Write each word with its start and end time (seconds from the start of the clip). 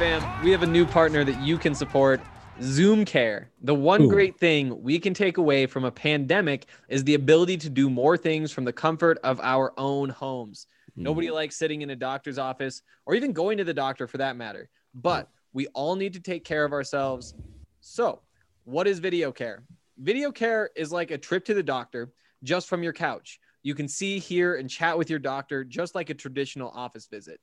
Fam. 0.00 0.42
We 0.42 0.50
have 0.50 0.62
a 0.62 0.66
new 0.66 0.86
partner 0.86 1.24
that 1.24 1.42
you 1.42 1.58
can 1.58 1.74
support. 1.74 2.22
Zoom 2.62 3.04
Care. 3.04 3.50
The 3.60 3.74
one 3.74 4.02
Ooh. 4.02 4.08
great 4.08 4.38
thing 4.38 4.82
we 4.82 4.98
can 4.98 5.12
take 5.12 5.36
away 5.36 5.66
from 5.66 5.84
a 5.84 5.90
pandemic 5.90 6.64
is 6.88 7.04
the 7.04 7.12
ability 7.12 7.58
to 7.58 7.68
do 7.68 7.90
more 7.90 8.16
things 8.16 8.50
from 8.50 8.64
the 8.64 8.72
comfort 8.72 9.18
of 9.22 9.38
our 9.42 9.74
own 9.76 10.08
homes. 10.08 10.66
Hmm. 10.94 11.02
Nobody 11.02 11.30
likes 11.30 11.56
sitting 11.56 11.82
in 11.82 11.90
a 11.90 11.96
doctor's 11.96 12.38
office 12.38 12.80
or 13.04 13.14
even 13.14 13.34
going 13.34 13.58
to 13.58 13.64
the 13.64 13.74
doctor 13.74 14.06
for 14.06 14.16
that 14.16 14.36
matter. 14.36 14.70
But 14.94 15.28
we 15.52 15.66
all 15.68 15.96
need 15.96 16.14
to 16.14 16.20
take 16.20 16.46
care 16.46 16.64
of 16.64 16.72
ourselves. 16.72 17.34
So, 17.82 18.22
what 18.64 18.86
is 18.86 19.00
video 19.00 19.30
care? 19.30 19.64
Video 19.98 20.32
care 20.32 20.70
is 20.76 20.90
like 20.90 21.10
a 21.10 21.18
trip 21.18 21.44
to 21.44 21.52
the 21.52 21.62
doctor 21.62 22.10
just 22.42 22.68
from 22.70 22.82
your 22.82 22.94
couch. 22.94 23.38
You 23.62 23.74
can 23.74 23.86
see, 23.86 24.18
hear, 24.18 24.54
and 24.54 24.70
chat 24.70 24.96
with 24.96 25.10
your 25.10 25.18
doctor 25.18 25.62
just 25.62 25.94
like 25.94 26.08
a 26.08 26.14
traditional 26.14 26.70
office 26.70 27.06
visit. 27.06 27.38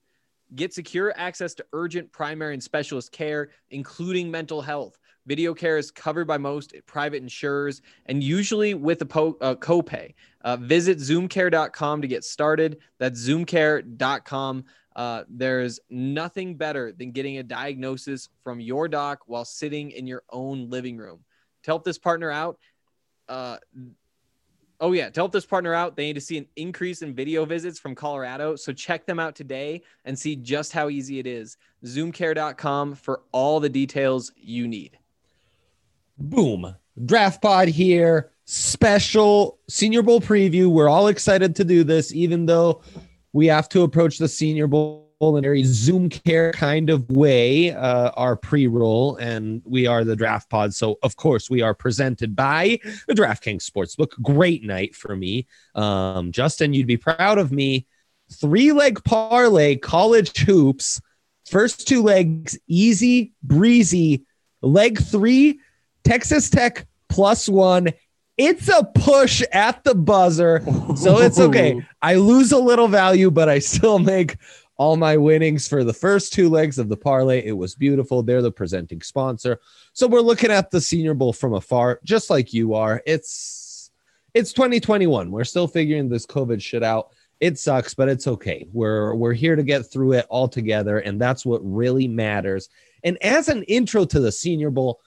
Get 0.55 0.73
secure 0.73 1.13
access 1.17 1.53
to 1.55 1.65
urgent 1.73 2.11
primary 2.11 2.53
and 2.53 2.63
specialist 2.63 3.11
care, 3.11 3.49
including 3.69 4.31
mental 4.31 4.61
health. 4.61 4.97
Video 5.25 5.53
care 5.53 5.77
is 5.77 5.91
covered 5.91 6.25
by 6.25 6.37
most 6.37 6.73
private 6.85 7.21
insurers 7.21 7.81
and 8.05 8.23
usually 8.23 8.73
with 8.73 9.01
a 9.01 9.05
po- 9.05 9.37
uh, 9.41 9.55
copay. 9.55 10.13
Uh, 10.41 10.55
visit 10.55 10.99
zoomcare.com 10.99 12.01
to 12.01 12.07
get 12.07 12.23
started. 12.23 12.77
That's 12.97 13.19
zoomcare.com. 13.27 14.63
Uh, 14.95 15.23
there's 15.29 15.79
nothing 15.89 16.55
better 16.55 16.93
than 16.93 17.11
getting 17.11 17.37
a 17.37 17.43
diagnosis 17.43 18.29
from 18.43 18.61
your 18.61 18.87
doc 18.87 19.19
while 19.27 19.45
sitting 19.45 19.91
in 19.91 20.07
your 20.07 20.23
own 20.31 20.69
living 20.69 20.97
room. 20.97 21.19
To 21.63 21.71
help 21.71 21.83
this 21.83 21.97
partner 21.97 22.31
out, 22.31 22.57
uh, 23.27 23.57
Oh 24.79 24.91
yeah, 24.91 25.09
to 25.09 25.19
help 25.19 25.31
this 25.31 25.45
partner 25.45 25.73
out, 25.73 25.95
they 25.95 26.05
need 26.05 26.13
to 26.13 26.21
see 26.21 26.37
an 26.37 26.47
increase 26.55 27.01
in 27.01 27.15
video 27.15 27.45
visits 27.45 27.79
from 27.79 27.95
Colorado. 27.95 28.55
So 28.55 28.71
check 28.71 29.07
them 29.07 29.19
out 29.19 29.35
today 29.35 29.81
and 30.05 30.17
see 30.17 30.35
just 30.35 30.71
how 30.71 30.89
easy 30.89 31.17
it 31.17 31.25
is. 31.25 31.57
Zoomcare.com 31.83 32.95
for 32.95 33.21
all 33.31 33.59
the 33.59 33.69
details 33.69 34.31
you 34.35 34.67
need. 34.67 34.99
Boom. 36.17 36.75
Draft 37.05 37.41
pod 37.41 37.67
here. 37.67 38.31
Special 38.45 39.59
Senior 39.67 40.03
Bowl 40.03 40.21
preview. 40.21 40.67
We're 40.67 40.89
all 40.89 41.07
excited 41.07 41.55
to 41.57 41.63
do 41.63 41.83
this, 41.83 42.13
even 42.13 42.45
though 42.45 42.81
we 43.33 43.47
have 43.47 43.67
to 43.69 43.81
approach 43.81 44.19
the 44.19 44.27
Senior 44.27 44.67
Bowl 44.67 45.06
in 45.19 45.37
a 45.37 45.41
very 45.41 45.63
Zoom 45.63 46.09
care 46.09 46.51
kind 46.51 46.89
of 46.89 47.09
way, 47.09 47.71
uh, 47.71 48.11
our 48.15 48.35
pre 48.35 48.67
roll, 48.67 49.15
and 49.15 49.61
we 49.65 49.87
are 49.87 50.03
the 50.03 50.15
draft 50.15 50.49
pod. 50.49 50.73
So, 50.73 50.99
of 51.01 51.15
course, 51.15 51.49
we 51.49 51.61
are 51.61 51.73
presented 51.73 52.35
by 52.35 52.79
the 53.07 53.13
DraftKings 53.13 53.67
Sportsbook. 53.69 54.09
Great 54.21 54.63
night 54.63 54.95
for 54.95 55.15
me. 55.15 55.47
Um, 55.75 56.31
Justin, 56.31 56.73
you'd 56.73 56.87
be 56.87 56.97
proud 56.97 57.39
of 57.39 57.51
me. 57.51 57.87
Three 58.31 58.71
leg 58.71 59.03
parlay, 59.03 59.77
college 59.77 60.37
hoops. 60.37 61.01
First 61.49 61.87
two 61.87 62.03
legs, 62.03 62.57
easy, 62.67 63.33
breezy. 63.41 64.25
Leg 64.61 65.01
three, 65.01 65.59
Texas 66.03 66.49
Tech 66.49 66.85
plus 67.09 67.49
one. 67.49 67.87
It's 68.37 68.69
a 68.69 68.83
push 68.83 69.41
at 69.51 69.83
the 69.83 69.95
buzzer. 69.95 70.61
So 70.95 71.19
it's 71.19 71.39
okay. 71.39 71.81
I 72.03 72.15
lose 72.15 72.51
a 72.51 72.59
little 72.59 72.87
value, 72.87 73.31
but 73.31 73.49
I 73.49 73.57
still 73.57 73.97
make 73.97 74.37
all 74.77 74.95
my 74.95 75.17
winnings 75.17 75.67
for 75.67 75.83
the 75.83 75.93
first 75.93 76.33
two 76.33 76.49
legs 76.49 76.77
of 76.77 76.87
the 76.87 76.97
parlay. 76.97 77.43
It 77.45 77.57
was 77.57 77.75
beautiful. 77.75 78.21
They're 78.21 78.41
the 78.41 78.51
presenting 78.51 79.01
sponsor. 79.01 79.59
So 79.93 80.07
we're 80.07 80.21
looking 80.21 80.51
at 80.51 80.71
the 80.71 80.79
Senior 80.81 81.15
Bowl 81.15 81.33
from 81.33 81.53
afar, 81.53 81.99
just 82.03 82.29
like 82.29 82.53
you 82.53 82.75
are. 82.75 83.01
It's 83.05 83.91
it's 84.33 84.53
2021. 84.53 85.31
We're 85.31 85.43
still 85.43 85.67
figuring 85.67 86.09
this 86.09 86.27
COVID 86.27 86.61
shit 86.61 86.83
out. 86.83 87.09
It 87.39 87.57
sucks, 87.57 87.93
but 87.93 88.09
it's 88.09 88.27
okay. 88.27 88.67
We're 88.71 89.15
we're 89.15 89.33
here 89.33 89.55
to 89.55 89.63
get 89.63 89.91
through 89.91 90.13
it 90.13 90.27
all 90.29 90.47
together, 90.47 90.99
and 90.99 91.19
that's 91.19 91.45
what 91.45 91.61
really 91.63 92.07
matters. 92.07 92.69
And 93.03 93.17
as 93.23 93.47
an 93.47 93.63
intro 93.63 94.05
to 94.05 94.19
the 94.19 94.31
Senior 94.31 94.69
Bowl, 94.69 95.01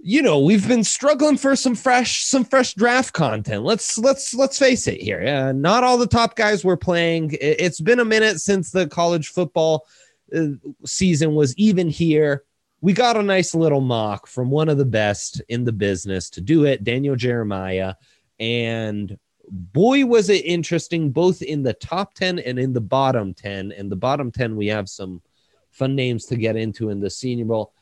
you 0.00 0.22
know 0.22 0.38
we've 0.38 0.66
been 0.68 0.84
struggling 0.84 1.36
for 1.36 1.56
some 1.56 1.74
fresh 1.74 2.24
some 2.24 2.44
fresh 2.44 2.74
draft 2.74 3.12
content. 3.12 3.64
Let's 3.64 3.98
let's 3.98 4.32
let's 4.34 4.58
face 4.58 4.86
it 4.86 5.00
here. 5.00 5.26
Uh, 5.26 5.52
not 5.52 5.84
all 5.84 5.98
the 5.98 6.06
top 6.06 6.36
guys 6.36 6.64
were 6.64 6.76
playing. 6.76 7.32
It- 7.32 7.60
it's 7.60 7.80
been 7.80 8.00
a 8.00 8.04
minute 8.04 8.40
since 8.40 8.70
the 8.70 8.86
college 8.86 9.28
football 9.28 9.86
uh, 10.34 10.48
season 10.86 11.34
was 11.34 11.56
even 11.56 11.88
here. 11.88 12.44
We 12.80 12.92
got 12.92 13.16
a 13.16 13.22
nice 13.22 13.56
little 13.56 13.80
mock 13.80 14.28
from 14.28 14.50
one 14.50 14.68
of 14.68 14.78
the 14.78 14.84
best 14.84 15.42
in 15.48 15.64
the 15.64 15.72
business 15.72 16.30
to 16.30 16.40
do 16.40 16.64
it 16.64 16.84
daniel 16.84 17.16
jeremiah. 17.16 17.94
And 18.38 19.18
boy 19.50 20.04
was 20.06 20.28
it 20.28 20.44
interesting 20.44 21.10
both 21.10 21.42
in 21.42 21.62
the 21.62 21.72
top 21.72 22.14
10 22.14 22.38
and 22.38 22.58
in 22.58 22.72
the 22.72 22.80
bottom 22.80 23.34
10 23.34 23.72
and 23.72 23.90
the 23.90 23.96
bottom 23.96 24.30
10 24.30 24.54
we 24.54 24.66
have 24.68 24.88
some 24.88 25.22
fun 25.70 25.96
names 25.96 26.26
to 26.26 26.36
get 26.36 26.54
into 26.54 26.90
in 26.90 27.00
the 27.00 27.10
senior 27.10 27.46
bowl 27.46 27.72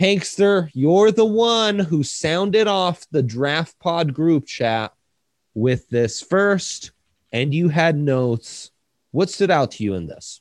Hankster, 0.00 0.70
you're 0.72 1.12
the 1.12 1.26
one 1.26 1.78
who 1.78 2.02
sounded 2.02 2.66
off 2.66 3.06
the 3.10 3.22
draft 3.22 3.78
pod 3.78 4.14
group 4.14 4.46
chat 4.46 4.94
with 5.54 5.88
this 5.90 6.22
first, 6.22 6.92
and 7.32 7.52
you 7.52 7.68
had 7.68 7.96
notes. 7.96 8.70
What 9.10 9.28
stood 9.28 9.50
out 9.50 9.72
to 9.72 9.84
you 9.84 9.94
in 9.94 10.06
this? 10.06 10.40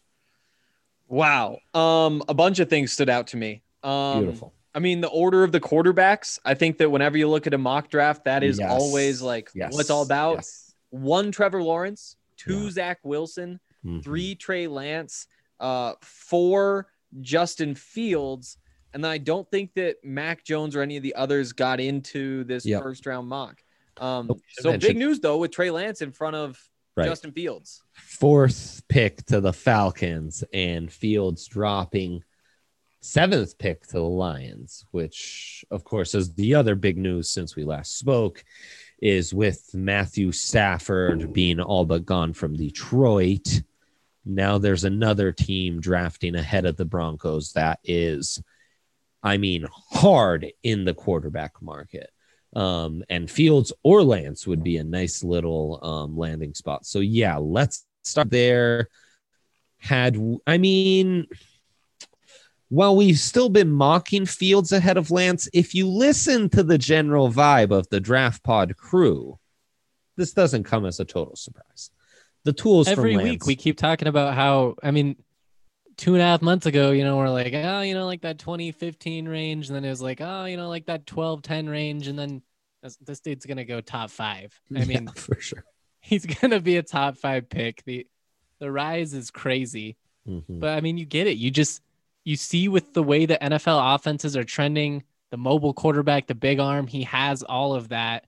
Wow. 1.09 1.59
Um, 1.73 2.23
a 2.29 2.33
bunch 2.33 2.59
of 2.59 2.69
things 2.69 2.93
stood 2.93 3.09
out 3.09 3.27
to 3.27 3.37
me. 3.37 3.61
Um, 3.83 4.19
Beautiful. 4.23 4.53
I 4.73 4.79
mean, 4.79 5.01
the 5.01 5.07
order 5.09 5.43
of 5.43 5.51
the 5.51 5.59
quarterbacks. 5.59 6.39
I 6.45 6.53
think 6.53 6.77
that 6.77 6.89
whenever 6.89 7.17
you 7.17 7.27
look 7.27 7.47
at 7.47 7.53
a 7.53 7.57
mock 7.57 7.89
draft, 7.89 8.25
that 8.25 8.43
is 8.43 8.59
Yes. 8.59 8.71
always 8.71 9.21
like 9.21 9.49
Yes. 9.53 9.73
what 9.73 9.81
it's 9.81 9.89
all 9.89 10.03
about. 10.03 10.35
Yes. 10.35 10.73
One 10.91 11.31
Trevor 11.31 11.61
Lawrence, 11.63 12.15
two 12.37 12.65
Yeah. 12.65 12.69
Zach 12.71 12.99
Wilson, 13.03 13.59
Mhm. 13.83 14.03
three 14.03 14.35
Trey 14.35 14.67
Lance, 14.67 15.27
uh, 15.59 15.95
four 16.01 16.87
Justin 17.19 17.73
Fields, 17.75 18.57
and 18.93 19.03
then 19.03 19.11
I 19.11 19.17
don't 19.17 19.49
think 19.49 19.73
that 19.75 19.97
Mac 20.03 20.43
Jones 20.43 20.75
or 20.75 20.81
any 20.81 20.97
of 20.97 21.03
the 21.03 21.15
others 21.15 21.53
got 21.53 21.79
into 21.79 22.43
this 22.45 22.65
Yep. 22.65 22.81
first 22.81 23.05
round 23.05 23.27
mock. 23.27 23.61
Um, 23.97 24.27
Oh, 24.31 24.39
so 24.51 24.77
big 24.77 24.97
news 24.97 25.19
though 25.19 25.37
with 25.37 25.51
Trey 25.51 25.71
Lance 25.71 26.01
in 26.01 26.11
front 26.11 26.35
of 26.35 26.57
Right. 26.95 27.05
Justin 27.07 27.31
Fields. 27.31 27.81
Fourth 27.93 28.81
pick 28.89 29.25
to 29.27 29.39
the 29.39 29.53
Falcons, 29.53 30.43
and 30.51 30.91
Fields 30.91 31.45
dropping 31.47 32.23
seventh 33.01 33.57
pick 33.57 33.87
to 33.87 33.93
the 33.93 34.03
Lions, 34.03 34.85
which, 34.91 35.63
of 35.71 35.85
course, 35.85 36.13
is 36.13 36.33
the 36.33 36.55
other 36.55 36.75
big 36.75 36.97
news 36.97 37.29
since 37.29 37.55
we 37.55 37.63
last 37.63 37.97
spoke, 37.97 38.43
is 39.01 39.33
with 39.33 39.73
Matthew 39.73 40.33
Stafford 40.33 41.31
being 41.31 41.61
all 41.61 41.85
but 41.85 42.05
gone 42.05 42.33
from 42.33 42.57
Detroit. 42.57 43.61
Now 44.25 44.57
there's 44.57 44.83
another 44.83 45.31
team 45.31 45.79
drafting 45.79 46.35
ahead 46.35 46.65
of 46.65 46.75
the 46.75 46.83
Broncos 46.85 47.53
that 47.53 47.79
is, 47.85 48.41
I 49.23 49.37
mean, 49.37 49.65
hard 49.91 50.51
in 50.63 50.85
the 50.85 50.93
quarterback 50.93 51.61
market. 51.61 52.09
Um, 52.55 53.03
and 53.09 53.29
Fields 53.29 53.71
or 53.83 54.01
Lance 54.03 54.47
would 54.47 54.63
be 54.63 54.77
a 54.77 54.83
nice 54.83 55.23
little 55.23 55.79
um, 55.83 56.17
landing 56.17 56.53
spot. 56.53 56.85
So, 56.85 56.99
yeah, 56.99 57.37
let's 57.37 57.85
start 58.03 58.31
there. 58.31 58.89
Had, 59.77 60.17
I 60.47 60.57
mean, 60.57 61.27
while 62.69 62.95
we've 62.95 63.19
still 63.19 63.49
been 63.49 63.71
mocking 63.71 64.25
Fields 64.25 64.71
ahead 64.71 64.97
of 64.97 65.11
Lance, 65.11 65.47
if 65.53 65.75
you 65.75 65.87
listen 65.87 66.49
to 66.49 66.63
the 66.63 66.77
general 66.77 67.31
vibe 67.31 67.71
of 67.71 67.87
the 67.89 67.99
draft 67.99 68.43
pod 68.43 68.75
crew, 68.77 69.37
this 70.15 70.33
doesn't 70.33 70.63
come 70.63 70.85
as 70.85 70.99
a 70.99 71.05
total 71.05 71.35
surprise. 71.35 71.91
The 72.43 72.53
tools 72.53 72.87
every 72.87 73.13
from 73.13 73.23
week 73.23 73.41
Lance, 73.41 73.47
we 73.47 73.55
keep 73.55 73.77
talking 73.77 74.07
about 74.07 74.33
how 74.33 74.75
i 74.81 74.91
mean 74.91 75.17
two 75.99 76.13
and 76.13 76.21
a 76.21 76.25
half 76.25 76.41
months 76.41 76.65
ago 76.65 76.91
you 76.91 77.03
know 77.03 77.17
we're 77.17 77.29
like 77.29 77.53
oh 77.53 77.81
you 77.81 77.93
know 77.93 78.05
like 78.05 78.21
that 78.21 78.39
2015 78.39 79.27
range 79.27 79.67
and 79.67 79.75
then 79.75 79.83
it 79.83 79.89
was 79.89 80.01
like 80.01 80.21
oh 80.21 80.45
you 80.45 80.55
know 80.57 80.69
like 80.69 80.85
that 80.85 81.05
12 81.05 81.41
10 81.41 81.69
range 81.69 82.07
and 82.07 82.17
then 82.17 82.41
this, 82.81 82.95
this 82.97 83.19
dude's 83.19 83.45
gonna 83.45 83.65
go 83.65 83.81
top 83.81 84.09
five 84.09 84.57
i 84.75 84.79
Yeah, 84.79 84.85
mean 84.85 85.09
for 85.15 85.39
sure. 85.41 85.65
he's 86.01 86.25
gonna 86.25 86.61
be 86.61 86.77
a 86.77 86.83
top 86.83 87.17
five 87.17 87.49
pick 87.49 87.83
the 87.83 88.07
the 88.59 88.71
rise 88.71 89.13
is 89.13 89.29
crazy 89.29 89.97
Mhm. 90.27 90.59
but 90.61 90.69
i 90.69 90.81
mean 90.81 90.97
you 90.97 91.05
get 91.05 91.27
it 91.27 91.37
you 91.37 91.51
just 91.51 91.81
you 92.23 92.37
see 92.37 92.69
with 92.69 92.93
the 92.93 93.03
way 93.03 93.25
the 93.25 93.37
nfl 93.41 93.95
offenses 93.95 94.37
are 94.37 94.43
trending 94.45 95.03
the 95.31 95.37
mobile 95.37 95.73
quarterback, 95.75 96.25
the 96.25 96.33
big 96.33 96.59
arm. 96.59 96.87
He 96.87 97.03
has 97.03 97.43
all 97.43 97.75
of 97.75 97.89
that. 97.89 98.25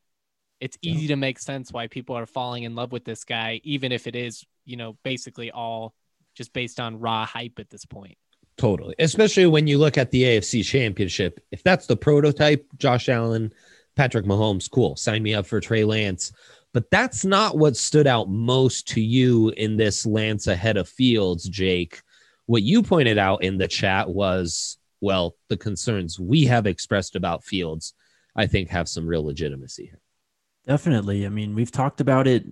It's 0.60 0.78
easy 0.84 1.08
to 1.08 1.16
make 1.16 1.40
sense 1.40 1.72
why 1.74 1.88
people 1.88 2.16
are 2.16 2.28
falling 2.28 2.64
in 2.64 2.76
love 2.76 2.92
with 2.92 3.06
this 3.06 3.24
guy, 3.24 3.60
even 3.64 3.92
if 3.92 4.06
it 4.06 4.16
is, 4.16 4.46
you 4.66 4.78
know, 4.78 4.98
basically 5.04 5.50
all 5.50 5.96
just 6.34 6.54
based 6.54 6.80
on 6.80 7.00
raw 7.00 7.26
hype 7.26 7.60
at 7.60 7.70
this 7.70 7.86
point. 7.86 8.18
Totally. 8.58 8.96
Especially 9.00 9.48
when 9.48 9.68
you 9.68 9.78
look 9.78 9.98
at 9.98 10.12
the 10.12 10.24
AFC 10.24 10.64
championship. 10.64 11.40
If 11.52 11.64
that's 11.64 11.88
the 11.88 11.98
prototype, 11.98 12.66
Josh 12.78 13.10
Allen, 13.10 13.54
Patrick 13.96 14.26
Mahomes, 14.26 14.70
cool. 14.70 14.96
Sign 14.96 15.24
me 15.24 15.34
up 15.34 15.46
for 15.46 15.60
Trey 15.60 15.84
Lance. 15.84 16.32
But 16.74 16.90
that's 16.90 17.26
not 17.26 17.58
what 17.58 17.76
stood 17.76 18.08
out 18.08 18.30
most 18.30 18.88
to 18.90 19.02
you 19.02 19.50
in 19.50 19.78
this 19.78 20.06
Lance 20.06 20.48
ahead 20.48 20.78
of 20.78 20.88
Fields, 20.88 21.50
Jake. 21.50 22.02
What 22.46 22.64
you 22.64 22.82
pointed 22.82 23.18
out 23.18 23.44
in 23.44 23.58
the 23.58 23.68
chat 23.68 24.10
was, 24.10 24.78
well, 25.02 25.36
the 25.50 25.58
concerns 25.58 26.20
we 26.20 26.46
have 26.46 26.68
expressed 26.68 27.16
about 27.16 27.44
Fields, 27.44 27.94
I 28.36 28.48
think, 28.48 28.70
have 28.70 28.88
some 28.88 29.08
real 29.08 29.26
legitimacy 29.26 29.86
here. 29.86 30.00
Definitely. 30.66 31.26
I 31.26 31.30
mean, 31.30 31.56
we've 31.56 31.72
talked 31.72 32.00
about 32.00 32.28
it 32.28 32.46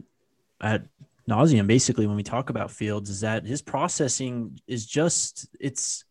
at 0.60 0.84
nauseum 1.30 1.68
basically 1.68 2.08
when 2.08 2.16
we 2.16 2.24
talk 2.24 2.50
about 2.50 2.72
Fields 2.72 3.10
is 3.10 3.22
that 3.22 3.46
his 3.46 3.62
processing 3.62 4.60
is 4.68 4.86
just 4.86 5.48
it's 5.60 6.04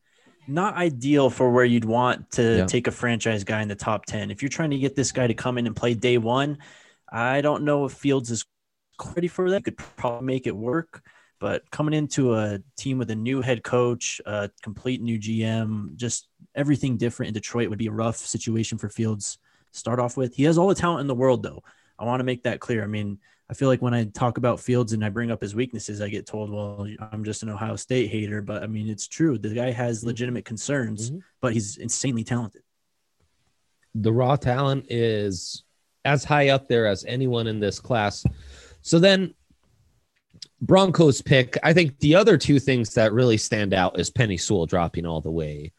not 0.47 0.77
ideal 0.77 1.29
for 1.29 1.51
where 1.51 1.65
you'd 1.65 1.85
want 1.85 2.31
to 2.33 2.59
Yeah. 2.59 2.67
take 2.67 2.87
a 2.87 2.91
franchise 2.91 3.45
guy 3.45 3.61
in 3.61 3.69
the 3.69 3.75
top 3.75 4.07
10. 4.07 4.31
If 4.31 4.43
you're 4.43 4.49
trying 4.49 4.71
to 4.71 4.79
get 4.79 4.97
this 4.97 5.13
guy 5.13 5.27
to 5.27 5.35
come 5.35 5.59
in 5.59 5.67
and 5.67 5.77
play 5.77 5.93
day 5.95 6.17
one, 6.17 6.59
I 7.13 7.43
don't 7.43 7.65
know 7.65 7.85
if 7.85 7.93
Fields 7.93 8.31
is 8.31 8.47
ready 9.15 9.29
for 9.29 9.51
that. 9.51 9.65
Could 9.65 9.77
probably 9.77 10.25
make 10.27 10.47
it 10.47 10.57
work, 10.57 11.03
but 11.39 11.71
coming 11.71 11.93
into 11.93 12.35
a 12.35 12.61
team 12.79 12.97
with 12.97 13.11
a 13.11 13.15
new 13.15 13.43
head 13.43 13.63
coach, 13.63 14.23
a 14.25 14.51
complete 14.63 15.03
new 15.03 15.19
GM, 15.19 15.97
just 15.97 16.29
everything 16.55 16.97
different 16.97 17.29
in 17.29 17.35
Detroit 17.35 17.69
would 17.69 17.79
be 17.79 17.89
a 17.89 17.93
rough 17.93 18.17
situation 18.17 18.79
for 18.79 18.89
Fields 18.89 19.39
to 19.73 19.79
start 19.79 20.01
off 20.01 20.17
with. 20.17 20.35
He 20.35 20.45
has 20.45 20.57
all 20.57 20.69
the 20.69 20.75
talent 20.75 21.03
in 21.03 21.09
the 21.09 21.15
world 21.15 21.43
though. 21.43 21.63
I 21.99 22.05
want 22.07 22.21
to 22.21 22.25
make 22.25 22.45
that 22.45 22.61
clear. 22.61 22.83
I 22.83 22.87
mean, 22.87 23.19
I 23.51 23.55
feel 23.55 23.69
like 23.69 23.81
when 23.81 23.95
I 23.95 24.05
talk 24.05 24.37
about 24.37 24.61
Fields 24.61 24.93
and 24.93 25.03
I 25.05 25.09
bring 25.09 25.31
up 25.31 25.41
his 25.41 25.55
weaknesses, 25.55 26.03
I 26.03 26.09
get 26.11 26.27
told, 26.27 26.51
well, 26.51 26.87
I'm 27.13 27.25
just 27.25 27.43
an 27.43 27.49
Ohio 27.49 27.77
State 27.77 28.09
hater. 28.11 28.43
But 28.43 28.63
I 28.63 28.67
mean, 28.67 28.89
it's 28.89 29.09
true. 29.09 29.39
The 29.39 29.49
guy 29.55 29.71
has 29.71 30.05
legitimate 30.05 30.45
concerns, 30.45 31.11
Mhm. 31.11 31.23
but 31.41 31.53
he's 31.55 31.77
insanely 31.79 32.25
talented. 32.25 32.63
the 33.95 34.13
raw 34.13 34.37
talent 34.37 34.85
is 34.91 35.65
as 36.05 36.23
high 36.23 36.51
up 36.51 36.69
there 36.69 36.87
as 36.87 37.05
anyone 37.07 37.47
in 37.49 37.59
this 37.59 37.81
class. 37.81 38.23
So 38.83 38.99
then 39.01 39.35
Broncos 40.61 41.21
pick, 41.23 41.57
I 41.65 41.73
think 41.73 41.99
the 41.99 42.15
other 42.15 42.37
two 42.37 42.61
things 42.61 42.95
that 42.95 43.13
really 43.13 43.39
stand 43.39 43.73
out 43.75 43.99
is 43.99 44.11
Penei 44.11 44.41
Sewell 44.41 44.67
dropping 44.67 45.07
all 45.07 45.21
the 45.21 45.31
way 45.33 45.73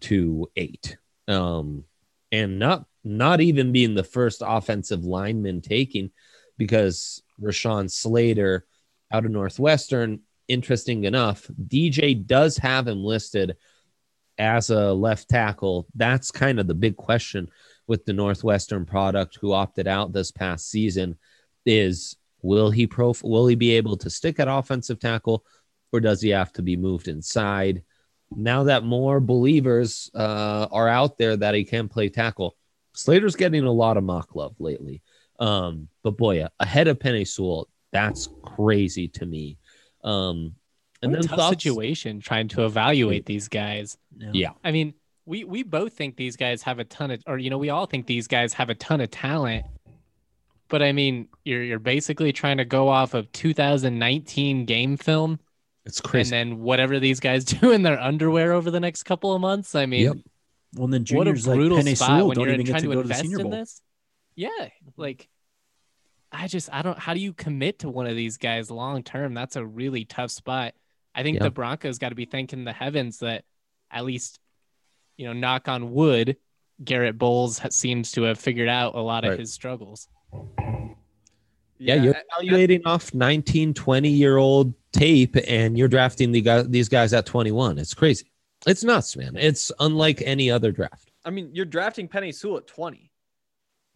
to 0.00 0.48
eight. 0.54 0.96
Um, 1.26 1.84
and 2.30 2.58
not 2.58 2.86
not 3.02 3.40
even 3.40 3.72
being 3.72 3.94
the 3.94 4.04
first 4.04 4.42
offensive 4.44 5.04
lineman 5.04 5.60
taking 5.60 6.10
because 6.58 7.22
Rashawn 7.40 7.90
Slater 7.90 8.66
out 9.12 9.24
of 9.24 9.30
Northwestern, 9.30 10.20
interesting 10.48 11.04
enough, 11.04 11.48
DJ 11.68 12.26
does 12.26 12.56
have 12.58 12.88
him 12.88 13.04
listed 13.04 13.56
as 14.38 14.70
a 14.70 14.92
left 14.92 15.28
tackle. 15.28 15.86
That's 15.94 16.30
kind 16.30 16.60
of 16.60 16.66
the 16.66 16.74
big 16.74 16.96
question 16.96 17.48
with 17.86 18.04
the 18.04 18.12
Northwestern 18.12 18.84
product 18.84 19.38
who 19.40 19.52
opted 19.52 19.86
out 19.86 20.12
this 20.12 20.30
past 20.30 20.68
season 20.68 21.16
is 21.64 22.16
will 22.42 22.70
he 22.70 22.86
prof- 22.86 23.22
will 23.22 23.46
he 23.46 23.54
be 23.54 23.72
able 23.72 23.96
to 23.98 24.10
stick 24.10 24.38
at 24.38 24.48
offensive 24.48 24.98
tackle 24.98 25.44
or 25.92 26.00
does 26.00 26.20
he 26.20 26.30
have 26.30 26.52
to 26.54 26.62
be 26.62 26.76
moved 26.76 27.08
inside? 27.08 27.82
Now 28.34 28.64
that 28.64 28.84
more 28.84 29.20
believers 29.20 30.10
uh, 30.14 30.66
are 30.70 30.88
out 30.88 31.16
there 31.16 31.36
that 31.36 31.54
he 31.54 31.64
can 31.64 31.88
play 31.88 32.08
tackle, 32.08 32.56
Slater's 32.92 33.36
getting 33.36 33.64
a 33.64 33.72
lot 33.72 33.96
of 33.96 34.04
mock 34.04 34.34
love 34.34 34.56
lately. 34.58 35.02
Um, 35.38 35.88
but 36.02 36.16
boy, 36.16 36.38
yeah, 36.38 36.48
ahead 36.60 36.88
of 36.88 36.98
Penei 36.98 37.26
Sewell, 37.26 37.68
that's 37.92 38.28
crazy 38.42 39.08
to 39.08 39.26
me. 39.26 39.58
Um, 40.04 40.54
and 41.02 41.12
What 41.12 41.18
a 41.18 41.22
then 41.22 41.28
tough 41.28 41.38
thoughts- 41.38 41.62
situation 41.62 42.20
trying 42.20 42.48
to 42.48 42.64
evaluate 42.64 43.26
these 43.26 43.48
guys. 43.48 43.98
Yeah. 44.16 44.50
I 44.64 44.72
mean, 44.72 44.94
we 45.26 45.44
we 45.44 45.62
both 45.62 45.92
think 45.92 46.16
these 46.16 46.36
guys 46.36 46.62
have 46.62 46.78
a 46.78 46.84
ton 46.84 47.10
of, 47.10 47.22
or 47.26 47.36
you 47.38 47.50
know, 47.50 47.58
we 47.58 47.70
all 47.70 47.86
think 47.86 48.06
these 48.06 48.26
guys 48.28 48.52
have 48.54 48.70
a 48.70 48.74
ton 48.74 49.00
of 49.00 49.10
talent. 49.10 49.66
But 50.68 50.82
I 50.82 50.92
mean, 50.92 51.28
you're 51.44 51.62
you're 51.62 51.78
basically 51.78 52.32
trying 52.32 52.56
to 52.58 52.64
go 52.64 52.88
off 52.88 53.14
of 53.14 53.30
2019 53.32 54.64
game 54.64 54.96
film, 54.96 55.38
It's 55.84 56.00
crazy. 56.00 56.34
and 56.36 56.52
then 56.52 56.58
whatever 56.60 56.98
these 56.98 57.20
guys 57.20 57.44
do 57.44 57.72
in 57.72 57.82
their 57.82 58.00
underwear 58.00 58.52
over 58.52 58.70
the 58.70 58.80
next 58.80 59.02
couple 59.04 59.34
of 59.34 59.40
months. 59.40 59.74
I 59.74 59.86
mean, 59.86 60.04
Yep. 60.04 60.16
Well, 60.74 60.84
and 60.86 60.94
then 60.94 61.00
what 61.16 61.26
a 61.26 61.30
juniors 61.30 61.46
like 61.46 61.56
brutal 61.56 61.78
Penei 61.78 61.96
spot 61.96 62.08
Sewell 62.08 62.28
when 62.28 62.34
don't 62.36 62.44
you're 62.44 62.54
even 62.54 62.66
get 62.66 62.72
trying 62.72 62.82
to 62.82 62.88
to, 62.88 62.94
go 62.94 63.02
to 63.02 63.08
the 63.08 63.14
invest 63.14 63.20
Senior 63.22 63.38
in 63.38 63.42
Bowl. 63.44 63.50
this. 63.52 63.80
Yeah, 64.36 64.48
mm-hmm. 64.60 64.90
like 64.96 65.28
I 66.30 66.46
just 66.48 66.68
I 66.72 66.82
don't. 66.82 66.98
How 66.98 67.14
do 67.14 67.20
you 67.20 67.32
commit 67.32 67.80
to 67.80 67.88
one 67.88 68.06
of 68.06 68.14
these 68.16 68.36
guys 68.36 68.70
long 68.70 69.02
term? 69.02 69.34
That's 69.34 69.56
a 69.56 69.64
really 69.64 70.04
tough 70.04 70.30
spot. 70.30 70.74
I 71.14 71.22
think 71.22 71.38
Yeah. 71.38 71.44
the 71.44 71.50
Broncos 71.50 71.98
got 71.98 72.10
to 72.10 72.14
be 72.14 72.26
thanking 72.26 72.64
the 72.64 72.72
heavens 72.72 73.18
that 73.20 73.44
at 73.90 74.04
least, 74.04 74.38
you 75.16 75.26
know, 75.26 75.32
knock 75.32 75.66
on 75.68 75.92
wood, 75.92 76.36
Garett 76.84 77.16
Bolles 77.16 77.60
seems 77.74 78.12
to 78.12 78.22
have 78.22 78.38
figured 78.38 78.68
out 78.68 78.94
a 78.94 79.00
lot 79.00 79.24
of 79.24 79.30
Right. 79.30 79.40
his 79.40 79.52
struggles. 79.52 80.08
Yeah, 81.78 81.94
you're 82.02 82.14
I- 82.16 82.22
evaluating 82.40 82.82
off 82.86 83.14
19, 83.14 83.74
20 83.74 84.08
year 84.10 84.36
old 84.36 84.74
tape 84.92 85.36
and 85.46 85.76
you're 85.76 85.88
drafting 85.88 86.32
the 86.32 86.40
guy, 86.40 86.62
these 86.62 86.88
guys 86.88 87.12
at 87.12 87.26
21. 87.26 87.78
It's 87.78 87.94
crazy. 87.94 88.30
It's 88.66 88.82
nuts, 88.82 89.16
man. 89.16 89.36
It's 89.36 89.70
unlike 89.80 90.22
any 90.22 90.50
other 90.50 90.72
draft. 90.72 91.10
I 91.24 91.30
mean, 91.30 91.50
you're 91.52 91.66
drafting 91.66 92.08
Penei 92.08 92.34
Sewell 92.34 92.58
at 92.58 92.66
20. 92.66 93.10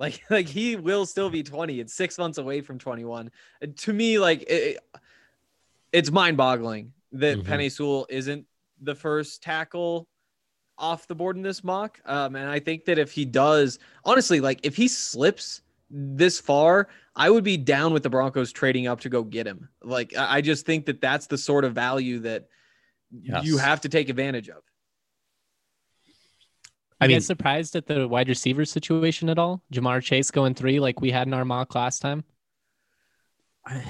Like, 0.01 0.23
like 0.31 0.49
he 0.49 0.75
will 0.75 1.07
still 1.07 1.31
be 1.31 1.45
20. 1.45 1.79
It's 1.79 1.95
six 1.95 2.19
months 2.19 2.39
away 2.39 2.63
from 2.63 2.79
21. 2.79 3.31
Uh, 3.63 3.67
To 3.77 3.93
me, 3.93 4.19
like, 4.19 4.43
it, 4.49 4.79
it's 5.93 6.11
mind 6.11 6.37
boggling 6.37 6.93
that 7.13 7.39
Mhm. 7.39 7.45
Penei 7.45 7.71
Sewell 7.71 8.07
isn't 8.09 8.47
the 8.81 8.95
first 8.95 9.43
tackle 9.43 10.09
off 10.79 11.07
the 11.07 11.15
board 11.15 11.37
in 11.37 11.43
this 11.43 11.63
mock. 11.63 12.01
Um, 12.07 12.35
and 12.35 12.49
I 12.49 12.59
think 12.59 12.87
that 12.87 12.99
if 12.99 13.13
he 13.13 13.27
does, 13.27 13.79
honestly, 14.05 14.41
like, 14.41 14.61
if 14.63 14.75
he 14.75 14.89
slips 14.89 15.61
this 15.91 16.41
far, 16.41 16.89
I 17.15 17.29
would 17.29 17.45
be 17.45 17.59
down 17.59 17.93
with 17.93 18.03
the 18.03 18.09
Broncos 18.09 18.53
trading 18.53 18.87
up 18.87 19.01
to 19.01 19.09
go 19.11 19.23
get 19.23 19.47
him. 19.47 19.69
Like, 19.83 20.17
I 20.17 20.37
I 20.37 20.41
just 20.41 20.65
think 20.65 20.87
that 20.87 21.01
that's 21.03 21.27
the 21.27 21.37
sort 21.37 21.65
of 21.65 21.75
value 21.75 22.21
that 22.21 22.49
Yes. 23.11 23.45
you 23.45 23.59
have 23.59 23.81
to 23.81 23.89
take 23.89 24.09
advantage 24.09 24.49
of. 24.49 24.63
I 27.01 27.05
I 27.05 27.09
mean- 27.09 27.15
mean, 27.17 27.21
surprised 27.23 27.77
at 27.77 27.87
the 27.87 28.07
wide 28.07 28.29
receiver 28.29 28.65
situation 28.65 29.29
at 29.29 29.39
all? 29.39 29.63
Ja'Marr 29.73 30.03
Chase 30.03 30.31
going 30.31 30.55
three 30.55 30.81
like 30.81 31.01
we 31.01 31.11
had 31.11 31.27
in 31.27 31.35
our 31.35 31.45
mock 31.45 31.75
last 31.75 32.01
time. 32.01 32.25
I, 33.67 33.83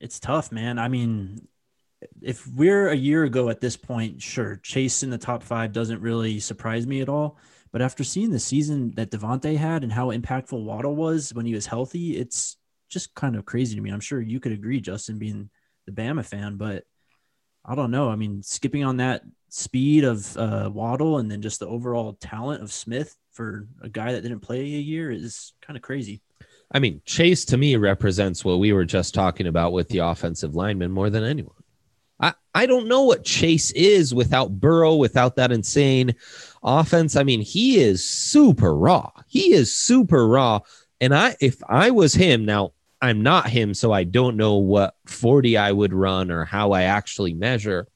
it's 0.00 0.18
tough, 0.20 0.50
man. 0.52 0.78
I 0.78 0.88
mean, 0.88 1.46
if 2.22 2.46
we're 2.46 2.88
a 2.88 2.94
year 2.96 3.24
ago 3.24 3.48
at 3.48 3.60
this 3.60 3.76
point, 3.76 4.22
sure, 4.22 4.56
Chase 4.62 5.02
in 5.02 5.10
the 5.10 5.18
top 5.18 5.42
five 5.42 5.72
doesn't 5.72 6.00
really 6.00 6.38
surprise 6.40 6.86
me 6.86 7.00
at 7.00 7.08
all. 7.08 7.36
But 7.70 7.82
after 7.82 8.02
seeing 8.02 8.30
the 8.30 8.38
season 8.38 8.92
that 8.92 9.10
Devontae 9.10 9.56
had 9.56 9.82
and 9.82 9.92
how 9.92 10.10
impactful 10.10 10.62
Waddle 10.64 10.96
was 10.96 11.34
when 11.34 11.44
he 11.46 11.54
was 11.54 11.66
healthy, 11.66 12.16
it's 12.16 12.56
just 12.88 13.14
kind 13.14 13.36
of 13.36 13.44
crazy 13.44 13.74
to 13.76 13.82
me. 13.82 13.90
I'm 13.90 14.00
sure 14.00 14.20
you 14.20 14.40
could 14.40 14.52
agree, 14.52 14.80
Justin, 14.80 15.18
being 15.18 15.50
the 15.86 15.92
Bama 15.92 16.24
fan, 16.24 16.56
but 16.56 16.84
I 17.68 17.74
don't 17.74 17.90
know. 17.90 18.08
I 18.08 18.16
mean, 18.16 18.42
skipping 18.42 18.82
on 18.82 18.96
that 18.96 19.22
speed 19.50 20.04
of 20.04 20.36
uh, 20.38 20.70
Waddle 20.72 21.18
and 21.18 21.30
then 21.30 21.42
just 21.42 21.60
the 21.60 21.68
overall 21.68 22.14
talent 22.14 22.62
of 22.62 22.72
Smith 22.72 23.14
for 23.32 23.68
a 23.82 23.88
guy 23.90 24.12
that 24.12 24.22
didn't 24.22 24.40
play 24.40 24.60
a 24.60 24.64
year 24.64 25.10
is 25.10 25.52
kind 25.60 25.76
of 25.76 25.82
crazy. 25.82 26.22
I 26.72 26.78
mean, 26.78 27.02
Chase 27.04 27.44
to 27.46 27.58
me 27.58 27.76
represents 27.76 28.44
what 28.44 28.58
we 28.58 28.72
were 28.72 28.86
just 28.86 29.14
talking 29.14 29.46
about 29.46 29.72
with 29.72 29.88
the 29.88 29.98
offensive 29.98 30.54
lineman 30.54 30.90
more 30.90 31.10
than 31.10 31.24
anyone. 31.24 31.54
I, 32.20 32.34
I 32.54 32.66
don't 32.66 32.88
know 32.88 33.02
what 33.02 33.24
Chase 33.24 33.70
is 33.72 34.14
without 34.14 34.58
Burrow, 34.58 34.96
without 34.96 35.36
that 35.36 35.52
insane 35.52 36.14
offense. 36.62 37.16
I 37.16 37.22
mean, 37.22 37.40
he 37.40 37.78
is 37.78 38.04
super 38.04 38.76
raw. 38.76 39.10
He 39.28 39.52
is 39.52 39.74
super 39.74 40.26
raw. 40.26 40.60
And 41.00 41.14
I 41.14 41.36
if 41.40 41.62
I 41.68 41.90
was 41.90 42.14
him, 42.14 42.44
now 42.44 42.72
I'm 43.00 43.22
not 43.22 43.48
him, 43.48 43.74
so 43.74 43.92
I 43.92 44.04
don't 44.04 44.36
know 44.36 44.56
what 44.56 44.94
40 45.06 45.56
I 45.56 45.70
would 45.70 45.92
run 45.92 46.30
or 46.30 46.44
how 46.44 46.72
I 46.72 46.82
actually 46.82 47.32
measure. 47.34 47.86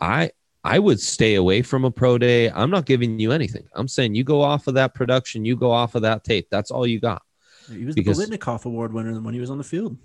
I 0.00 0.30
I 0.64 0.78
would 0.78 1.00
stay 1.00 1.34
away 1.34 1.62
from 1.62 1.84
a 1.84 1.90
pro 1.90 2.18
day. 2.18 2.50
I'm 2.50 2.70
not 2.70 2.86
giving 2.86 3.18
you 3.18 3.32
anything. 3.32 3.64
I'm 3.74 3.88
saying 3.88 4.14
you 4.14 4.22
go 4.22 4.42
off 4.42 4.66
of 4.68 4.74
that 4.74 4.94
production, 4.94 5.44
you 5.44 5.56
go 5.56 5.70
off 5.72 5.94
of 5.96 6.02
that 6.02 6.22
tape. 6.24 6.48
That's 6.50 6.70
all 6.70 6.86
you 6.86 7.00
got. 7.00 7.22
He 7.70 7.84
was 7.84 7.94
Because- 7.94 8.18
the 8.18 8.36
Biletnikoff 8.38 8.64
Award 8.64 8.92
winner 8.92 9.18
when 9.20 9.34
he 9.34 9.40
was 9.40 9.50
on 9.50 9.58
the 9.58 9.64
field. 9.64 9.96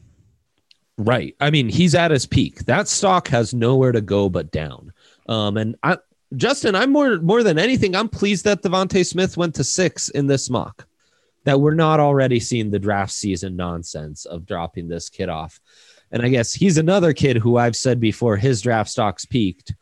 Right. 0.97 1.35
I 1.39 1.51
mean, 1.51 1.69
he's 1.69 1.93
at 1.93 2.09
his 2.09 2.25
peak. 2.25 2.65
That 2.65 2.87
stock 2.87 3.27
has 3.27 3.53
nowhere 3.53 3.91
to 3.91 4.01
go 4.01 4.29
but 4.29 4.51
down. 4.51 4.93
Um, 5.29 5.57
and 5.57 5.75
I, 5.83 5.97
Justin, 6.35 6.73
I'm 6.73 6.91
more 6.91 7.19
more 7.19 7.43
than 7.43 7.59
anything, 7.59 7.95
I'm 7.95 8.09
pleased 8.09 8.43
that 8.45 8.63
Devonte 8.63 9.05
Smith 9.05 9.37
went 9.37 9.53
to 9.55 9.63
six 9.63 10.09
in 10.09 10.25
this 10.25 10.49
mock. 10.49 10.87
That 11.47 11.61
we're 11.61 11.75
not 11.75 12.01
already 12.01 12.41
seeing 12.41 12.71
the 12.71 12.77
draft 12.77 13.13
season 13.13 13.55
nonsense 13.55 14.25
of 14.25 14.45
dropping 14.45 14.89
this 14.89 15.07
kid 15.07 15.29
off. 15.29 15.61
And 16.11 16.21
I 16.21 16.27
guess 16.27 16.51
he's 16.51 16.77
another 16.77 17.13
kid 17.13 17.37
who 17.37 17.55
I've 17.55 17.77
said 17.77 18.01
before 18.01 18.35
his 18.35 18.61
draft 18.61 18.89
stocks 18.89 19.25
peaked. 19.25 19.73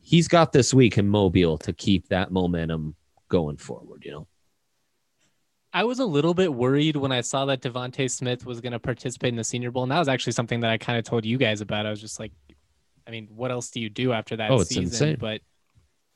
He's 0.00 0.26
got 0.26 0.52
this 0.52 0.72
week 0.72 0.96
in 0.96 1.06
Mobile 1.06 1.58
to 1.58 1.74
keep 1.74 2.08
that 2.08 2.30
momentum 2.32 2.96
going 3.28 3.58
forward, 3.58 4.06
you 4.06 4.12
know. 4.12 4.26
I 5.74 5.84
was 5.84 5.98
a 5.98 6.04
little 6.06 6.32
bit 6.32 6.52
worried 6.52 6.96
when 6.96 7.12
I 7.12 7.20
saw 7.20 7.44
that 7.44 7.60
Devonte 7.60 8.10
Smith 8.10 8.46
was 8.46 8.62
going 8.62 8.72
to 8.72 8.78
participate 8.78 9.28
in 9.28 9.36
the 9.36 9.44
Senior 9.44 9.70
Bowl, 9.70 9.82
and 9.82 9.92
that 9.92 9.98
was 9.98 10.08
actually 10.08 10.32
something 10.32 10.60
that 10.60 10.70
I 10.70 10.78
kind 10.78 10.98
of 10.98 11.04
told 11.04 11.26
you 11.26 11.36
guys 11.36 11.60
about. 11.60 11.84
I 11.84 11.90
was 11.90 12.00
just 12.00 12.18
like, 12.18 12.32
I 13.06 13.10
mean, 13.10 13.28
what 13.34 13.50
else 13.50 13.70
do 13.70 13.80
you 13.80 13.90
do 13.90 14.12
after 14.14 14.36
that 14.36 14.50
Oh, 14.50 14.62
season? 14.62 14.84
insane. 14.84 15.16
But 15.20 15.42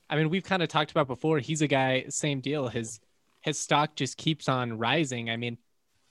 I 0.09 0.17
mean, 0.17 0.31
we've 0.31 0.43
kind 0.45 0.63
of 0.63 0.71
talked 0.71 0.91
about 0.91 1.07
before. 1.07 1.39
He's 1.39 1.61
a 1.61 1.67
guy, 1.67 2.07
same 2.09 2.41
deal. 2.41 2.69
His 2.69 2.99
his 3.47 3.59
stock 3.59 3.95
just 3.95 4.17
keeps 4.17 4.49
on 4.49 4.77
rising. 4.77 5.31
I 5.31 5.37
mean, 5.37 5.57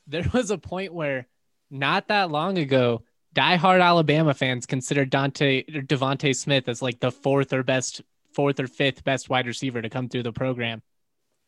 there 0.07 0.25
was 0.33 0.49
a 0.49 0.57
point 0.57 0.93
where 0.93 1.27
not 1.69 2.07
that 2.07 2.31
long 2.31 2.57
ago, 2.57 3.03
diehard 3.35 3.83
Alabama 3.83 4.33
fans 4.33 4.65
considered 4.65 5.09
Dante 5.09 5.63
or 5.63 5.81
Devonte 5.81 6.35
Smith 6.35 6.67
as 6.67 6.81
like 6.81 6.99
the 6.99 7.11
fourth 7.11 7.53
or 7.53 7.61
best, 7.61 8.01
fourth 8.33 8.59
or 8.59 8.67
fifth 8.67 9.03
best 9.03 9.29
wide 9.29 9.45
receiver 9.45 9.81
to 9.81 9.89
come 9.89 10.09
through 10.09 10.23
the 10.23 10.31
program. 10.31 10.81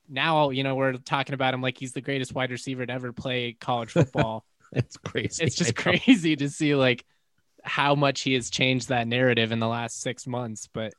Now, 0.10 0.52
you 0.52 0.64
know, 0.64 0.76
we're 0.76 0.94
talking 0.94 1.34
about 1.34 1.54
him 1.54 1.62
like 1.62 1.78
he's 1.78 1.94
the 1.94 2.02
greatest 2.02 2.34
wide 2.34 2.52
receiver 2.52 2.86
to 2.86 2.94
ever 2.94 3.12
play 3.14 3.54
college 3.60 3.92
football. 3.92 4.46
It's 4.74 4.98
crazy. 4.98 5.46
it's 5.46 5.56
just 5.56 5.78
crazy 5.78 6.36
to 6.36 6.50
see 6.50 6.76
like 6.76 7.06
how 7.64 7.96
much 7.96 8.20
he 8.20 8.34
has 8.34 8.50
changed 8.50 8.90
that 8.90 9.08
narrative 9.08 9.54
in 9.54 9.60
the 9.60 9.68
last 9.68 10.02
six 10.02 10.28
months. 10.28 10.68
But 10.74 10.94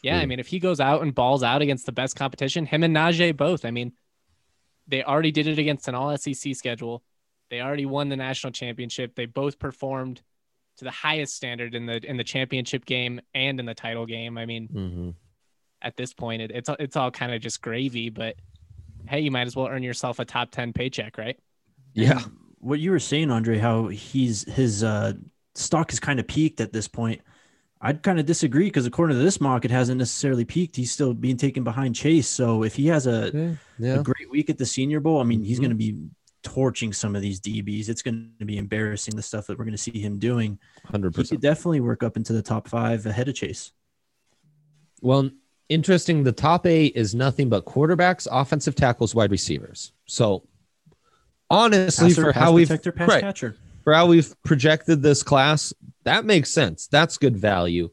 yeah, 0.00 0.20
I 0.20 0.26
mean, 0.26 0.38
if 0.38 0.46
he 0.46 0.60
goes 0.60 0.78
out 0.78 1.02
and 1.02 1.12
balls 1.12 1.42
out 1.42 1.60
against 1.60 1.86
the 1.86 1.92
best 1.92 2.14
competition, 2.14 2.66
him 2.66 2.84
and 2.84 2.94
Najee 2.94 3.36
both. 3.36 3.64
I 3.64 3.72
mean, 3.72 3.94
they 4.90 5.02
already 5.04 5.30
did 5.30 5.46
it 5.46 5.58
against 5.58 5.88
an 5.88 5.94
all 5.94 6.16
SEC 6.16 6.54
schedule. 6.54 7.02
They 7.48 7.60
already 7.60 7.86
won 7.86 8.08
the 8.08 8.16
national 8.16 8.52
championship. 8.52 9.14
They 9.14 9.26
both 9.26 9.58
performed 9.58 10.20
to 10.78 10.84
the 10.84 10.90
highest 10.90 11.34
standard 11.34 11.74
in 11.74 11.86
the 11.86 12.04
in 12.08 12.16
the 12.16 12.24
championship 12.24 12.84
game 12.84 13.20
and 13.34 13.58
in 13.60 13.66
the 13.66 13.74
title 13.74 14.06
game. 14.06 14.38
I 14.38 14.46
mean, 14.46 14.68
Mhm. 14.68 15.14
at 15.82 15.96
this 15.96 16.12
point, 16.12 16.42
it, 16.42 16.50
it's 16.52 16.70
it's 16.78 16.96
all 16.96 17.10
kind 17.10 17.32
of 17.32 17.40
just 17.40 17.60
gravy. 17.62 18.08
But 18.10 18.36
hey, 19.08 19.20
you 19.20 19.30
might 19.30 19.46
as 19.46 19.56
well 19.56 19.66
earn 19.68 19.82
yourself 19.82 20.18
a 20.18 20.24
top 20.24 20.50
ten 20.50 20.72
paycheck, 20.72 21.18
right? 21.18 21.38
Yeah. 21.94 22.20
what 22.58 22.78
you 22.78 22.90
were 22.90 22.98
saying, 22.98 23.30
Andre, 23.30 23.56
how 23.58 23.88
he's 23.88 24.44
his 24.52 24.84
uh, 24.84 25.14
stock 25.54 25.92
is 25.92 25.98
kind 26.00 26.20
of 26.20 26.26
peaked 26.28 26.60
at 26.60 26.72
this 26.74 26.86
point. 26.88 27.22
I'd 27.82 28.02
kind 28.02 28.20
of 28.20 28.26
disagree 28.26 28.64
because 28.66 28.84
according 28.86 29.16
to 29.16 29.22
this 29.22 29.40
mock, 29.40 29.64
it 29.64 29.70
hasn't 29.70 29.98
necessarily 29.98 30.44
peaked. 30.44 30.76
He's 30.76 30.92
still 30.92 31.14
being 31.14 31.36
taken 31.38 31.64
behind 31.64 31.94
Chase. 31.94 32.28
So 32.28 32.62
if 32.62 32.74
he 32.74 32.86
has 32.88 33.06
a, 33.06 33.56
Yeah. 33.78 34.00
a 34.00 34.02
great 34.02 34.30
week 34.30 34.50
at 34.50 34.58
the 34.58 34.66
Senior 34.66 35.00
Bowl, 35.00 35.18
I 35.20 35.24
mean, 35.24 35.42
he's 35.42 35.58
Mhm. 35.58 35.62
going 35.62 35.70
to 35.70 35.76
be 35.76 36.08
torching 36.42 36.92
some 36.92 37.16
of 37.16 37.22
these 37.22 37.40
DBs. 37.40 37.88
It's 37.88 38.02
going 38.02 38.32
to 38.38 38.44
be 38.44 38.58
embarrassing 38.58 39.16
the 39.16 39.22
stuff 39.22 39.46
that 39.46 39.58
we're 39.58 39.64
going 39.64 39.76
to 39.76 39.82
see 39.82 39.98
him 39.98 40.18
doing. 40.18 40.58
Hundred 40.84 41.14
percent. 41.14 41.28
He 41.30 41.36
could 41.36 41.42
definitely 41.42 41.80
work 41.80 42.02
up 42.02 42.16
into 42.18 42.32
the 42.34 42.42
top 42.42 42.68
five 42.68 43.06
ahead 43.06 43.28
of 43.28 43.34
Chase. 43.34 43.72
Well, 45.00 45.30
interesting. 45.70 46.22
The 46.24 46.32
top 46.32 46.66
eight 46.66 46.94
is 46.96 47.14
nothing 47.14 47.48
but 47.48 47.64
quarterbacks, 47.64 48.28
offensive 48.30 48.74
tackles, 48.74 49.14
wide 49.14 49.30
receivers. 49.30 49.92
So, 50.06 50.46
honestly, 51.48 52.08
Passer, 52.08 52.22
for 52.24 52.32
how 52.32 52.52
we've 52.52 52.70
right, 52.70 53.20
catcher. 53.22 53.56
for 53.84 53.94
how 53.94 54.06
we've 54.06 54.34
projected 54.42 55.02
this 55.02 55.22
class, 55.22 55.72
that 56.04 56.24
makes 56.24 56.50
sense. 56.50 56.86
That's 56.86 57.18
good 57.18 57.36
value. 57.36 57.90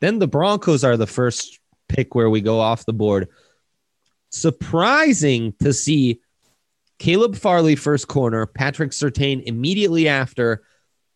Then 0.00 0.18
the 0.18 0.28
Broncos 0.28 0.84
are 0.84 0.96
the 0.96 1.06
first 1.06 1.58
pick 1.88 2.14
where 2.14 2.30
we 2.30 2.40
go 2.40 2.60
off 2.60 2.86
the 2.86 2.92
board. 2.92 3.28
Surprising 4.30 5.54
to 5.62 5.72
see 5.72 6.20
Caleb 6.98 7.36
Farley 7.36 7.76
first 7.76 8.08
corner, 8.08 8.46
Patrick 8.46 8.90
Surtain 8.90 9.42
immediately 9.44 10.08
after, 10.08 10.62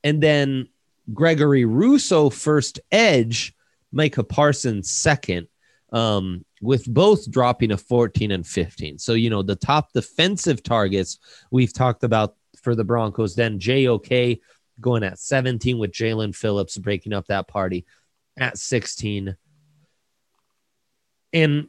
and 0.05 0.23
then 0.23 0.69
Gregory 1.13 1.65
Rousseau 1.65 2.31
first 2.31 2.81
edge, 2.91 3.55
Micah 3.93 4.25
Parsons 4.25 4.91
second, 4.91 5.49
um, 5.93 6.45
with 6.63 6.87
both 6.87 7.31
dropping 7.31 7.73
a 7.73 7.77
14 7.77 8.31
and 8.31 8.47
15. 8.47 8.99
So, 8.99 9.15
you 9.15 9.31
know, 9.31 9.43
the 9.43 9.57
top 9.57 9.93
defensive 9.93 10.63
targets 10.63 11.19
we've 11.51 11.73
talked 11.73 12.05
about 12.05 12.37
for 12.63 12.75
the 12.75 12.85
Broncos, 12.85 13.35
then 13.35 13.59
JOK 13.59 14.39
going 14.81 15.03
at 15.03 15.19
17 15.19 15.79
with 15.79 15.93
Jaelan 15.93 16.35
Phillips 16.35 16.77
breaking 16.79 17.13
up 17.13 17.27
that 17.27 17.49
party 17.49 17.85
at 18.39 18.59
16. 18.59 19.37
And 21.33 21.69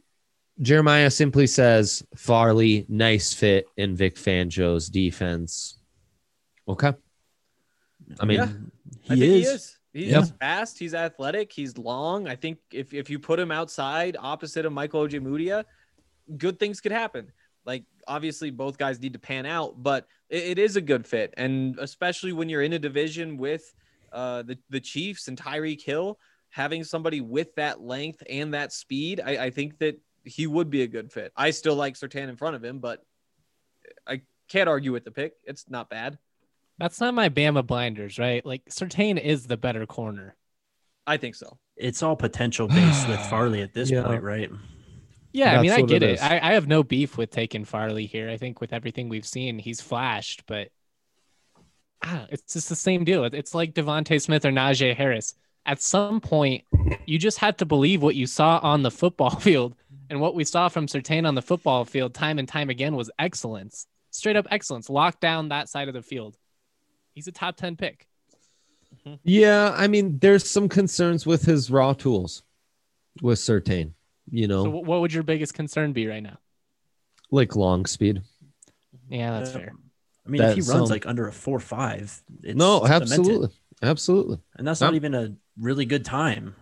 Jeremiah 0.60 1.10
simply 1.10 1.46
says, 1.46 2.04
Farley, 2.16 2.84
nice 2.88 3.32
fit 3.32 3.66
in 3.76 3.96
Vic 3.96 4.16
Fangio's 4.16 4.88
defense. 4.88 5.78
Okay. 6.68 6.92
I 8.20 8.24
mean, 8.24 8.38
Yeah. 8.38 8.48
He 9.02 9.12
I 9.14 9.16
think 9.16 9.22
is. 9.22 9.32
he 9.32 9.42
is. 9.54 9.78
He's 9.92 10.10
Yep. 10.12 10.38
fast. 10.40 10.78
He's 10.78 10.94
athletic. 10.94 11.52
He's 11.52 11.76
long. 11.76 12.26
I 12.26 12.36
think 12.36 12.58
if, 12.72 12.94
if 12.94 13.10
you 13.10 13.18
put 13.18 13.38
him 13.38 13.50
outside 13.50 14.16
opposite 14.18 14.64
of 14.64 14.72
Michael 14.72 15.06
Ojemudia, 15.06 15.64
good 16.38 16.58
things 16.58 16.80
could 16.80 16.92
happen. 16.92 17.30
Like 17.64 17.84
obviously 18.06 18.50
both 18.50 18.78
guys 18.78 19.00
need 19.00 19.12
to 19.12 19.18
pan 19.18 19.46
out, 19.46 19.82
but 19.82 20.06
it, 20.28 20.42
it 20.44 20.58
is 20.58 20.76
a 20.76 20.80
good 20.80 21.06
fit. 21.06 21.32
And 21.36 21.78
especially 21.78 22.32
when 22.32 22.48
you're 22.48 22.62
in 22.62 22.72
a 22.72 22.78
division 22.78 23.36
with 23.36 23.74
uh, 24.12 24.42
the, 24.42 24.58
the 24.70 24.80
Chiefs 24.80 25.28
and 25.28 25.38
Tyreek 25.40 25.82
Hill, 25.82 26.18
having 26.50 26.84
somebody 26.84 27.20
with 27.20 27.54
that 27.54 27.80
length 27.80 28.22
and 28.28 28.54
that 28.54 28.72
speed, 28.72 29.20
I, 29.24 29.44
I 29.46 29.50
think 29.50 29.78
that 29.78 29.98
he 30.24 30.46
would 30.46 30.70
be 30.70 30.82
a 30.82 30.86
good 30.86 31.12
fit. 31.12 31.32
I 31.36 31.50
still 31.50 31.74
like 31.76 31.94
Surtain 31.94 32.28
in 32.28 32.36
front 32.36 32.56
of 32.56 32.62
him, 32.64 32.78
but 32.78 33.04
I 34.06 34.22
can't 34.48 34.68
argue 34.68 34.92
with 34.92 35.04
the 35.04 35.10
pick. 35.10 35.34
It's 35.44 35.64
not 35.68 35.88
bad. 35.88 36.18
That's 36.78 37.00
not 37.00 37.14
my 37.14 37.28
Bama 37.28 37.66
blinders, 37.66 38.18
right? 38.18 38.44
Like 38.44 38.64
Surtain 38.66 39.20
is 39.20 39.46
the 39.46 39.56
better 39.56 39.86
corner. 39.86 40.36
I 41.06 41.16
think 41.16 41.34
so. 41.34 41.58
It's 41.76 42.02
all 42.02 42.16
potential 42.16 42.68
based 42.68 43.08
with 43.08 43.20
Farley 43.26 43.62
at 43.62 43.72
this 43.72 43.90
Yeah. 43.90 44.04
point, 44.04 44.22
right? 44.22 44.50
Yeah, 45.32 45.58
I 45.58 45.62
mean, 45.62 45.70
I 45.70 45.82
get 45.82 46.02
it 46.02 46.10
it. 46.10 46.14
is. 46.14 46.20
I, 46.20 46.38
I 46.42 46.52
have 46.52 46.68
no 46.68 46.82
beef 46.82 47.16
with 47.16 47.30
taking 47.30 47.64
Farley 47.64 48.06
here. 48.06 48.28
I 48.28 48.36
think 48.36 48.60
with 48.60 48.72
everything 48.72 49.08
we've 49.08 49.26
seen, 49.26 49.58
he's 49.58 49.80
flashed, 49.80 50.44
but 50.46 50.68
ah, 52.04 52.26
it's 52.30 52.52
just 52.52 52.68
the 52.68 52.76
same 52.76 53.04
deal. 53.04 53.24
It's 53.24 53.54
like 53.54 53.74
Devonte 53.74 54.20
Smith 54.20 54.44
or 54.44 54.50
Najee 54.50 54.94
Harris. 54.94 55.34
At 55.64 55.80
some 55.80 56.20
point, 56.20 56.64
you 57.06 57.18
just 57.18 57.38
have 57.38 57.56
to 57.58 57.66
believe 57.66 58.02
what 58.02 58.16
you 58.16 58.26
saw 58.26 58.58
on 58.62 58.82
the 58.82 58.90
football 58.90 59.30
field, 59.40 59.74
and 60.10 60.20
what 60.20 60.34
we 60.34 60.44
saw 60.44 60.68
from 60.68 60.86
Surtain 60.86 61.26
on 61.26 61.34
the 61.34 61.42
football 61.42 61.84
field 61.84 62.12
time 62.14 62.38
and 62.38 62.48
time 62.48 62.68
again 62.68 62.94
was 62.94 63.10
excellence, 63.18 63.86
straight 64.10 64.36
up 64.36 64.46
excellence. 64.50 64.90
Lock 64.90 65.20
down 65.20 65.48
that 65.48 65.68
side 65.68 65.88
of 65.88 65.94
the 65.94 66.02
field. 66.02 66.36
He's 67.14 67.28
a 67.28 67.32
top 67.32 67.56
ten 67.56 67.76
pick. 67.76 68.06
yeah, 69.22 69.72
I 69.76 69.86
mean, 69.88 70.18
there's 70.18 70.48
some 70.48 70.68
concerns 70.68 71.24
with 71.24 71.44
his 71.44 71.70
raw 71.70 71.92
tools 71.94 72.42
with 73.22 73.38
Surtain, 73.38 73.92
you 74.30 74.46
know, 74.48 74.64
So, 74.64 74.70
what 74.70 75.00
would 75.00 75.12
your 75.12 75.22
biggest 75.22 75.54
concern 75.54 75.92
be 75.92 76.06
right 76.06 76.22
now? 76.22 76.38
like 77.30 77.56
long 77.56 77.86
speed. 77.86 78.22
Yeah, 79.08 79.38
that's 79.38 79.50
Uh, 79.54 79.58
fair. 79.60 79.72
I 80.26 80.30
mean, 80.30 80.42
if 80.42 80.54
he 80.54 80.60
That's, 80.60 80.68
runs 80.68 80.90
like 80.90 81.06
under 81.06 81.26
a 81.28 81.32
four 81.32 81.58
five, 81.60 82.22
it's 82.42 82.56
no, 82.56 82.80
cemented. 82.84 83.02
absolutely. 83.02 83.48
Absolutely. 83.82 84.38
and 84.56 84.66
that's 84.66 84.80
not 84.80 84.94
even 84.94 85.14
a 85.14 85.34
really 85.58 85.84
good 85.84 86.04
time. 86.04 86.54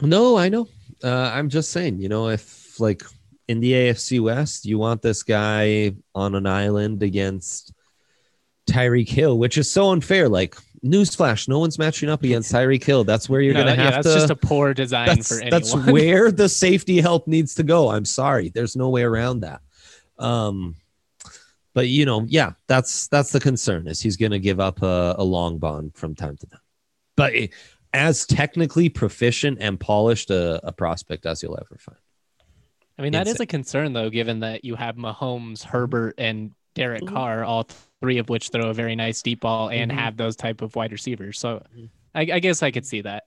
No, 0.00 0.38
I 0.38 0.48
know. 0.48 0.66
Uh, 1.04 1.30
I'm 1.34 1.48
just 1.50 1.70
saying, 1.70 2.00
you 2.00 2.08
know, 2.08 2.28
if 2.28 2.80
like 2.80 3.02
in 3.48 3.60
the 3.60 3.72
AFC 3.72 4.20
West, 4.20 4.64
you 4.64 4.78
want 4.78 5.02
this 5.02 5.22
guy 5.22 5.94
on 6.14 6.34
an 6.34 6.46
island 6.46 7.02
against 7.02 7.72
Tyreek 8.70 9.08
Hill, 9.08 9.38
which 9.38 9.58
is 9.58 9.70
so 9.70 9.90
unfair. 9.90 10.28
Like, 10.28 10.56
newsflash, 10.84 11.48
no 11.48 11.58
one's 11.58 11.78
matching 11.78 12.08
up 12.08 12.22
against 12.22 12.52
Tyreek 12.52 12.82
Hill. 12.84 13.04
That's 13.04 13.28
where 13.28 13.40
you're 13.40 13.54
No, 13.54 13.64
going 13.64 13.74
to 13.74 13.76
that- 13.76 13.82
yeah, 13.82 13.94
have 13.96 14.04
that's 14.04 14.14
to. 14.14 14.20
just 14.20 14.30
a 14.30 14.36
poor 14.36 14.74
design 14.74 15.06
that's, 15.06 15.28
for 15.28 15.34
anyone. 15.40 15.50
that's 15.50 15.74
where 15.74 16.30
the 16.32 16.48
safety 16.48 17.00
help 17.00 17.26
needs 17.26 17.54
to 17.56 17.62
go. 17.62 17.90
I'm 17.90 18.04
sorry. 18.04 18.48
There's 18.50 18.76
no 18.76 18.88
way 18.88 19.02
around 19.02 19.40
that. 19.40 19.60
Um, 20.18 20.74
but 21.74 21.88
you 21.88 22.04
know, 22.06 22.24
yeah, 22.28 22.52
that's 22.66 23.06
that's 23.08 23.30
the 23.30 23.38
concern 23.40 23.86
is 23.86 24.00
he's 24.00 24.16
going 24.16 24.32
to 24.32 24.38
give 24.40 24.58
up 24.58 24.82
a, 24.82 25.14
a 25.18 25.24
long 25.24 25.58
bond 25.58 25.94
from 25.94 26.14
time 26.14 26.36
to 26.38 26.46
time. 26.46 26.60
But 27.16 27.34
it- 27.34 27.50
as 27.94 28.26
technically 28.26 28.90
proficient 28.90 29.56
and 29.62 29.80
polished 29.80 30.30
a, 30.30 30.60
a 30.66 30.70
prospect 30.72 31.24
as 31.24 31.42
you'll 31.42 31.56
ever 31.58 31.78
find. 31.78 31.96
I 32.98 33.02
mean, 33.02 33.12
that 33.12 33.26
is 33.26 33.34
Insane. 33.34 33.44
a 33.44 33.46
concern 33.46 33.92
though, 33.94 34.10
given 34.10 34.40
that 34.40 34.62
you 34.62 34.74
have 34.74 34.96
Mahomes, 34.96 35.62
Herbert, 35.62 36.14
and 36.18 36.50
Derek 36.78 37.06
Carr, 37.06 37.44
all 37.44 37.64
three 38.00 38.18
of 38.18 38.28
which 38.28 38.50
throw 38.50 38.70
a 38.70 38.74
very 38.74 38.94
nice 38.96 39.20
deep 39.22 39.40
ball 39.40 39.68
and 39.70 39.90
Mhm. 39.90 39.94
have 39.96 40.16
those 40.16 40.36
type 40.36 40.62
of 40.62 40.74
wide 40.76 40.92
receivers. 40.92 41.38
So, 41.38 41.62
I, 42.14 42.20
I 42.20 42.38
guess 42.38 42.62
I 42.62 42.70
could 42.70 42.86
see 42.86 43.00
that. 43.02 43.24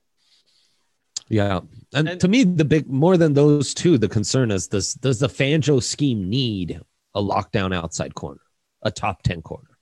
Yeah, 1.28 1.60
and, 1.94 2.08
And- 2.08 2.20
to 2.20 2.28
me, 2.28 2.44
the 2.44 2.64
big 2.64 2.88
more 2.88 3.16
than 3.16 3.34
those 3.34 3.74
two, 3.74 3.98
the 3.98 4.08
concern 4.08 4.50
is 4.50 4.68
this: 4.68 4.94
does 4.94 5.18
the 5.20 5.28
Fangio 5.28 5.82
scheme 5.82 6.28
need 6.28 6.80
a 7.14 7.22
lockdown 7.22 7.74
outside 7.74 8.14
corner, 8.14 8.40
a 8.82 8.90
top 8.90 9.22
ten 9.22 9.40
corner? 9.42 9.78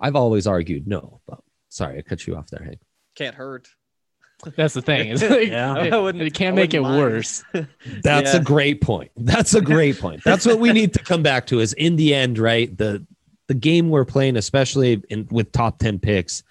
I've 0.00 0.16
always 0.16 0.46
argued 0.46 0.86
no, 0.86 1.20
but 1.26 1.40
sorry, 1.68 1.98
I 1.98 2.02
cut 2.02 2.26
you 2.26 2.34
off 2.36 2.48
there, 2.48 2.64
Hank. 2.64 2.80
Can't 3.14 3.34
hurt. 3.36 3.68
That's 4.56 4.74
the 4.74 4.82
thing. 4.82 5.10
It's 5.10 5.22
like, 5.22 5.48
Yeah. 5.48 5.82
it, 5.84 5.92
I 5.92 5.98
wouldn't- 5.98 6.22
it 6.24 6.34
can't 6.34 6.54
I 6.54 6.56
make 6.62 6.74
it 6.74 6.80
wouldn't 6.80 6.98
mind. 6.98 7.12
worse. 7.14 7.44
That's 8.02 8.34
Yeah. 8.34 8.40
a 8.40 8.42
great 8.42 8.80
point. 8.80 9.10
That's 9.16 9.54
a 9.54 9.60
great 9.60 9.98
point. 10.00 10.22
That's 10.24 10.46
what 10.46 10.58
we 10.58 10.72
need 10.72 10.92
to 10.94 11.00
come 11.00 11.22
back 11.22 11.46
to. 11.48 11.60
Is 11.60 11.72
in 11.74 11.96
the 11.96 12.14
end, 12.14 12.38
right? 12.38 12.76
The 12.76 13.04
the 13.48 13.54
game 13.54 13.88
we're 13.90 14.04
playing, 14.04 14.36
especially 14.36 15.02
in 15.10 15.26
with 15.30 15.50
top 15.52 15.78
ten 15.78 15.98
picks, 15.98 16.42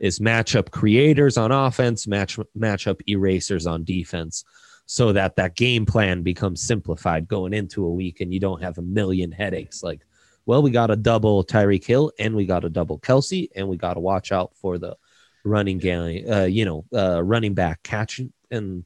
is 0.00 0.18
matchup 0.18 0.70
creators 0.70 1.36
on 1.36 1.50
offense, 1.50 2.06
match 2.06 2.38
matchup 2.58 3.00
erasers 3.08 3.66
on 3.66 3.84
defense, 3.84 4.44
so 4.86 5.12
that 5.12 5.36
that 5.36 5.56
game 5.56 5.86
plan 5.86 6.22
becomes 6.22 6.60
simplified 6.62 7.26
going 7.26 7.54
into 7.54 7.86
a 7.86 7.90
week, 7.90 8.20
and 8.20 8.32
you 8.34 8.38
don't 8.40 8.62
have 8.62 8.78
a 8.78 8.82
million 8.82 9.32
headaches 9.32 9.82
like 9.82 10.00
Well, 10.44 10.60
we 10.60 10.70
got 10.72 10.90
a 10.90 10.96
double 10.96 11.44
Tyreek 11.44 11.84
Hill 11.86 12.10
and 12.18 12.34
we 12.34 12.46
got 12.46 12.64
a 12.64 12.68
double 12.68 12.98
Kelce, 12.98 13.48
and 13.54 13.68
we 13.68 13.76
got 13.76 13.94
to 13.94 14.00
watch 14.00 14.32
out 14.32 14.50
for 14.56 14.76
the 14.76 14.96
running 15.44 15.78
gang, 15.78 16.30
uh, 16.30 16.44
you 16.44 16.64
know, 16.64 16.84
uh, 16.94 17.22
running 17.22 17.54
back 17.54 17.82
catching 17.82 18.32
and 18.50 18.84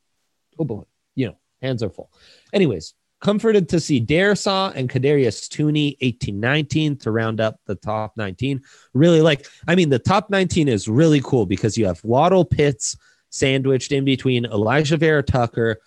oh 0.59 0.65
boy, 0.65 0.83
you 1.15 1.27
know, 1.27 1.37
hands 1.63 1.83
are 1.83 1.91
full. 1.91 2.11
Anyways, 2.53 2.95
comforted 3.21 3.69
to 3.71 3.81
see 3.81 4.05
Darrisaw 4.05 4.73
and 4.75 4.89
Kadarius 4.89 5.49
Toney 5.49 5.97
18 6.01 6.39
19 6.39 6.97
to 6.99 7.11
round 7.11 7.41
up 7.41 7.61
the 7.67 7.75
top 7.75 8.17
19. 8.17 8.63
Really 8.95 9.21
like, 9.21 9.47
I 9.69 9.75
mean, 9.75 9.89
the 9.89 9.99
top 9.99 10.31
19 10.31 10.69
is 10.69 10.89
really 10.89 11.21
cool 11.23 11.47
because 11.47 11.77
you 11.77 11.87
have 11.87 12.03
Waddle 12.05 12.45
Pitts 12.45 12.97
sandwiched 13.31 13.93
in 13.93 14.05
between 14.05 14.45
Alijah 14.45 14.99
Vera 14.99 15.23
Tucker. 15.23 15.79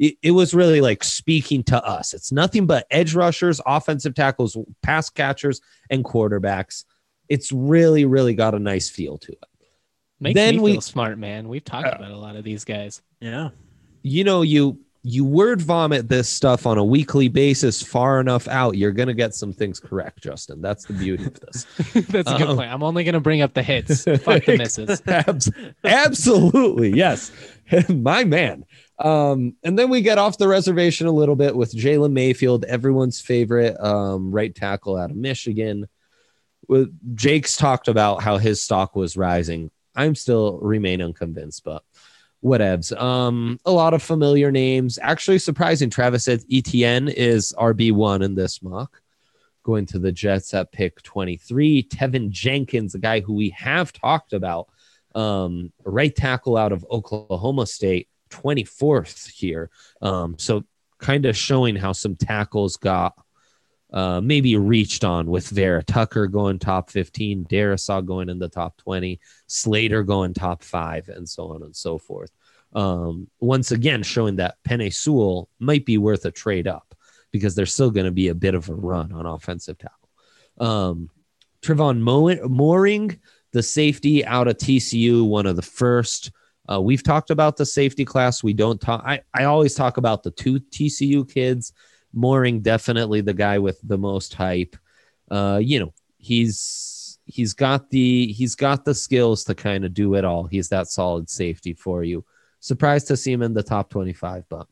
It 0.00 0.30
was 0.30 0.54
really 0.54 0.80
like 0.80 1.02
speaking 1.02 1.64
to 1.64 1.84
us. 1.84 2.14
It's 2.14 2.30
nothing 2.30 2.66
but 2.66 2.86
edge 2.88 3.16
rushers, 3.16 3.60
offensive 3.66 4.14
tackles, 4.14 4.56
pass 4.80 5.10
catchers, 5.10 5.60
and 5.90 6.04
quarterbacks. 6.04 6.84
It's 7.28 7.50
really, 7.50 8.04
really 8.04 8.34
got 8.34 8.54
a 8.54 8.60
nice 8.60 8.88
feel 8.88 9.18
to 9.18 9.32
it. 9.32 9.47
Makes 10.20 10.34
Then 10.34 10.56
me 10.56 10.62
we- 10.62 10.72
feel 10.72 10.80
smart, 10.80 11.18
man. 11.18 11.48
We've 11.48 11.64
talked 11.64 11.86
Uh, 11.86 11.96
about 11.96 12.10
a 12.10 12.16
lot 12.16 12.34
of 12.36 12.44
these 12.44 12.64
guys. 12.64 13.02
Yeah. 13.20 13.50
you 14.02 14.22
know 14.24 14.42
you 14.42 14.78
you 15.04 15.24
word 15.24 15.62
vomit 15.62 16.08
this 16.08 16.28
stuff 16.28 16.66
on 16.66 16.76
a 16.78 16.84
weekly 16.84 17.28
basis 17.28 17.82
far 17.82 18.20
enough 18.20 18.46
out 18.48 18.76
you're 18.76 18.92
going 18.92 19.06
to 19.08 19.14
get 19.14 19.32
some 19.34 19.52
things 19.52 19.78
correct 19.80 20.20
justin 20.22 20.60
that's 20.60 20.84
the 20.86 20.92
beauty 20.92 21.24
of 21.24 21.38
this 21.40 21.66
That's 22.08 22.30
a 22.30 22.36
good 22.38 22.48
Um, 22.48 22.56
point. 22.56 22.70
I'm 22.70 22.82
only 22.82 23.04
gonna 23.04 23.20
bring 23.20 23.40
up 23.42 23.54
the 23.54 23.62
hits. 23.62 24.04
Fuck 24.04 24.44
the 24.44 24.56
misses. 24.58 25.00
Abs- 25.06 25.50
absolutely 25.84 26.90
yes 26.96 27.32
my 27.88 28.22
man 28.24 28.64
um 29.00 29.54
and 29.64 29.78
then 29.78 29.88
we 29.90 30.00
get 30.00 30.18
off 30.18 30.38
the 30.38 30.48
reservation 30.48 31.06
a 31.06 31.12
little 31.12 31.36
bit 31.36 31.54
with 31.56 31.72
jalen 31.74 32.12
mayfield 32.12 32.64
everyone's 32.66 33.20
favorite 33.20 33.76
um 33.80 34.30
right 34.30 34.54
tackle 34.54 34.96
out 34.96 35.10
of 35.10 35.16
michigan 35.16 35.86
jake's 37.14 37.56
talked 37.56 37.88
about 37.88 38.22
how 38.22 38.36
his 38.38 38.62
stock 38.62 38.94
was 38.94 39.16
rising 39.16 39.70
i'm 39.98 40.14
still 40.14 40.58
remain 40.60 41.00
unconvinced 41.02 41.64
but 41.64 41.82
whatevs. 42.42 42.98
Um, 42.98 43.58
a 43.64 43.72
lot 43.72 43.94
of 43.94 44.02
familiar 44.02 44.50
names. 44.50 44.98
Actually, 45.00 45.38
surprising. 45.38 45.90
Travis 45.90 46.28
Etienne 46.28 47.08
is 47.08 47.54
RB 47.58 47.92
one 47.92 48.22
in 48.22 48.34
this 48.34 48.62
mock, 48.62 49.00
going 49.62 49.86
to 49.86 49.98
the 49.98 50.12
Jets 50.12 50.54
at 50.54 50.72
pick 50.72 51.02
twenty 51.02 51.36
three. 51.36 51.82
Teven 51.82 52.30
Jenkins, 52.30 52.94
a 52.94 52.98
guy 52.98 53.20
who 53.20 53.34
we 53.34 53.50
have 53.50 53.92
talked 53.92 54.32
about, 54.32 54.68
um, 55.14 55.72
right 55.84 56.14
tackle 56.14 56.56
out 56.56 56.72
of 56.72 56.86
Oklahoma 56.90 57.66
State, 57.66 58.08
twenty 58.30 58.64
fourth 58.64 59.28
here. 59.28 59.70
Um, 60.00 60.36
so 60.38 60.64
kind 60.98 61.26
of 61.26 61.36
showing 61.36 61.76
how 61.76 61.92
some 61.92 62.16
tackles 62.16 62.76
got. 62.76 63.14
Uh, 63.90 64.20
maybe 64.20 64.54
reached 64.56 65.02
on 65.02 65.26
with 65.26 65.48
Vera 65.48 65.82
Tucker 65.82 66.26
going 66.26 66.58
top 66.58 66.90
15, 66.90 67.46
Darrisaw 67.46 68.04
going 68.04 68.28
in 68.28 68.38
the 68.38 68.48
top 68.48 68.76
20, 68.76 69.18
Slater 69.46 70.02
going 70.02 70.34
top 70.34 70.62
five, 70.62 71.08
and 71.08 71.26
so 71.26 71.54
on 71.54 71.62
and 71.62 71.74
so 71.74 71.96
forth. 71.96 72.30
Um, 72.74 73.28
once 73.40 73.70
again, 73.70 74.02
showing 74.02 74.36
that 74.36 74.56
Penei 74.68 74.92
Sewell 74.92 75.48
might 75.58 75.86
be 75.86 75.96
worth 75.96 76.26
a 76.26 76.30
trade 76.30 76.68
up 76.68 76.94
because 77.32 77.54
there's 77.54 77.72
still 77.72 77.90
going 77.90 78.06
to 78.06 78.12
be 78.12 78.28
a 78.28 78.34
bit 78.34 78.54
of 78.54 78.68
a 78.68 78.74
run 78.74 79.12
on 79.12 79.26
offensive 79.26 79.78
tackle. 79.78 80.08
Um, 80.58 81.10
Trevon 81.62 82.00
Mo- 82.00 82.48
Moehrig, 82.48 83.18
the 83.52 83.62
safety 83.62 84.24
out 84.24 84.48
of 84.48 84.56
TCU, 84.56 85.26
one 85.26 85.46
of 85.46 85.56
the 85.56 85.62
first. 85.62 86.30
Uh, 86.70 86.80
we've 86.80 87.02
talked 87.02 87.30
about 87.30 87.56
the 87.56 87.64
safety 87.64 88.04
class. 88.04 88.42
We 88.42 88.52
don't 88.52 88.80
talk. 88.80 89.02
I, 89.04 89.22
I 89.32 89.44
always 89.44 89.74
talk 89.74 89.96
about 89.96 90.22
the 90.22 90.30
two 90.30 90.60
TCU 90.60 91.30
kids. 91.30 91.72
Moehrig, 92.14 92.62
definitely 92.62 93.20
the 93.20 93.34
guy 93.34 93.58
with 93.58 93.80
the 93.82 93.98
most 93.98 94.34
hype. 94.34 94.76
Uh, 95.30 95.60
you 95.62 95.80
know, 95.80 95.92
he's 96.18 97.18
he's 97.26 97.52
got 97.52 97.90
the 97.90 98.32
he's 98.32 98.54
got 98.54 98.84
the 98.84 98.94
skills 98.94 99.44
to 99.44 99.54
kind 99.54 99.84
of 99.84 99.94
do 99.94 100.14
it 100.14 100.24
all. 100.24 100.44
He's 100.44 100.68
that 100.70 100.88
solid 100.88 101.28
safety 101.28 101.74
for 101.74 102.02
you. 102.02 102.24
Surprised 102.60 103.08
to 103.08 103.16
see 103.16 103.32
him 103.32 103.42
in 103.42 103.54
the 103.54 103.62
top 103.62 103.90
25, 103.90 104.44
but 104.48 104.66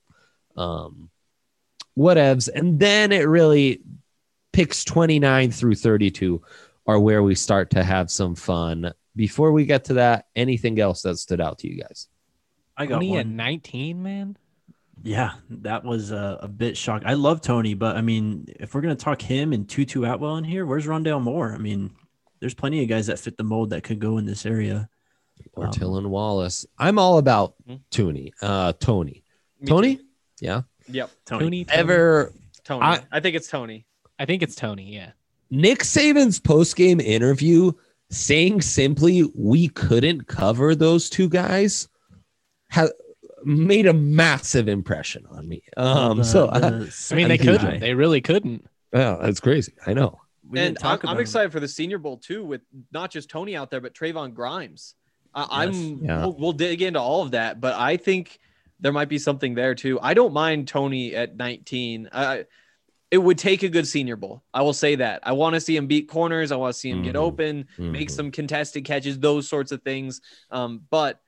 um 0.57 1.11
whatevs. 1.97 2.49
And 2.53 2.79
then 2.79 3.13
it 3.13 3.29
really 3.29 3.83
picks 4.53 4.85
29 4.85 5.51
through 5.51 5.75
32 5.75 6.43
are 6.87 6.99
where 6.99 7.23
we 7.23 7.35
start 7.35 7.71
to 7.71 7.85
have 7.85 8.11
some 8.11 8.35
fun. 8.35 8.93
Before 9.15 9.53
we 9.53 9.65
get 9.65 9.85
to 9.85 9.95
that, 9.95 10.27
anything 10.35 10.79
else 10.79 11.03
that 11.03 11.17
stood 11.19 11.41
out 11.41 11.59
to 11.61 11.69
you 11.69 11.83
guys? 11.83 12.09
I 12.77 12.87
got 12.87 12.97
Toney 12.97 13.11
one. 13.11 13.21
at 13.21 13.27
19, 13.27 14.03
man. 14.03 14.37
Yeah, 15.03 15.33
that 15.51 15.85
was 15.85 16.11
a, 16.11 16.39
a 16.43 16.49
bit 16.49 16.77
shock. 16.77 17.03
I 17.07 17.15
love 17.15 17.41
Toney, 17.41 17.75
but 17.75 17.97
I 17.97 18.01
mean, 18.01 18.47
if 18.59 18.75
we're 18.75 18.81
gonna 18.81 18.97
talk 18.97 19.21
him 19.23 19.53
and 19.53 19.69
Tutu 19.69 20.05
Atwell 20.05 20.37
in 20.37 20.45
here, 20.45 20.67
where's 20.67 20.87
Rondale 20.87 21.23
Moore? 21.23 21.53
I 21.53 21.59
mean, 21.59 21.91
there's 22.41 22.55
plenty 22.55 22.83
of 22.83 22.89
guys 22.89 23.07
that 23.07 23.19
fit 23.19 23.37
the 23.37 23.45
mold 23.45 23.71
that 23.71 23.83
could 23.85 23.99
go 24.01 24.19
in 24.19 24.27
this 24.27 24.47
area. 24.47 24.89
Or 25.53 25.67
Um, 25.67 25.73
Tylan 25.73 26.07
Wallace. 26.09 26.67
I'm 26.79 26.99
all 26.99 27.19
about 27.19 27.55
Hmm? 27.67 27.77
Toney. 27.91 28.33
Uh 28.43 28.73
Toney. 28.73 29.23
Me 29.61 29.67
Toney? 29.69 29.97
too. 29.97 30.03
Yeah. 30.41 30.63
Yep. 30.89 31.11
Toney. 31.27 31.45
Toney, 31.45 31.65
Toney. 31.65 31.79
Ever 31.79 32.33
Toney. 32.65 32.83
I- 32.85 33.03
I, 33.13 33.21
think 33.21 33.37
it's 33.37 33.49
Toney. 33.49 33.87
I 34.19 34.25
think 34.25 34.43
it's 34.43 34.55
Toney. 34.57 34.95
Yeah. 34.95 35.13
Nick 35.51 35.81
Saban's 35.81 36.41
post-game 36.41 37.01
interview 37.01 37.73
saying 38.11 38.61
simply 38.63 39.31
we 39.35 39.69
couldn't 39.69 40.27
cover 40.27 40.75
those 40.75 41.09
two 41.11 41.29
guys 41.29 41.89
ha- 42.71 42.89
made 43.47 43.87
a 43.87 43.93
massive 43.93 44.69
impression 44.69 45.25
on 45.31 45.49
me. 45.49 45.63
Um 45.77 46.19
The- 46.19 46.25
so 46.25 46.47
the 46.49 46.53
I, 46.53 47.15
I 47.15 47.17
mean, 47.17 47.29
they 47.29 47.39
couldn't. 47.39 47.65
that. 47.65 47.81
They 47.81 47.95
really 47.95 48.21
couldn't. 48.21 48.67
yeah, 48.93 49.17
that's 49.21 49.41
crazy. 49.41 49.73
I 49.87 49.95
know. 49.95 50.21
We 50.49 50.61
and 50.61 50.79
talk 50.79 51.03
I'm, 51.05 51.11
I'm 51.11 51.21
excited 51.21 51.51
for 51.53 51.61
the 51.61 51.69
Senior 51.69 51.99
Bowl 51.99 52.19
too, 52.19 52.45
with 52.45 52.61
not 52.93 53.11
just 53.11 53.29
Toney 53.31 53.57
out 53.57 53.71
there, 53.71 53.81
but 53.81 53.95
Trevon 53.95 54.35
Grimes. 54.35 54.95
I, 55.35 55.41
Yes. 55.41 55.49
I'm. 55.51 56.05
Yeah. 56.05 56.21
We'll, 56.21 56.37
we'll 56.39 56.53
dig 56.53 56.83
into 56.83 57.01
all 57.01 57.23
of 57.23 57.33
that, 57.33 57.61
but 57.61 57.75
I 57.75 57.97
think 57.97 58.39
there 58.81 58.93
might 58.93 59.09
be 59.09 59.19
something 59.19 59.55
there 59.55 59.75
too. 59.75 59.99
I 60.01 60.15
don't 60.15 60.33
mind 60.33 60.69
Toney 60.69 61.15
at 61.15 61.37
19. 61.37 62.09
I, 62.13 62.45
it 63.11 63.19
would 63.19 63.39
take 63.39 63.63
a 63.63 63.69
good 63.69 63.87
Senior 63.89 64.17
Bowl. 64.17 64.43
I 64.55 64.63
will 64.63 64.73
say 64.73 64.97
that. 64.97 65.21
I 65.25 65.33
want 65.33 65.55
to 65.55 65.61
see 65.61 65.77
him 65.77 65.87
beat 65.87 66.09
corners. 66.09 66.53
I 66.53 66.57
want 66.57 66.75
to 66.75 66.79
see 66.79 66.91
him 66.91 67.03
get 67.03 67.15
Mhm. 67.15 67.19
open, 67.21 67.67
make 67.79 68.09
Mhm. 68.09 68.11
some 68.11 68.31
contested 68.31 68.85
catches, 68.85 69.19
those 69.19 69.49
sorts 69.49 69.73
of 69.73 69.83
things. 69.83 70.21
Um, 70.51 70.83
but 70.91 71.21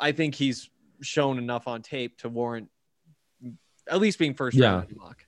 I 0.00 0.12
think 0.12 0.34
he's 0.34 0.68
shown 1.02 1.38
enough 1.38 1.66
on 1.68 1.82
tape 1.82 2.18
to 2.18 2.28
warrant 2.28 2.68
at 3.90 4.00
least 4.00 4.18
being 4.18 4.34
first 4.34 4.56
Yeah. 4.56 4.76
round 4.76 4.96
mock. 4.96 5.24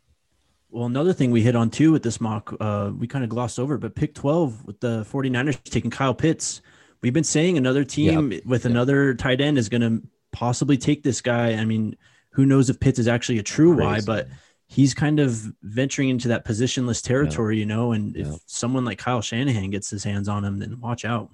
Well, 0.70 0.86
another 0.86 1.12
thing 1.12 1.30
we 1.30 1.42
hit 1.42 1.54
on 1.54 1.70
too 1.70 1.92
with 1.92 2.02
this 2.02 2.20
mock, 2.20 2.54
uh, 2.58 2.90
we 2.96 3.06
kind 3.06 3.22
of 3.24 3.30
glossed 3.30 3.58
over, 3.58 3.78
but 3.78 3.94
pick 3.94 4.14
12 4.14 4.64
with 4.64 4.80
the 4.80 5.04
49ers 5.10 5.62
taking 5.64 5.90
Kyle 5.90 6.14
Pitts. 6.14 6.60
We've 7.02 7.12
been 7.12 7.24
saying 7.24 7.56
another 7.56 7.84
team 7.84 8.30
with 8.44 8.64
Yep. 8.64 8.70
another 8.70 9.14
tight 9.14 9.40
end 9.40 9.58
is 9.58 9.68
going 9.68 9.82
to 9.82 10.02
possibly 10.32 10.76
take 10.76 11.02
this 11.02 11.20
guy. 11.20 11.52
I 11.54 11.64
mean, 11.64 11.96
who 12.30 12.44
knows 12.46 12.68
if 12.68 12.80
Pitts 12.80 12.98
is 12.98 13.08
actually 13.08 13.38
a 13.38 13.42
true 13.42 13.76
Y, 13.76 14.00
but 14.04 14.28
he's 14.66 14.92
kind 14.94 15.20
of 15.20 15.52
venturing 15.62 16.08
into 16.08 16.28
that 16.28 16.44
positionless 16.44 17.02
territory, 17.02 17.58
you 17.58 17.66
know. 17.66 17.92
And 17.92 18.16
if 18.16 18.28
someone 18.46 18.84
like 18.84 18.98
Kyle 18.98 19.22
Shanahan 19.22 19.70
gets 19.70 19.88
his 19.88 20.02
hands 20.04 20.28
on 20.28 20.44
him, 20.44 20.58
then 20.58 20.80
watch 20.80 21.04
out. 21.04 21.30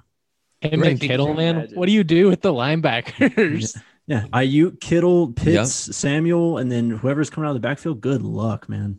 Him 0.61 0.83
and 0.85 1.01
Kittle, 1.01 1.35
man. 1.35 1.69
What 1.75 1.87
do 1.87 1.93
you 1.93 2.05
do 2.05 2.29
with 2.29 2.43
the 2.43 2.53
linebackers? 2.53 3.81
Yeah, 4.07 4.25
Aiyuk, 4.33 4.81
Kittle, 4.81 5.33
Pitts, 5.33 5.73
Samuel, 5.97 6.59
and 6.59 6.71
then 6.71 6.91
whoever's 6.91 7.31
coming 7.31 7.47
out 7.47 7.51
of 7.51 7.63
the 7.63 7.67
backfield. 7.67 8.01
Good 8.01 8.23
luck, 8.23 8.69
man. 8.69 8.99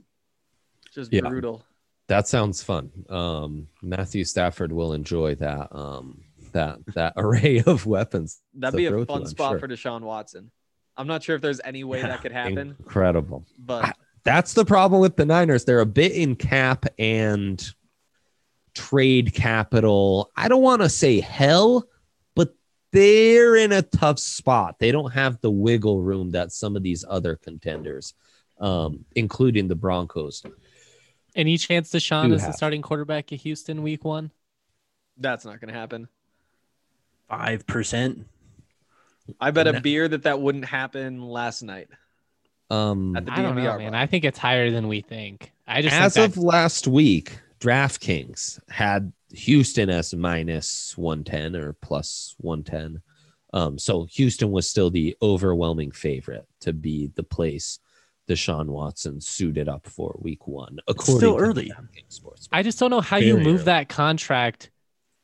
Just 0.93 1.11
Yeah. 1.11 1.21
brutal. 1.27 1.65
That 2.07 2.27
sounds 2.27 2.61
fun. 2.63 2.91
Um 3.09 3.67
Matthew 3.81 4.23
Stafford 4.25 4.71
will 4.71 4.93
enjoy 4.93 5.35
that 5.35 5.73
um 5.75 6.21
that 6.53 6.79
that 6.93 7.13
array 7.17 7.63
of 7.65 7.85
weapons. 7.85 8.41
That'd 8.53 8.77
be 8.77 8.85
a 8.85 8.89
throw 8.89 8.99
to, 9.01 9.05
fun 9.05 9.21
I'm 9.21 9.27
spot 9.27 9.51
sure. 9.53 9.59
for 9.59 9.67
Deshaun 9.67 10.01
Watson. 10.01 10.51
I'm 10.95 11.07
not 11.07 11.23
sure 11.23 11.35
if 11.35 11.41
there's 11.41 11.59
any 11.65 11.83
way 11.83 11.99
Yeah. 11.99 12.07
that 12.09 12.21
could 12.21 12.31
happen, 12.31 12.75
Incredible. 12.79 13.45
but 13.57 13.95
That's 14.23 14.53
the 14.53 14.63
problem 14.63 15.01
with 15.01 15.15
the 15.17 15.25
Niners. 15.25 15.65
They're 15.65 15.79
a 15.81 15.85
bit 15.85 16.11
in 16.13 16.35
cap 16.35 16.85
and 16.99 17.61
trade 18.73 19.33
capital. 19.33 20.31
I 20.37 20.47
don't 20.47 20.61
want 20.61 20.81
to 20.81 20.89
say 20.89 21.19
hell, 21.19 21.81
but 21.81 21.89
they're 22.93 23.57
in 23.57 23.73
a 23.73 23.81
tough 23.81 24.19
spot. 24.19 24.79
They 24.79 24.91
don't 24.91 25.11
have 25.11 25.41
the 25.41 25.51
wiggle 25.51 26.01
room 26.01 26.31
that 26.31 26.53
some 26.53 26.77
of 26.77 26.83
these 26.83 27.03
other 27.07 27.35
contenders, 27.35 28.13
um, 28.59 29.03
including 29.15 29.67
the 29.67 29.75
Broncos. 29.75 30.43
Any 31.35 31.57
chance 31.57 31.91
Deshaun 31.91 32.29
Do 32.29 32.35
is 32.35 32.45
the 32.45 32.53
starting 32.53 32.81
quarterback 32.81 33.33
at 33.33 33.39
Houston 33.41 33.83
week 33.83 34.05
one? 34.05 34.31
that's 35.17 35.45
not 35.45 35.59
going 35.59 35.71
to 35.73 35.79
happen. 35.79 36.07
Five 37.29 37.67
percent. 37.67 38.25
I 39.39 39.51
bet 39.51 39.67
a 39.67 39.79
beer 39.81 40.07
that 40.07 40.23
that 40.23 40.39
wouldn't 40.41 40.65
happen 40.65 41.21
last 41.21 41.61
night 41.63 41.87
Um, 42.69 43.15
at 43.15 43.25
the 43.25 43.31
I 43.31 43.41
don't 43.41 43.55
know, 43.55 43.77
man. 43.77 43.95
I 43.95 44.05
think 44.05 44.25
it's 44.25 44.37
higher 44.39 44.69
than 44.71 44.87
we 44.87 45.01
think. 45.01 45.51
I 45.67 45.81
just 45.81 45.95
as 45.95 46.13
think 46.13 46.35
of 46.35 46.37
last 46.43 46.87
week, 46.87 47.39
DraftKings 47.59 48.59
had 48.69 49.13
Houston 49.33 49.89
as 49.89 50.13
minus 50.13 50.97
110 50.97 51.55
or 51.55 51.73
plus 51.73 52.35
110. 52.37 53.01
Um, 53.53 53.77
so 53.77 54.05
Houston 54.05 54.51
was 54.51 54.67
still 54.67 54.89
the 54.89 55.15
overwhelming 55.21 55.91
favorite 55.91 56.47
to 56.61 56.73
be 56.73 57.11
the 57.15 57.23
place 57.23 57.79
Deshaun 58.27 58.67
Watson 58.67 59.19
suited 59.19 59.67
up 59.67 59.85
for 59.85 60.15
week 60.19 60.47
one. 60.47 60.79
It's 60.87 61.03
still 61.03 61.17
according 61.17 61.37
to 61.37 61.43
early. 61.43 61.71
Sports. 62.07 62.47
I 62.51 62.63
just 62.63 62.79
don't 62.79 62.89
know 62.89 63.01
how 63.01 63.17
you 63.17 63.37
move 63.37 63.47
early. 63.47 63.63
that 63.65 63.89
contract. 63.89 64.71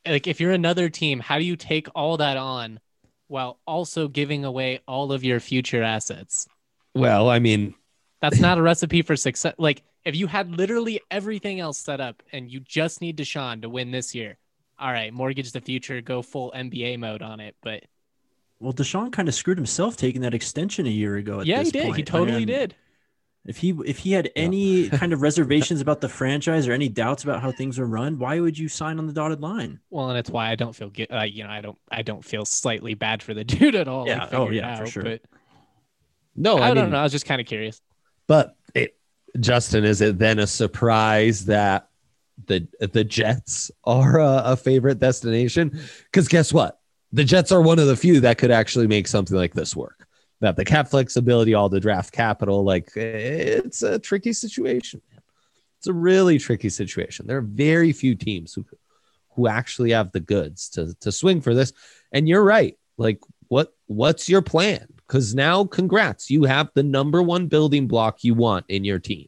Like, 0.05 0.27
if 0.27 0.39
you're 0.39 0.51
another 0.51 0.89
team, 0.89 1.19
how 1.19 1.37
do 1.37 1.45
you 1.45 1.55
take 1.55 1.87
all 1.95 2.17
that 2.17 2.37
on 2.37 2.79
while 3.27 3.59
also 3.65 4.07
giving 4.07 4.43
away 4.43 4.81
all 4.87 5.11
of 5.11 5.23
your 5.23 5.39
future 5.39 5.83
assets? 5.83 6.47
Well, 6.95 7.29
I 7.29 7.39
mean, 7.39 7.75
That's 8.21 8.39
not 8.39 8.57
a 8.57 8.61
recipe 8.61 9.01
for 9.01 9.15
success. 9.15 9.53
Like, 9.57 9.83
if 10.05 10.15
you 10.15 10.27
had 10.27 10.55
literally 10.55 11.01
everything 11.11 11.59
else 11.59 11.77
set 11.77 11.99
up 12.01 12.23
and 12.31 12.49
you 12.49 12.59
just 12.59 13.01
need 13.01 13.17
Deshaun 13.17 13.61
to 13.61 13.69
win 13.69 13.91
this 13.91 14.15
year, 14.15 14.37
all 14.79 14.91
right, 14.91 15.13
mortgage 15.13 15.51
the 15.51 15.61
future, 15.61 16.01
go 16.01 16.21
full 16.21 16.51
NBA 16.55 16.99
mode 16.99 17.21
on 17.21 17.39
it. 17.39 17.55
But 17.61 17.83
Well, 18.59 18.73
Deshaun 18.73 19.11
kind 19.11 19.27
of 19.27 19.35
screwed 19.35 19.57
himself 19.57 19.97
taking 19.97 20.21
that 20.21 20.33
extension 20.33 20.85
a 20.85 20.89
year 20.89 21.17
ago. 21.17 21.41
At 21.41 21.47
yeah, 21.47 21.57
he 21.63 21.63
this 21.63 21.71
did. 21.71 21.83
point. 21.83 21.95
He 21.97 22.03
I 22.03 22.05
totally 22.05 22.45
mean, 22.45 22.47
did. 22.47 22.75
If 23.45 23.57
he 23.57 23.71
if 23.85 23.99
he 23.99 24.11
had 24.11 24.31
any 24.35 24.89
kind 24.99 25.13
of 25.13 25.21
reservations 25.21 25.81
about 25.81 26.01
the 26.01 26.09
franchise 26.09 26.67
or 26.67 26.73
any 26.73 26.89
doubts 26.89 27.23
about 27.23 27.41
how 27.41 27.51
things 27.51 27.77
were 27.79 27.85
run, 27.85 28.19
why 28.19 28.39
would 28.39 28.57
you 28.57 28.67
sign 28.67 28.99
on 28.99 29.07
the 29.07 29.13
dotted 29.13 29.41
line? 29.41 29.79
Well, 29.89 30.09
and 30.09 30.17
it's 30.17 30.29
why 30.29 30.49
I 30.51 30.55
don't 30.55 30.75
feel 30.75 30.89
good. 30.89 31.07
Uh, 31.11 31.23
you 31.23 31.43
know, 31.43 31.49
I 31.49 31.61
don't. 31.61 31.77
I 31.91 32.01
don't 32.01 32.23
feel 32.23 32.45
slightly 32.45 32.93
bad 32.93 33.23
for 33.23 33.33
the 33.33 33.43
dude 33.45 33.75
at 33.75 33.87
all. 33.87 34.07
Yeah, 34.07 34.25
Like, 34.25 34.33
oh, 34.33 34.47
figure 34.47 34.53
it 34.53 34.55
yeah, 34.57 34.75
for 34.75 34.85
sure. 34.85 35.03
But 35.03 35.21
no, 36.35 36.57
I, 36.57 36.69
I, 36.69 36.73
don't 36.73 36.89
know. 36.91 36.97
I 36.97 37.03
was 37.03 37.11
just 37.11 37.25
kind 37.25 37.41
of 37.41 37.47
curious. 37.47 37.81
But 38.27 38.47
it, 38.49 38.55
Justin, 39.39 39.83
is 39.83 40.01
it 40.01 40.17
then 40.17 40.39
a 40.39 40.47
surprise 40.47 41.45
that 41.45 41.89
the 42.45 42.67
the 42.79 43.03
Jets 43.03 43.71
are 43.83 44.19
a, 44.19 44.41
a 44.45 44.55
favorite 44.57 44.99
destination? 44.99 45.79
Because 46.05 46.27
guess 46.27 46.53
what, 46.53 46.79
the 47.11 47.23
Jets 47.23 47.51
are 47.51 47.61
one 47.61 47.79
of 47.79 47.87
the 47.87 47.95
few 47.95 48.19
that 48.21 48.37
could 48.37 48.51
actually 48.51 48.87
make 48.87 49.07
something 49.07 49.35
like 49.35 49.53
this 49.53 49.75
work. 49.75 50.07
That 50.41 50.55
the 50.55 50.65
cap 50.65 50.87
flexibility, 50.87 51.53
all 51.53 51.67
the 51.67 51.81
draft 51.81 52.13
capital, 52.13 52.63
like 52.63 52.95
it's 52.95 53.83
a 53.83 53.99
tricky 53.99 54.31
situation. 54.31 55.01
It's 55.77 55.87
a 55.87 55.93
really 55.93 56.39
tricky 56.39 56.69
situation. 56.69 57.27
There 57.27 57.37
are 57.37 57.41
very 57.41 57.91
few 57.91 58.15
teams 58.15 58.53
who 58.53 58.65
who 59.35 59.47
actually 59.47 59.91
have 59.91 60.11
the 60.11 60.19
goods 60.19 60.69
to 60.69 60.93
to 61.01 61.11
swing 61.11 61.41
for 61.41 61.53
this. 61.53 61.73
And 62.11 62.27
you're 62.27 62.43
right. 62.43 62.77
Like, 62.97 63.19
what 63.47 63.73
what's 63.87 64.29
your 64.29 64.41
plan? 64.41 64.87
Because 65.09 65.33
now, 65.33 65.65
congrats, 65.65 66.29
you 66.29 66.43
have 66.43 66.69
the 66.75 66.83
number 66.83 67.23
one 67.23 67.47
building 67.47 67.87
block 67.87 68.23
you 68.23 68.35
want 68.35 68.65
in 68.69 68.83
your 68.83 68.99
team. 68.99 69.27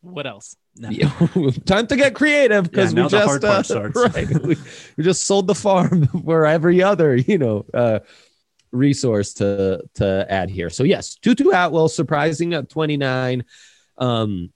What 0.00 0.26
else? 0.26 0.56
Time 1.64 1.86
to 1.86 1.96
get 1.96 2.14
creative 2.14 2.64
because 2.64 2.92
Yeah, 2.92 3.04
we 3.04 3.08
just 3.08 3.44
uh, 3.44 3.88
right, 3.94 4.28
we, 4.42 4.56
we 4.96 5.04
just 5.04 5.24
sold 5.24 5.46
the 5.46 5.54
farm 5.54 6.06
for 6.24 6.44
every 6.44 6.82
other 6.82 7.16
you 7.16 7.38
know 7.38 7.64
uh, 7.72 8.00
resource 8.72 9.32
to 9.34 9.82
to 9.94 10.26
add 10.28 10.50
here. 10.50 10.70
So 10.70 10.84
yes, 10.84 11.14
Tutu 11.14 11.50
Atwell 11.50 11.88
surprising 11.88 12.52
at 12.52 12.68
29. 12.68 13.44
Um, 13.96 14.52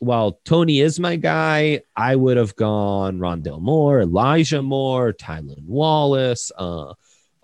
while 0.00 0.38
Toney 0.44 0.80
is 0.80 1.00
my 1.00 1.16
guy, 1.16 1.80
I 1.96 2.14
would 2.14 2.36
have 2.36 2.54
gone 2.54 3.18
Rondale 3.18 3.60
Moore, 3.60 4.00
Elijah 4.00 4.62
Moore, 4.62 5.12
Tylan 5.12 5.64
Wallace, 5.64 6.52
uh, 6.56 6.92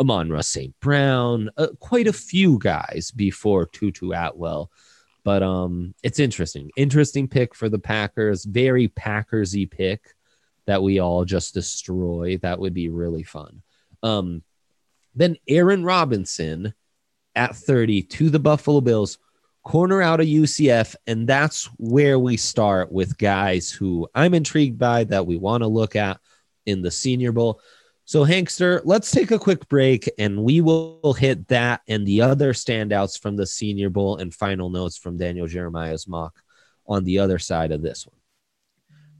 Amon-Ra 0.04 0.42
St. 0.42 0.78
Brown, 0.80 1.50
uh, 1.56 1.68
quite 1.80 2.06
a 2.06 2.12
few 2.12 2.58
guys 2.58 3.10
before 3.14 3.66
Tutu 3.66 4.12
Atwell. 4.12 4.70
But 5.24 5.42
um, 5.42 5.94
it's 6.02 6.18
interesting. 6.18 6.70
Interesting 6.76 7.26
pick 7.26 7.54
for 7.54 7.70
the 7.70 7.78
Packers. 7.78 8.44
Very 8.44 8.88
Packersy 8.88 9.70
pick 9.70 10.14
that 10.66 10.82
we 10.82 10.98
all 10.98 11.24
just 11.24 11.54
destroy. 11.54 12.36
That 12.42 12.58
would 12.58 12.74
be 12.74 12.90
really 12.90 13.22
fun. 13.22 13.62
Um, 14.02 14.42
then 15.14 15.36
Aaron 15.48 15.82
Robinson 15.82 16.74
at 17.34 17.56
30 17.56 18.02
to 18.02 18.28
the 18.28 18.38
Buffalo 18.38 18.82
Bills, 18.82 19.18
corner 19.62 20.02
out 20.02 20.20
of 20.20 20.26
UCF. 20.26 20.94
And 21.06 21.26
that's 21.26 21.64
where 21.78 22.18
we 22.18 22.36
start 22.36 22.92
with 22.92 23.16
guys 23.16 23.70
who 23.70 24.06
I'm 24.14 24.34
intrigued 24.34 24.78
by 24.78 25.04
that 25.04 25.26
we 25.26 25.38
want 25.38 25.62
to 25.62 25.68
look 25.68 25.96
at 25.96 26.20
in 26.66 26.82
the 26.82 26.90
Senior 26.90 27.32
Bowl. 27.32 27.60
So, 28.06 28.24
Hankster, 28.24 28.82
let's 28.84 29.10
take 29.10 29.30
a 29.30 29.38
quick 29.38 29.66
break 29.68 30.10
and 30.18 30.44
we 30.44 30.60
will 30.60 31.14
hit 31.18 31.48
that 31.48 31.80
and 31.88 32.06
the 32.06 32.20
other 32.20 32.52
standouts 32.52 33.18
from 33.18 33.34
the 33.36 33.46
Senior 33.46 33.88
Bowl 33.88 34.18
and 34.18 34.32
final 34.34 34.68
notes 34.68 34.98
from 34.98 35.16
Daniel 35.16 35.46
Jeremiah's 35.46 36.06
mock 36.06 36.42
on 36.86 37.04
the 37.04 37.18
other 37.18 37.38
side 37.38 37.72
of 37.72 37.80
this 37.80 38.06
one. 38.06 38.16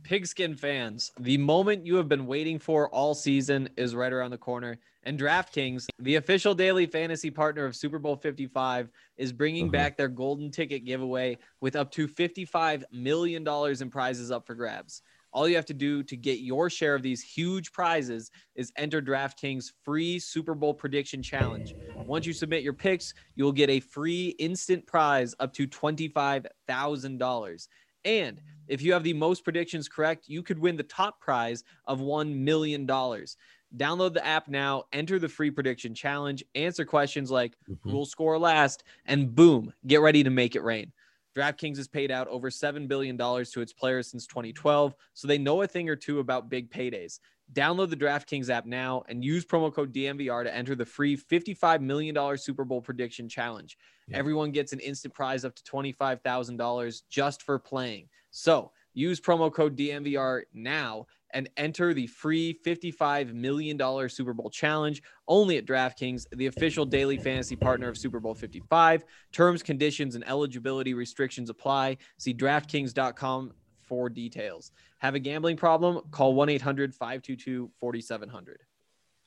Pigskin 0.03 0.55
fans, 0.55 1.12
the 1.18 1.38
moment 1.38 1.87
you 1.87 1.97
have 1.97 2.11
been 2.11 2.27
waiting 2.27 2.59
for 2.59 2.90
all 2.90 3.14
season 3.14 3.70
is 3.79 3.94
right 3.94 4.12
around 4.12 4.33
the 4.33 4.38
corner. 4.38 4.79
And 5.05 5.18
DraftKings, 5.18 5.87
the 5.99 6.16
official 6.16 6.55
daily 6.55 6.85
fantasy 6.85 7.31
partner 7.31 7.64
of 7.64 7.75
Super 7.75 7.99
Bowl 7.99 8.16
55, 8.16 8.90
is 9.16 9.33
bringing 9.33 9.64
Uh-huh. 9.64 9.73
back 9.73 9.97
their 9.97 10.09
golden 10.09 10.51
ticket 10.51 10.85
giveaway 10.85 11.38
with 11.62 11.75
up 11.75 11.90
to 11.92 12.07
$55 12.07 12.85
million 12.92 13.47
in 13.81 13.90
prizes 13.90 14.31
up 14.31 14.47
for 14.47 14.55
grabs. 14.55 15.01
All 15.35 15.49
you 15.49 15.57
have 15.57 15.66
to 15.66 15.75
do 15.75 16.05
to 16.05 16.16
get 16.16 16.38
your 16.38 16.70
share 16.70 16.94
of 16.94 17.03
these 17.03 17.20
huge 17.20 17.73
prizes 17.73 18.31
is 18.55 18.73
enter 18.77 19.03
DraftKings 19.03 19.73
free 19.83 20.20
Super 20.20 20.55
Bowl 20.55 20.73
prediction 20.73 21.25
challenge. 21.25 21.75
Once 22.07 22.25
you 22.25 22.33
submit 22.33 22.62
your 22.62 22.73
picks, 22.73 23.12
you'll 23.35 23.51
get 23.51 23.68
a 23.68 23.81
free 23.81 24.29
instant 24.38 24.87
prize 24.87 25.35
up 25.40 25.53
to 25.55 25.66
$25,000. 25.66 27.68
And 28.05 28.40
if 28.68 28.81
you 28.81 28.92
have 28.92 29.03
the 29.03 29.12
most 29.12 29.42
predictions 29.42 29.88
correct, 29.88 30.29
you 30.29 30.44
could 30.44 30.59
win 30.59 30.77
the 30.77 30.85
top 30.85 31.20
prize 31.20 31.64
of 31.87 32.01
$1 32.01 32.33
million. 32.33 32.87
Download 32.87 34.14
the 34.14 34.25
app 34.25 34.47
now, 34.47 34.85
enter 34.92 35.18
the 35.18 35.29
free 35.29 35.51
prediction 35.51 35.94
challenge, 35.94 36.44
answer 36.55 36.85
questions 36.85 37.33
like 37.33 37.57
mm-hmm. 37.68 37.90
who 37.90 37.97
will 37.97 38.07
score 38.07 38.38
last, 38.38 38.85
and 39.07 39.35
boom, 39.35 39.73
get 39.85 40.01
ready 40.01 40.23
to 40.23 40.31
make 40.31 40.55
it 40.55 40.62
rain. 40.62 40.92
DraftKings 41.37 41.77
has 41.77 41.88
paid 41.88 42.11
out 42.11 42.29
over 42.29 42.51
$7 42.51 42.87
billion 42.87 43.16
to 43.16 43.61
its 43.61 43.73
players 43.73 44.11
since 44.11 44.27
2012, 44.27 44.94
so 45.14 45.29
they 45.29 45.38
know 45.38 45.62
a 45.62 45.66
thing 45.66 45.88
or 45.88 45.97
two 45.97 46.20
about 46.20 46.49
big 46.49 46.70
paydays. 46.70 47.18
Download 47.53 47.90
the 47.90 47.97
DraftKings 47.97 48.49
app 48.49 48.64
now 48.64 49.05
and 49.09 49.25
use 49.25 49.44
promo 49.44 49.73
code 49.73 49.92
DMVR 49.92 50.44
to 50.44 50.55
enter 50.55 50.75
the 50.75 50.87
free 50.87 51.16
$55 51.16 51.81
million 51.81 52.38
Super 52.38 52.64
Bowl 52.64 52.81
prediction 52.81 53.29
challenge. 53.29 53.77
Yeah. 54.09 54.18
Everyone 54.18 54.51
gets 54.51 54.73
an 54.73 54.81
instant 54.81 55.12
prize 55.12 55.44
up 55.44 55.55
to 55.57 55.62
$25,000 55.64 57.03
just 57.11 57.42
for 57.42 57.59
playing. 57.59 58.09
So 58.31 58.73
use 58.94 59.20
promo 59.20 59.53
code 59.53 59.77
DMVR 59.77 60.42
now 60.55 61.07
and 61.35 61.51
enter 61.57 61.92
the 61.92 62.07
free 62.07 62.59
$55 62.64 63.35
million 63.35 63.79
Super 64.09 64.33
Bowl 64.33 64.49
challenge 64.49 65.03
only 65.29 65.59
at 65.59 65.66
DraftKings, 65.66 66.27
the 66.33 66.47
official 66.47 66.87
daily 66.87 67.18
fantasy 67.18 67.57
partner 67.57 67.88
of 67.88 67.99
Super 67.99 68.20
Bowl 68.20 68.35
55. 68.35 69.05
Terms, 69.33 69.62
conditions, 69.62 70.14
and 70.14 70.27
eligibility 70.27 70.94
restrictions 70.94 71.51
apply. 71.51 71.99
See 72.16 72.33
DraftKings.com 72.33 73.53
for 73.77 74.09
details. 74.09 74.73
Have 74.99 75.14
a 75.14 75.18
gambling 75.18 75.57
problem? 75.57 76.01
Call 76.11 76.35
1 76.35 76.49
800 76.49 76.94
522 76.94 77.70
4700. 77.79 78.61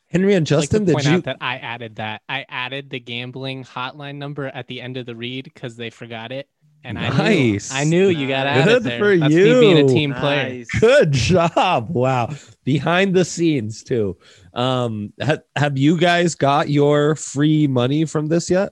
Henry 0.10 0.36
and 0.36 0.48
Justin, 0.48 0.86
like 0.86 0.86
to 0.86 0.86
did 0.86 0.93
point 0.93 1.06
you? 1.06 1.12
out 1.17 1.24
that 1.26 1.38
I 1.41 1.58
added 1.58 1.96
that. 1.98 2.22
I 2.30 2.46
added 2.48 2.89
the 2.89 3.00
gambling 3.00 3.65
hotline 3.65 4.15
number 4.15 4.48
at 4.48 4.67
the 4.67 4.80
end 4.80 4.96
of 4.96 5.06
the 5.06 5.15
read 5.15 5.43
because 5.43 5.76
they 5.76 5.89
forgot 5.89 6.32
it, 6.32 6.48
and 6.88 6.97
I 6.97 7.10
knew, 7.10 7.17
Nice. 7.52 7.71
I 7.73 7.84
knew 7.84 8.08
you 8.08 8.28
got 8.28 8.45
Nice. 8.45 8.62
added 8.62 8.73
Good 8.73 8.84
there. 8.84 9.00
for 9.00 9.17
That's 9.17 9.34
me 9.34 9.60
being 9.60 9.78
a 9.78 9.82
you. 9.82 9.88
team 9.88 10.13
player. 10.13 10.50
Nice. 10.50 10.67
Good 10.80 11.12
job. 11.12 11.89
Wow. 11.89 12.30
Behind 12.63 13.13
the 13.13 13.26
scenes 13.26 13.84
too. 13.84 14.17
Um 14.54 15.13
ha- 15.21 15.43
have 15.56 15.78
you 15.78 15.97
guys 16.00 16.36
got 16.36 16.69
your 16.69 17.15
free 17.15 17.67
money 17.67 18.06
from 18.06 18.28
this 18.28 18.50
yet? 18.50 18.71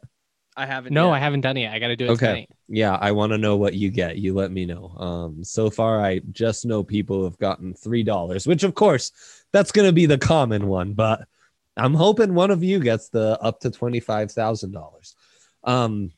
I 0.58 0.66
haven't. 0.66 0.94
No, 0.94 1.08
yet. 1.08 1.16
I 1.16 1.20
haven't 1.20 1.42
done 1.42 1.58
it. 1.58 1.62
yet. 1.62 1.74
I 1.74 1.80
got 1.80 1.88
to 1.90 1.96
do 1.98 2.06
it 2.06 2.12
Okay. 2.12 2.26
tonight. 2.28 2.50
Yeah, 2.70 2.96
I 2.96 3.12
want 3.12 3.34
to 3.34 3.38
know 3.38 3.58
what 3.58 3.74
you 3.74 3.90
get. 3.92 4.18
You 4.18 4.34
let 4.34 4.52
me 4.52 4.66
know. 4.66 4.96
Um 4.98 5.44
so 5.44 5.70
far 5.70 6.02
I 6.04 6.20
just 6.32 6.66
know 6.66 6.84
people 6.84 7.26
have 7.26 7.38
gotten 7.38 7.74
$3, 7.74 8.48
which 8.48 8.64
of 8.64 8.74
course 8.74 9.12
that's 9.52 9.72
going 9.74 9.88
to 9.88 9.94
be 9.94 10.06
the 10.06 10.18
common 10.18 10.68
one, 10.68 10.94
but 10.94 11.28
I'm 11.78 11.94
hoping 11.94 12.34
one 12.34 12.52
of 12.52 12.64
you 12.64 12.80
gets 12.80 13.10
the 13.10 13.38
up 13.42 13.60
to 13.62 13.70
$25,000. 13.70 15.16
Um 15.66 16.12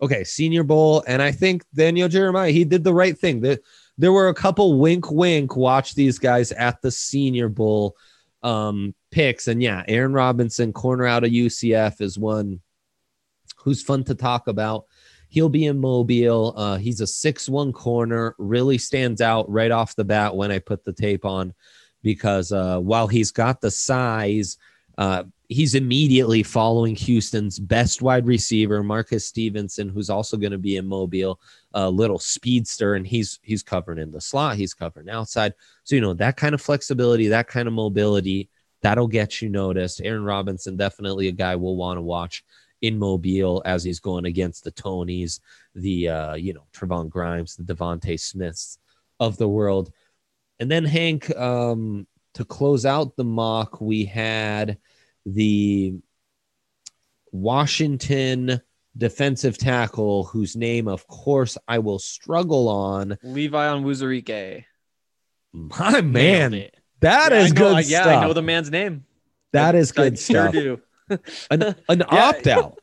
okay, 0.00 0.24
Senior 0.24 0.62
Bowl 0.62 1.04
and 1.06 1.20
I 1.20 1.32
think 1.32 1.64
Daniel 1.74 2.08
Jeremiah 2.08 2.50
he 2.50 2.64
did 2.64 2.84
the 2.84 2.94
right 2.94 3.18
thing. 3.18 3.40
The, 3.40 3.60
there 3.98 4.12
were 4.12 4.28
a 4.28 4.34
couple 4.34 4.78
wink 4.78 5.10
wink 5.10 5.56
watch 5.56 5.94
these 5.94 6.18
guys 6.18 6.52
at 6.52 6.80
the 6.82 6.90
Senior 6.90 7.48
Bowl 7.48 7.96
um 8.42 8.94
picks 9.10 9.48
and 9.48 9.62
yeah, 9.62 9.82
Aaron 9.88 10.12
Robinson 10.12 10.72
corner 10.72 11.06
out 11.06 11.24
of 11.24 11.30
UCF 11.30 12.00
is 12.00 12.18
one 12.18 12.60
who's 13.56 13.82
fun 13.82 14.04
to 14.04 14.14
talk 14.14 14.48
about. 14.48 14.86
He'll 15.28 15.48
be 15.48 15.66
in 15.66 15.78
Mobile. 15.78 16.54
Uh, 16.56 16.76
he's 16.76 17.00
a 17.00 17.06
six-one 17.06 17.72
corner. 17.72 18.34
Really 18.38 18.78
stands 18.78 19.20
out 19.20 19.48
right 19.48 19.70
off 19.70 19.94
the 19.94 20.04
bat 20.04 20.34
when 20.34 20.50
I 20.50 20.58
put 20.58 20.84
the 20.84 20.92
tape 20.92 21.24
on, 21.24 21.54
because 22.02 22.50
uh, 22.50 22.78
while 22.80 23.06
he's 23.06 23.30
got 23.30 23.60
the 23.60 23.70
size, 23.70 24.58
uh, 24.98 25.24
he's 25.50 25.74
immediately 25.74 26.44
following 26.44 26.94
Houston's 26.94 27.58
best 27.58 28.00
wide 28.00 28.24
receiver, 28.24 28.84
Marcus 28.84 29.26
Stevenson, 29.26 29.88
who's 29.88 30.08
also 30.08 30.36
going 30.36 30.52
to 30.52 30.58
be 30.58 30.76
in 30.76 30.86
Mobile, 30.86 31.40
a 31.74 31.90
little 31.90 32.20
speedster, 32.20 32.94
and 32.94 33.06
he's 33.06 33.40
he's 33.42 33.62
covering 33.62 33.98
in 33.98 34.12
the 34.12 34.20
slot. 34.20 34.56
He's 34.56 34.72
covering 34.72 35.10
outside. 35.10 35.52
So 35.82 35.96
you 35.96 36.00
know 36.00 36.14
that 36.14 36.36
kind 36.36 36.54
of 36.54 36.62
flexibility, 36.62 37.28
that 37.28 37.48
kind 37.48 37.66
of 37.66 37.74
mobility, 37.74 38.48
that'll 38.80 39.08
get 39.08 39.42
you 39.42 39.48
noticed. 39.48 40.00
Aaron 40.02 40.24
Robinson, 40.24 40.76
definitely 40.76 41.26
a 41.28 41.32
guy 41.32 41.56
we'll 41.56 41.76
want 41.76 41.98
to 41.98 42.02
watch 42.02 42.44
in 42.80 42.98
Mobile 42.98 43.60
as 43.66 43.84
he's 43.84 44.00
going 44.00 44.24
against 44.24 44.64
the 44.64 44.72
Toneys, 44.72 45.40
the 45.74 46.08
uh, 46.08 46.34
you 46.34 46.54
know 46.54 46.64
Trevon 46.72 47.10
Grimes, 47.10 47.56
the 47.56 47.74
Devonte 47.74 48.18
Smiths 48.20 48.78
of 49.18 49.36
the 49.36 49.48
world, 49.48 49.92
and 50.60 50.70
then 50.70 50.84
Hank 50.84 51.36
um, 51.36 52.06
to 52.34 52.44
close 52.44 52.86
out 52.86 53.16
the 53.16 53.24
mock, 53.24 53.80
we 53.80 54.04
had 54.04 54.78
the 55.26 55.94
Washington 57.32 58.60
defensive 58.96 59.56
tackle, 59.56 60.24
whose 60.24 60.56
name, 60.56 60.88
of 60.88 61.06
course, 61.06 61.56
I 61.68 61.78
will 61.78 61.98
struggle 61.98 62.68
on. 62.68 63.16
Levi 63.22 63.68
on 63.68 63.84
Wuzurike. 63.84 64.64
My 65.52 66.00
man, 66.00 66.68
that 67.00 67.32
Yeah, 67.32 67.38
is 67.38 67.52
know, 67.54 67.60
good 67.60 67.76
I- 67.76 67.82
stuff. 67.82 68.06
Yeah, 68.06 68.18
I 68.18 68.26
know 68.26 68.32
the 68.32 68.42
man's 68.42 68.70
name. 68.70 69.04
that 69.52 69.74
is 69.74 69.92
I 69.92 69.94
good 69.94 70.18
sure 70.18 70.42
stuff. 70.50 70.52
do. 70.52 70.80
An, 71.50 71.62
an 71.62 71.74
Yeah. 71.98 72.04
opt 72.10 72.46
out. 72.46 72.78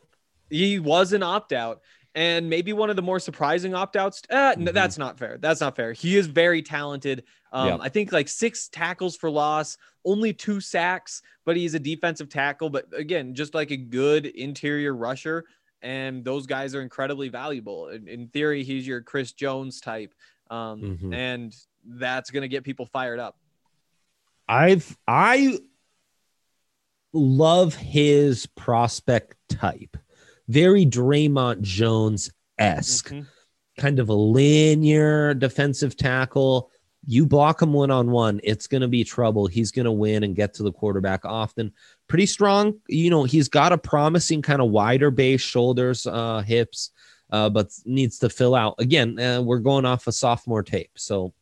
He 0.50 0.80
was 0.80 1.13
an 1.13 1.23
opt 1.23 1.52
out. 1.54 1.82
And 2.17 2.49
maybe 2.49 2.73
one 2.73 2.89
of 2.89 2.95
the 2.95 3.03
more 3.03 3.19
surprising 3.19 3.75
opt 3.75 3.95
outs. 3.95 4.23
Uh, 4.27 4.56
no, 4.58 4.71
Mhm. 4.71 4.73
that's 4.73 4.97
not 4.97 5.19
fair. 5.19 5.38
That's 5.38 5.62
not 5.62 5.75
fair. 5.75 5.93
He 5.93 6.17
is 6.17 6.25
very 6.25 6.63
talented. 6.63 7.23
Um. 7.51 7.80
I 7.80 7.89
think 7.89 8.12
like 8.12 8.27
six 8.27 8.67
tackles 8.69 9.15
for 9.15 9.30
loss, 9.30 9.77
only 10.03 10.34
two 10.34 10.60
sacks, 10.60 11.21
but 11.45 11.56
he's 11.56 11.75
a 11.75 11.80
defensive 11.80 12.27
tackle. 12.27 12.71
But 12.71 12.88
again, 12.91 13.36
just 13.36 13.53
like 13.53 13.69
a 13.69 13.77
good 13.77 14.25
interior 14.25 14.95
rusher. 14.95 15.45
And 15.84 16.25
those 16.25 16.47
guys 16.47 16.73
are 16.73 16.82
incredibly 16.82 17.30
valuable. 17.30 17.89
In, 17.89 18.08
in 18.08 18.30
theory, 18.30 18.63
he's 18.63 18.88
your 18.88 19.01
Chris 19.01 19.32
Jones 19.32 19.80
type. 19.80 20.12
Um, 20.49 20.82
Mhm. 20.82 21.13
And 21.13 21.56
that's 21.86 22.32
going 22.32 22.41
to 22.41 22.47
get 22.47 22.63
people 22.63 22.88
fired 22.88 23.19
up. 23.19 23.38
I've 24.49 24.97
I 25.08 25.60
love 27.13 27.75
his 27.75 28.47
prospect 28.47 29.36
type. 29.49 29.97
Very 30.48 30.86
Draymond 30.86 31.62
Jones 31.62 32.32
esque, 32.58 33.10
Mhm. 33.12 33.26
kind 33.78 34.00
of 34.00 34.10
a 34.10 34.14
linear 34.14 35.34
defensive 35.34 35.96
tackle. 35.98 36.72
You 37.06 37.26
block 37.26 37.62
him 37.62 37.74
one 37.74 37.92
on 37.92 38.12
one, 38.12 38.42
it's 38.44 38.68
going 38.68 38.82
to 38.82 38.88
be 38.88 39.04
trouble. 39.04 39.48
He's 39.48 39.72
going 39.72 39.86
to 39.86 39.92
win 39.92 40.24
and 40.24 40.36
get 40.36 40.54
to 40.56 40.64
the 40.64 40.72
quarterback 40.72 41.24
often. 41.24 41.72
Pretty 42.08 42.26
strong. 42.26 42.80
You 42.88 43.10
know, 43.10 43.24
he's 43.24 43.48
got 43.48 43.72
a 43.72 43.78
promising 43.78 44.42
kind 44.42 44.62
of 44.62 44.72
wider 44.72 45.12
base, 45.12 45.42
shoulders, 45.42 46.06
uh, 46.06 46.42
hips, 46.42 46.92
uh, 47.32 47.50
but 47.50 47.70
needs 47.86 48.20
to 48.20 48.30
fill 48.30 48.56
out. 48.56 48.76
Again, 48.80 49.20
uh, 49.20 49.42
we're 49.42 49.60
going 49.60 49.86
off 49.86 50.08
a 50.08 50.12
sophomore 50.12 50.64
tape. 50.64 50.92
So 50.96 51.34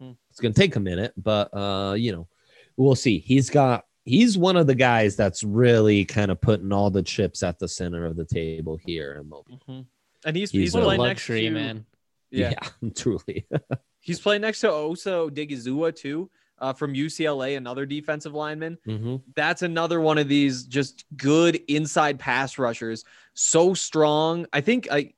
Mhm. 0.00 0.16
it's 0.30 0.40
going 0.40 0.52
to 0.52 0.60
take 0.60 0.76
a 0.76 0.80
minute, 0.80 1.14
but, 1.16 1.48
uh, 1.52 1.94
you 1.94 2.12
know, 2.12 2.28
we'll 2.76 2.94
see. 2.94 3.18
He's 3.18 3.50
got 3.50 3.86
he's 4.08 4.38
one 4.38 4.56
of 4.56 4.66
the 4.66 4.74
guys 4.74 5.16
that's 5.16 5.44
really 5.44 6.04
kind 6.04 6.30
of 6.30 6.40
putting 6.40 6.72
all 6.72 6.90
the 6.90 7.02
chips 7.02 7.42
at 7.42 7.58
the 7.58 7.68
center 7.68 8.06
of 8.06 8.16
the 8.16 8.24
table 8.24 8.78
here 8.84 9.18
in 9.20 9.28
Mobile. 9.28 9.60
Mhm. 9.68 9.86
And 10.24 10.36
he's, 10.36 10.50
He's 10.50 10.60
he's, 10.60 10.74
a 10.74 10.78
What 10.78 10.82
a 10.82 10.86
playing 10.86 11.02
next 11.02 11.26
to, 11.26 11.50
man. 11.50 11.86
Yeah. 12.30 12.54
truly. 12.94 13.46
He's 14.00 14.20
playing 14.20 14.42
next 14.42 14.60
to 14.60 14.70
Osa 14.70 15.10
Odighizuwa 15.10 15.94
too, 15.94 16.30
uh, 16.58 16.72
from 16.72 16.94
UCLA, 16.94 17.56
another 17.56 17.86
defensive 17.86 18.34
lineman. 18.34 18.78
hmm 18.84 19.16
That's 19.34 19.62
another 19.62 20.00
one 20.00 20.18
of 20.18 20.28
these 20.28 20.64
just 20.64 21.04
good 21.16 21.56
inside 21.68 22.18
pass 22.18 22.58
rushers. 22.58 23.04
So 23.34 23.74
strong. 23.74 24.46
I 24.52 24.60
think 24.60 24.88
I 24.90 25.12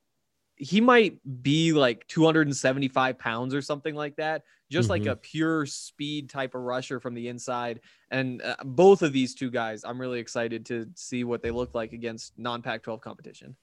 he 0.61 0.79
might 0.79 1.17
be 1.41 1.73
like 1.73 2.05
275 2.07 3.17
pounds 3.17 3.55
or 3.55 3.61
something 3.61 3.95
like 3.95 4.15
that. 4.17 4.43
Just 4.69 4.89
like 4.89 5.01
Mhm. 5.01 5.11
a 5.11 5.15
pure 5.17 5.65
speed 5.65 6.29
type 6.29 6.55
of 6.55 6.61
rusher 6.61 6.99
from 7.01 7.13
the 7.13 7.27
inside. 7.27 7.81
And 8.09 8.41
uh, 8.41 8.55
both 8.63 9.01
of 9.01 9.11
these 9.11 9.33
two 9.35 9.49
guys, 9.51 9.83
I'm 9.83 9.99
really 9.99 10.19
excited 10.19 10.65
to 10.67 10.87
see 10.95 11.23
what 11.25 11.41
they 11.41 11.51
look 11.51 11.73
like 11.75 11.91
against 11.93 12.37
non-Pac-12 12.37 13.01
competition. 13.01 13.55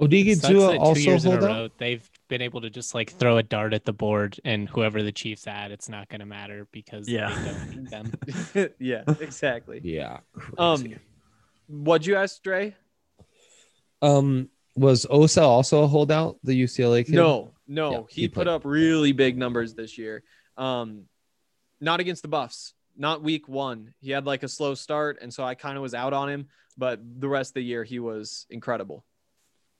Odigi 0.00 0.34
Sucks 0.36 0.48
two 0.48 0.62
also 0.62 1.00
years 1.00 1.24
in 1.24 1.32
a 1.32 1.34
hold 1.36 1.44
out. 1.50 1.56
row, 1.56 1.68
they've 1.78 2.08
been 2.28 2.42
able 2.42 2.60
to 2.60 2.68
just 2.70 2.94
like 2.94 3.10
throw 3.12 3.38
a 3.38 3.42
dart 3.42 3.72
at 3.72 3.84
the 3.84 3.92
board, 3.92 4.38
and 4.44 4.68
whoever 4.68 5.02
the 5.02 5.10
Chiefs 5.12 5.46
add, 5.46 5.70
it's 5.70 5.88
not 5.88 6.08
going 6.08 6.20
to 6.20 6.26
matter 6.26 6.68
because 6.72 7.08
Yeah. 7.08 7.34
they 7.34 7.50
don't 7.52 7.70
beat 8.50 8.54
them. 8.54 8.74
yeah, 8.78 9.04
exactly. 9.20 9.80
Yeah. 9.82 10.20
Um, 10.58 10.80
crazy. 10.82 10.98
what'd 11.68 12.06
you 12.06 12.16
ask, 12.16 12.42
Dre? 12.42 12.76
Um, 14.02 14.50
was 14.78 15.06
Osa 15.10 15.42
also 15.42 15.82
a 15.82 15.86
holdout? 15.86 16.38
The 16.44 16.62
UCLA 16.62 17.04
kid? 17.04 17.14
No, 17.14 17.52
no, 17.66 17.90
Yeah, 17.90 18.00
he, 18.08 18.20
he 18.22 18.28
put 18.28 18.48
up 18.48 18.62
really 18.64 19.12
big 19.12 19.36
numbers 19.36 19.74
this 19.74 19.98
year. 19.98 20.22
Um, 20.56 21.04
not 21.80 22.00
against 22.00 22.22
the 22.22 22.28
Buffs, 22.28 22.74
not 22.96 23.22
week 23.22 23.48
one. 23.48 23.94
He 24.00 24.10
had 24.10 24.26
like 24.26 24.42
a 24.42 24.48
slow 24.48 24.74
start, 24.74 25.18
and 25.20 25.32
so 25.32 25.44
I 25.44 25.54
kind 25.54 25.76
of 25.76 25.82
was 25.82 25.94
out 25.94 26.12
on 26.12 26.28
him. 26.28 26.48
But 26.76 27.00
the 27.20 27.28
rest 27.28 27.50
of 27.50 27.54
the 27.54 27.64
year, 27.64 27.84
he 27.84 27.98
was 27.98 28.46
incredible. 28.50 29.04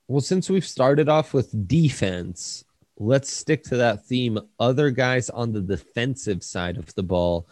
Well, 0.09 0.21
since 0.21 0.49
we've 0.49 0.67
started 0.67 1.09
off 1.09 1.35
with 1.35 1.69
defense, 1.69 2.65
let's 2.99 3.31
stick 3.31 3.63
to 3.65 3.77
that 3.77 4.07
theme. 4.07 4.39
Other 4.59 4.91
guys 4.91 5.31
on 5.31 5.53
the 5.53 5.61
defensive 5.61 6.43
side 6.43 6.77
of 6.77 6.95
the 6.95 7.03
ball 7.03 7.49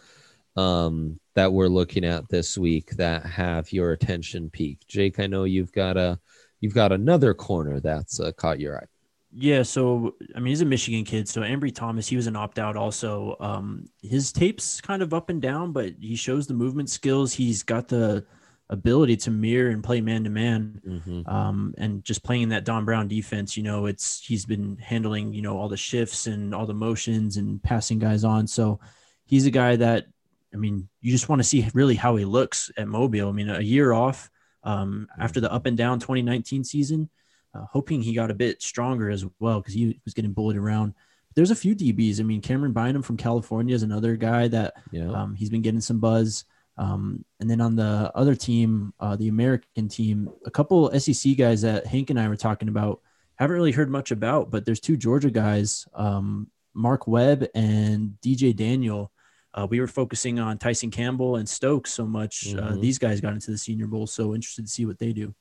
um, 0.55 1.19
that 1.35 1.53
we're 1.53 1.67
looking 1.67 2.03
at 2.03 2.27
this 2.29 2.57
week 2.57 2.91
that 2.97 3.25
have 3.25 3.71
your 3.71 3.91
attention 3.91 4.49
peaked. 4.49 4.87
Jake, 4.87 5.19
I 5.19 5.27
know 5.27 5.43
you've 5.43 5.71
got 5.71 5.97
a 5.97 6.19
you've 6.59 6.73
got 6.73 6.91
another 6.91 7.33
corner 7.33 7.79
that's 7.79 8.19
uh, 8.19 8.31
caught 8.33 8.59
your 8.59 8.77
eye. 8.77 8.85
Yeah, 9.31 9.63
so 9.63 10.15
I 10.35 10.39
mean, 10.39 10.51
he's 10.51 10.61
a 10.61 10.65
Michigan 10.65 11.03
kid. 11.03 11.27
So 11.27 11.41
Ambry 11.41 11.73
Thomas, 11.73 12.07
he 12.07 12.15
was 12.15 12.27
an 12.27 12.35
opt 12.35 12.59
out. 12.59 12.77
Also, 12.77 13.35
um, 13.39 13.85
his 14.01 14.31
tape's 14.31 14.81
kind 14.81 15.01
of 15.01 15.13
up 15.13 15.29
and 15.29 15.41
down, 15.41 15.73
but 15.73 15.93
he 15.99 16.15
shows 16.15 16.47
the 16.47 16.53
movement 16.53 16.89
skills. 16.89 17.33
He's 17.33 17.61
got 17.61 17.87
the 17.87 18.25
ability 18.69 19.15
to 19.15 19.31
mirror 19.31 19.69
and 19.69 19.83
play 19.83 20.01
man 20.01 20.23
to 20.23 20.29
man. 20.29 20.81
Um, 21.25 21.73
and 21.77 22.03
just 22.03 22.23
playing 22.23 22.43
in 22.43 22.49
that 22.49 22.65
Don 22.65 22.85
Brown 22.85 23.07
defense, 23.07 23.55
you 23.55 23.63
know, 23.63 23.85
it's 23.85 24.19
he's 24.19 24.45
been 24.45 24.77
handling, 24.77 25.33
you 25.33 25.41
know, 25.41 25.57
all 25.57 25.69
the 25.69 25.77
shifts 25.77 26.27
and 26.27 26.55
all 26.55 26.65
the 26.65 26.73
motions 26.73 27.37
and 27.37 27.61
passing 27.61 27.99
guys 27.99 28.23
on. 28.23 28.47
So 28.47 28.79
he's 29.25 29.45
a 29.45 29.51
guy 29.51 29.75
that, 29.75 30.07
I 30.53 30.57
mean, 30.57 30.87
you 31.01 31.11
just 31.11 31.29
want 31.29 31.39
to 31.39 31.47
see 31.47 31.67
really 31.73 31.95
how 31.95 32.15
he 32.15 32.25
looks 32.25 32.71
at 32.77 32.87
Mobile. 32.87 33.29
I 33.29 33.31
mean, 33.33 33.49
a 33.49 33.61
year 33.61 33.93
off 33.93 34.29
um, 34.67 35.07
after 35.19 35.39
the 35.39 35.51
up 35.51 35.65
and 35.65 35.77
down 35.77 35.99
2019 35.99 36.63
season, 36.63 37.09
uh, 37.55 37.65
hoping 37.71 38.01
he 38.01 38.13
got 38.13 38.29
a 38.31 38.33
bit 38.35 38.61
stronger 38.61 39.09
as 39.09 39.25
well 39.39 39.59
because 39.61 39.73
he 39.73 39.99
was 40.05 40.13
getting 40.13 40.33
bullied 40.33 40.57
around. 40.57 40.93
There's 41.35 41.51
a 41.51 41.55
few 41.55 41.75
DBs. 41.75 42.19
I 42.19 42.23
mean, 42.23 42.41
Camryn 42.41 42.73
Bynum 42.73 43.01
from 43.03 43.15
California 43.17 43.73
is 43.75 43.83
another 43.83 44.15
guy 44.15 44.47
that 44.49 44.73
Yeah. 44.91 45.09
um, 45.11 45.35
he's 45.35 45.49
been 45.49 45.61
getting 45.61 45.81
some 45.81 45.99
buzz. 45.99 46.45
Um, 46.77 47.23
and 47.39 47.49
then 47.49 47.61
on 47.61 47.75
the 47.75 48.11
other 48.13 48.35
team, 48.35 48.93
uh, 48.99 49.15
the 49.15 49.29
American 49.29 49.87
team, 49.87 50.29
a 50.45 50.51
couple 50.51 50.91
SEC 50.99 51.35
guys 51.37 51.61
that 51.63 51.87
Hank 51.87 52.09
and 52.09 52.19
I 52.19 52.27
were 52.27 52.35
talking 52.35 52.67
about, 52.69 53.01
haven't 53.35 53.55
really 53.55 53.71
heard 53.71 53.89
much 53.89 54.11
about, 54.11 54.49
but 54.51 54.65
there's 54.65 54.79
two 54.79 54.97
Georgia 54.97 55.31
guys, 55.31 55.87
um, 55.93 56.49
Mark 56.73 57.07
Webb 57.07 57.47
and 57.55 58.17
DJ 58.21 58.55
Daniel. 58.55 59.11
Uh, 59.57 59.65
we 59.65 59.79
were 59.79 59.87
focusing 59.87 60.39
on 60.39 60.59
Tyson 60.59 60.91
Campbell 60.91 61.37
and 61.37 61.49
Stokes 61.49 61.91
so 61.91 62.05
much. 62.05 62.53
Uh, 62.53 62.73
Mhm. 62.73 62.81
these 62.81 62.99
guys 62.99 63.19
got 63.19 63.33
into 63.33 63.49
the 63.49 63.57
Senior 63.57 63.87
Bowl, 63.87 64.05
so 64.05 64.35
interested 64.35 64.65
to 64.65 64.71
see 64.71 64.85
what 64.85 64.99
they 64.99 65.11
do. 65.13 65.33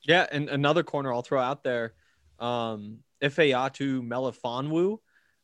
Yeah, 0.00 0.26
and 0.32 0.48
another 0.48 0.82
corner 0.82 1.12
I'll 1.12 1.20
throw 1.22 1.38
out 1.40 1.62
there, 1.62 1.92
um, 2.38 3.00
Ifeatu 3.20 4.00
Melifonwu, 4.00 4.98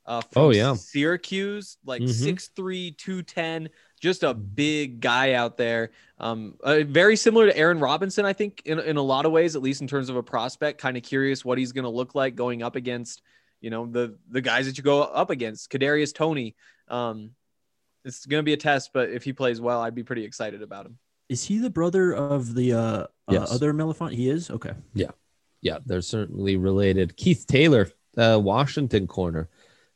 uh, 0.07 0.22
from 0.22 0.42
Oh, 0.44 0.50
yeah. 0.50 0.72
Syracuse, 0.74 1.76
like 1.85 2.00
Mhm. 2.00 2.09
6'3", 2.09 2.90
210, 2.90 3.68
just 4.00 4.22
a 4.22 4.33
big 4.33 5.00
guy 5.00 5.35
out 5.35 5.59
there. 5.59 5.90
Um, 6.16 6.57
uh, 6.64 6.85
very 6.85 7.16
similar 7.16 7.48
to 7.48 7.57
Aaron 7.57 7.81
Robinson, 7.81 8.24
I 8.24 8.33
think, 8.33 8.62
in, 8.64 8.78
in 8.81 8.96
a 8.96 9.02
lot 9.02 9.26
of 9.26 9.33
ways, 9.33 9.54
at 9.54 9.61
least 9.62 9.83
in 9.83 9.87
terms 9.87 10.09
of 10.09 10.16
a 10.16 10.22
prospect. 10.22 10.81
Kind 10.81 10.96
of 10.96 11.02
curious 11.02 11.44
what 11.44 11.59
he's 11.59 11.72
going 11.72 11.85
to 11.85 11.90
look 11.90 12.14
like 12.14 12.35
going 12.35 12.62
up 12.62 12.76
against, 12.76 13.20
you 13.61 13.68
know, 13.68 13.85
the 13.87 14.16
the 14.31 14.40
guys 14.40 14.64
that 14.64 14.78
you 14.78 14.83
go 14.83 15.02
up 15.02 15.28
against. 15.28 15.70
Kadarius 15.70 16.14
Toney. 16.14 16.57
Um, 16.88 17.35
it's 18.09 18.27
going 18.27 18.40
to 18.40 18.44
be 18.44 18.53
a 18.55 18.57
test, 18.57 18.90
but 18.92 19.11
if 19.11 19.23
he 19.25 19.33
plays 19.33 19.61
well, 19.61 19.81
I'd 19.81 19.94
be 19.94 20.03
pretty 20.03 20.25
excited 20.25 20.62
about 20.62 20.87
him. 20.87 20.99
Is 21.29 21.44
he 21.44 21.59
the 21.59 21.71
brother 21.71 22.12
of 22.14 22.55
the 22.55 22.73
uh, 22.73 23.07
Yes. 23.31 23.51
uh, 23.51 23.55
other 23.55 23.73
Melifont? 23.75 24.12
He 24.14 24.31
is? 24.31 24.51
Okay. 24.51 24.73
Yeah, 24.94 25.11
Yeah. 25.61 25.79
they're 25.85 26.01
certainly 26.01 26.57
related. 26.57 27.16
Keith 27.16 27.44
Taylor, 27.47 27.88
uh, 28.16 28.40
Washington 28.42 29.07
corner. 29.07 29.49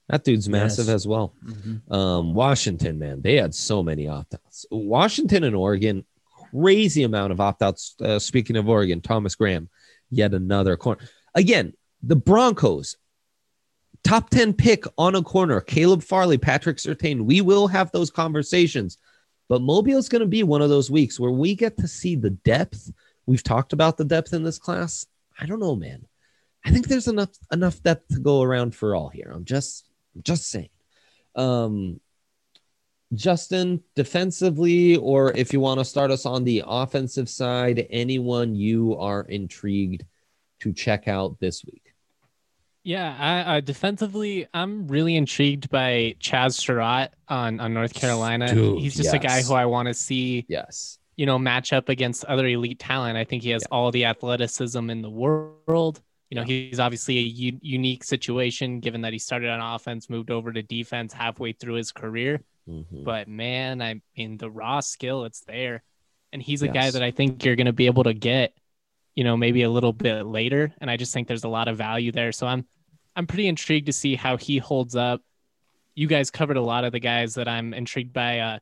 That 0.09 0.25
dude's 0.25 0.49
massive 0.49 0.87
Yes. 0.87 0.95
as 0.97 1.07
well. 1.09 1.35
Mhm. 1.45 1.91
Um, 1.91 2.35
Washington, 2.35 2.99
man, 2.99 3.23
they 3.23 3.37
had 3.37 3.55
so 3.55 3.83
many 3.83 4.07
opt 4.09 4.35
outs. 4.35 4.67
Washington 4.71 5.45
and 5.45 5.57
Oregon, 5.57 6.05
crazy 6.51 7.05
amount 7.05 7.33
of 7.33 7.41
opt 7.41 7.63
outs. 7.63 7.95
Uh, 8.01 8.19
speaking 8.19 8.57
of 8.57 8.69
Oregon, 8.69 9.01
Thomas 9.01 9.35
Graham, 9.35 9.71
yet 10.11 10.35
another 10.35 10.77
corner. 10.77 11.01
Again, 11.35 11.73
the 12.03 12.17
Broncos, 12.17 12.97
top 14.05 14.31
10 14.31 14.53
pick 14.55 14.85
on 14.99 15.15
a 15.15 15.23
corner. 15.23 15.61
Caleb 15.61 16.03
Farley, 16.03 16.39
Patrick 16.39 16.79
Surtain. 16.79 17.25
We 17.25 17.41
will 17.41 17.67
have 17.69 17.91
those 17.91 18.11
conversations. 18.11 18.99
But 19.49 19.63
Mobile's 19.63 20.09
going 20.09 20.21
to 20.23 20.27
be 20.27 20.43
one 20.43 20.63
of 20.63 20.71
those 20.71 20.91
weeks 20.91 21.21
where 21.21 21.31
we 21.31 21.55
get 21.55 21.77
to 21.79 21.89
see 21.89 22.17
the 22.17 22.31
depth. 22.31 22.91
We've 23.27 23.43
talked 23.43 23.73
about 23.73 23.97
the 23.97 24.05
depth 24.05 24.33
in 24.33 24.43
this 24.43 24.59
class. 24.59 25.07
I 25.39 25.47
don't 25.47 25.61
know, 25.61 25.77
man. 25.77 26.07
I 26.65 26.71
think 26.71 26.87
there's 26.87 27.09
enough 27.09 27.31
enough 27.53 27.83
depth 27.83 28.09
to 28.15 28.21
go 28.21 28.43
around 28.43 28.75
for 28.75 28.95
all 28.95 29.09
here. 29.09 29.33
I'm 29.35 29.45
just 29.45 29.85
just 30.23 30.49
saying. 30.49 30.71
Um 31.35 32.01
Justin, 33.15 33.83
defensively, 33.95 34.97
or 34.97 35.37
if 35.37 35.53
you 35.53 35.61
want 35.61 35.81
to 35.81 35.85
start 35.85 36.11
us 36.11 36.25
on 36.25 36.45
the 36.45 36.63
offensive 36.67 37.29
side, 37.29 37.87
anyone 37.91 38.55
you 38.55 38.97
are 38.97 39.23
intrigued 39.25 40.07
to 40.61 40.73
check 40.73 41.09
out 41.09 41.39
this 41.39 41.63
week? 41.63 41.92
Yeah, 42.85 43.17
I, 43.19 43.59
uh, 43.59 43.61
defensively, 43.61 44.47
I'm 44.53 44.89
really 44.89 45.15
intrigued 45.17 45.71
by 45.71 46.17
Chaz 46.21 46.55
Surratt 46.55 47.15
on, 47.29 47.61
on 47.61 47.73
North 47.75 47.95
Carolina. 47.95 48.53
Dude, 48.53 48.81
He's 48.81 48.97
just 48.97 49.15
a 49.15 49.19
guy 49.19 49.43
who 49.43 49.55
I 49.55 49.67
want 49.67 49.87
to 49.87 49.95
see, 49.95 50.45
Yes. 50.49 50.99
you 51.17 51.25
know, 51.27 51.39
match 51.39 51.73
up 51.73 51.89
against 51.89 52.25
other 52.25 52.47
elite 52.47 52.81
talent. 52.81 53.17
I 53.17 53.25
think 53.25 53.45
he 53.45 53.51
has 53.51 53.63
all 53.71 53.93
the 53.93 54.07
athleticism 54.07 54.91
in 54.91 55.01
the 55.01 55.11
world. 55.11 56.01
You 56.29 56.37
know, 56.37 56.45
he's 56.45 56.81
obviously 56.81 57.19
a 57.19 57.23
u- 57.23 57.59
unique 57.61 58.03
situation 58.03 58.81
given 58.81 59.03
that 59.03 59.13
he 59.13 59.19
started 59.19 59.51
on 59.51 59.61
offense, 59.75 60.09
moved 60.11 60.31
over 60.31 60.51
to 60.53 60.63
defense 60.63 61.13
halfway 61.13 61.53
through 61.53 61.75
his 61.75 61.93
career. 61.93 62.43
Mhm. 62.69 63.05
But 63.05 63.29
man, 63.29 63.81
I 63.83 64.01
mean, 64.17 64.39
the 64.39 64.51
raw 64.51 64.81
skill, 64.81 65.25
it's 65.25 65.41
there. 65.41 65.83
And 66.33 66.43
he's 66.43 66.63
a 66.63 66.69
guy 66.69 66.91
that 66.91 67.03
I 67.03 67.11
think 67.11 67.45
you're 67.45 67.57
going 67.57 67.67
to 67.67 67.73
be 67.75 67.87
able 67.87 68.05
to 68.05 68.15
get, 68.15 68.55
you 69.15 69.25
know, 69.25 69.37
maybe 69.37 69.63
a 69.63 69.71
little 69.71 69.93
bit 69.93 70.25
later. 70.27 70.73
And 70.81 70.91
I 70.91 70.97
just 70.97 71.13
think 71.13 71.29
there's 71.29 71.45
a 71.45 71.49
lot 71.49 71.69
of 71.69 71.77
value 71.77 72.13
there. 72.13 72.33
So 72.33 72.47
I'm, 72.47 72.67
I'm 73.15 73.27
pretty 73.27 73.47
intrigued 73.47 73.87
to 73.87 73.93
see 73.93 74.15
how 74.15 74.37
he 74.37 74.59
holds 74.59 74.97
up. 74.97 75.21
You 75.95 76.07
guys 76.07 76.31
covered 76.31 76.57
a 76.57 76.63
lot 76.63 76.85
of 76.85 76.93
the 76.93 77.01
guys 77.01 77.35
that 77.35 77.49
I'm 77.49 77.75
intrigued 77.75 78.13
by. 78.13 78.39
Uh, 78.39 78.59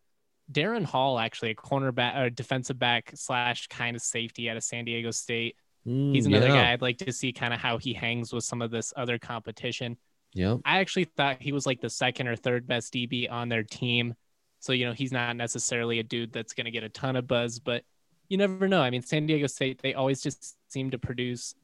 Darren 0.51 0.85
Hall, 0.85 1.19
actually, 1.19 1.51
a 1.51 1.55
cornerback 1.55 2.17
or 2.19 2.29
defensive 2.31 2.79
back 2.79 3.13
slash 3.15 3.69
kind 3.69 3.95
of 3.95 4.03
safety 4.03 4.51
out 4.51 4.57
of 4.57 4.65
San 4.65 4.85
Diego 4.85 5.11
State. 5.13 5.57
He's 5.85 6.27
Mm, 6.27 6.27
another 6.27 6.49
yeah. 6.49 6.55
guy 6.55 6.73
I'd 6.73 6.83
like 6.83 6.99
to 6.99 7.13
see 7.13 7.33
kind 7.33 7.55
of 7.55 7.61
how 7.61 7.79
he 7.79 7.95
hangs 7.95 8.33
with 8.33 8.45
some 8.45 8.61
of 8.61 8.71
this 8.71 8.93
other 8.97 9.19
competition. 9.19 9.97
Yeah. 10.35 10.57
I 10.65 10.81
actually 10.81 11.05
thought 11.05 11.41
he 11.41 11.53
was 11.53 11.67
like 11.67 11.81
the 11.81 11.89
second 11.91 12.29
or 12.29 12.37
third 12.37 12.67
best 12.67 12.93
DB 12.93 13.31
on 13.31 13.49
their 13.49 13.63
team. 13.63 14.15
So, 14.59 14.73
you 14.73 14.85
know, 14.87 14.93
he's 14.93 15.13
not 15.13 15.37
necessarily 15.37 15.99
a 16.01 16.03
dude 16.03 16.33
that's 16.33 16.53
going 16.53 16.67
to 16.67 16.71
get 16.71 16.85
a 16.85 16.89
ton 16.89 17.17
of 17.17 17.27
buzz, 17.27 17.61
but 17.61 17.83
you 18.31 18.39
never 18.39 18.69
know. 18.69 18.81
I 18.81 18.89
mean, 18.89 19.03
San 19.03 19.27
Diego 19.27 19.47
State, 19.47 19.83
they 19.83 19.93
always 19.93 20.23
just 20.23 20.57
seem 20.69 20.93
to 20.93 20.99
produce 20.99 21.55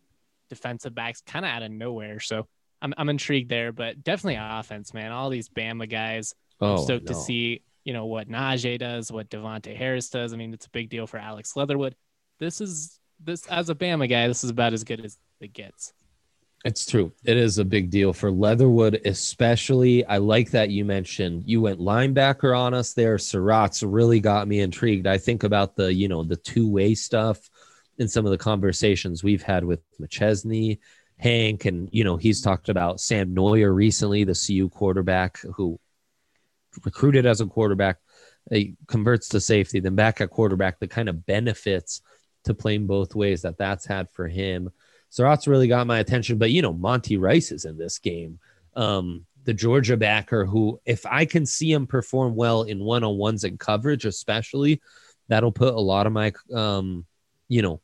defensive 0.50 0.94
backs 0.94 1.22
kind 1.24 1.44
of 1.44 1.50
out 1.50 1.62
of 1.62 1.70
nowhere. 1.70 2.20
So 2.20 2.46
I'm, 2.82 2.92
I'm 2.98 3.08
intrigued 3.08 3.48
there, 3.48 3.72
but 3.72 4.04
definitely 4.04 4.38
offense, 4.38 4.92
man. 4.92 5.12
All 5.12 5.30
these 5.30 5.48
Bama 5.48 5.88
guys, 5.88 6.34
I'm 6.60 6.70
Oh, 6.70 6.76
stoked 6.84 7.06
to 7.06 7.14
see, 7.14 7.62
you 7.84 7.92
know, 7.92 8.06
what 8.06 8.28
Najee 8.28 8.78
does, 8.78 9.10
what 9.10 9.30
Devonte 9.30 9.74
Harris 9.76 10.10
does. 10.10 10.34
I 10.34 10.36
mean, 10.36 10.52
it's 10.52 10.66
a 10.66 10.70
big 10.70 10.90
deal 10.90 11.06
for 11.06 11.18
Alex 11.18 11.56
Leatherwood. 11.56 11.94
This 12.38 12.60
is 12.60 12.98
this 13.22 13.46
as 13.46 13.70
a 13.70 13.74
Bama 13.74 14.08
guy, 14.08 14.28
this 14.28 14.44
is 14.44 14.50
about 14.50 14.72
as 14.72 14.84
good 14.84 15.04
as 15.04 15.16
it 15.40 15.52
gets. 15.52 15.94
It's 16.66 16.84
true. 16.84 17.12
It 17.22 17.36
is 17.36 17.58
a 17.58 17.64
big 17.64 17.90
deal 17.90 18.12
for 18.12 18.28
Leatherwood, 18.28 19.00
especially. 19.04 20.04
I 20.04 20.18
like 20.18 20.50
that 20.50 20.68
you 20.68 20.84
mentioned 20.84 21.44
you 21.46 21.60
went 21.60 21.78
linebacker 21.78 22.58
on 22.58 22.74
us 22.74 22.92
there. 22.92 23.18
Surratt's 23.18 23.84
really 23.84 24.18
got 24.18 24.48
me 24.48 24.58
intrigued. 24.58 25.06
I 25.06 25.16
think 25.16 25.44
about 25.44 25.76
the, 25.76 25.94
you 25.94 26.08
know, 26.08 26.24
the 26.24 26.34
two-way 26.34 26.96
stuff 26.96 27.38
in 27.98 28.08
some 28.08 28.24
of 28.24 28.32
the 28.32 28.36
conversations 28.36 29.22
we've 29.22 29.44
had 29.44 29.64
with 29.64 29.78
McChesney, 30.00 30.80
Hank, 31.18 31.66
and 31.66 31.88
you 31.92 32.02
know, 32.02 32.16
he's 32.16 32.42
talked 32.42 32.68
about 32.68 33.00
Sam 33.00 33.32
Noyer 33.32 33.72
recently, 33.72 34.24
the 34.24 34.34
CU 34.34 34.68
quarterback 34.68 35.38
who 35.54 35.78
recruited 36.84 37.26
as 37.26 37.40
a 37.40 37.46
quarterback, 37.46 37.98
he 38.50 38.74
converts 38.88 39.28
to 39.28 39.40
safety, 39.40 39.78
then 39.78 39.94
back 39.94 40.20
at 40.20 40.30
quarterback, 40.30 40.80
the 40.80 40.88
kind 40.88 41.08
of 41.08 41.26
benefits 41.26 42.02
to 42.42 42.54
playing 42.54 42.88
both 42.88 43.14
ways 43.14 43.42
that 43.42 43.56
that's 43.56 43.86
had 43.86 44.10
for 44.10 44.26
him. 44.26 44.68
Surratt's 45.10 45.48
really 45.48 45.68
got 45.68 45.86
my 45.86 45.98
attention, 45.98 46.38
but 46.38 46.50
you 46.50 46.62
know, 46.62 46.72
Monty 46.72 47.16
Rice 47.16 47.52
is 47.52 47.64
in 47.64 47.78
this 47.78 47.98
game. 47.98 48.38
Um, 48.74 49.24
the 49.44 49.54
Georgia 49.54 49.96
backer 49.96 50.44
who, 50.44 50.80
if 50.84 51.06
I 51.06 51.24
can 51.24 51.46
see 51.46 51.72
him 51.72 51.86
perform 51.86 52.34
well 52.34 52.64
in 52.64 52.80
one 52.80 53.04
on 53.04 53.16
ones 53.16 53.44
and 53.44 53.58
coverage, 53.58 54.04
especially, 54.04 54.82
that'll 55.28 55.52
put 55.52 55.74
a 55.74 55.80
lot 55.80 56.06
of 56.06 56.12
my, 56.12 56.32
um, 56.52 57.06
you 57.48 57.62
know, 57.62 57.80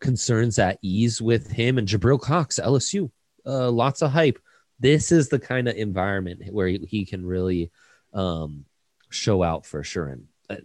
concerns 0.00 0.58
at 0.58 0.78
ease 0.82 1.20
with 1.20 1.50
him 1.50 1.78
and 1.78 1.88
Jabril 1.88 2.20
Cox, 2.20 2.60
LSU. 2.62 3.10
Uh, 3.44 3.70
lots 3.70 4.02
of 4.02 4.10
hype. 4.10 4.38
This 4.78 5.10
is 5.10 5.28
the 5.28 5.38
kind 5.38 5.66
of 5.66 5.76
environment 5.76 6.42
where 6.52 6.68
he, 6.68 6.78
he 6.78 7.04
can 7.04 7.24
really 7.24 7.72
um, 8.12 8.64
show 9.10 9.42
out 9.42 9.66
for 9.66 9.82
sure. 9.82 10.08
And 10.08 10.26
uh, 10.48 10.56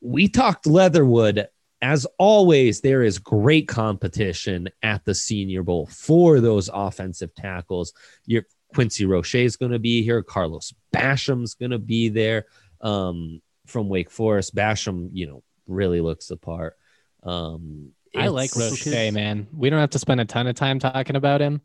we 0.00 0.28
talked 0.28 0.66
Leatherwood 0.66 1.48
as 1.80 2.06
always, 2.18 2.80
there 2.80 3.02
is 3.02 3.18
great 3.18 3.68
competition 3.68 4.68
at 4.82 5.04
the 5.04 5.14
Senior 5.14 5.62
Bowl 5.62 5.86
for 5.86 6.40
those 6.40 6.68
offensive 6.72 7.34
tackles. 7.34 7.92
Your 8.26 8.44
Quincy 8.74 9.06
Roche 9.06 9.36
is 9.36 9.56
going 9.56 9.72
to 9.72 9.78
be 9.78 10.02
here. 10.02 10.22
Carlos 10.22 10.74
Basham's 10.92 11.54
going 11.54 11.70
to 11.70 11.78
be 11.78 12.08
there 12.08 12.46
um, 12.80 13.40
from 13.66 13.88
Wake 13.88 14.10
Forest. 14.10 14.54
Basham, 14.54 15.10
you 15.12 15.26
know, 15.26 15.42
really 15.66 16.00
looks 16.00 16.26
the 16.26 16.36
part. 16.36 16.76
Um, 17.22 17.92
I 18.16 18.28
like 18.28 18.50
it's- 18.56 18.86
Roche, 18.86 19.12
man. 19.12 19.46
We 19.52 19.70
don't 19.70 19.80
have 19.80 19.90
to 19.90 19.98
spend 19.98 20.20
a 20.20 20.24
ton 20.24 20.46
of 20.46 20.56
time 20.56 20.78
talking 20.78 21.16
about 21.16 21.40
him, 21.40 21.60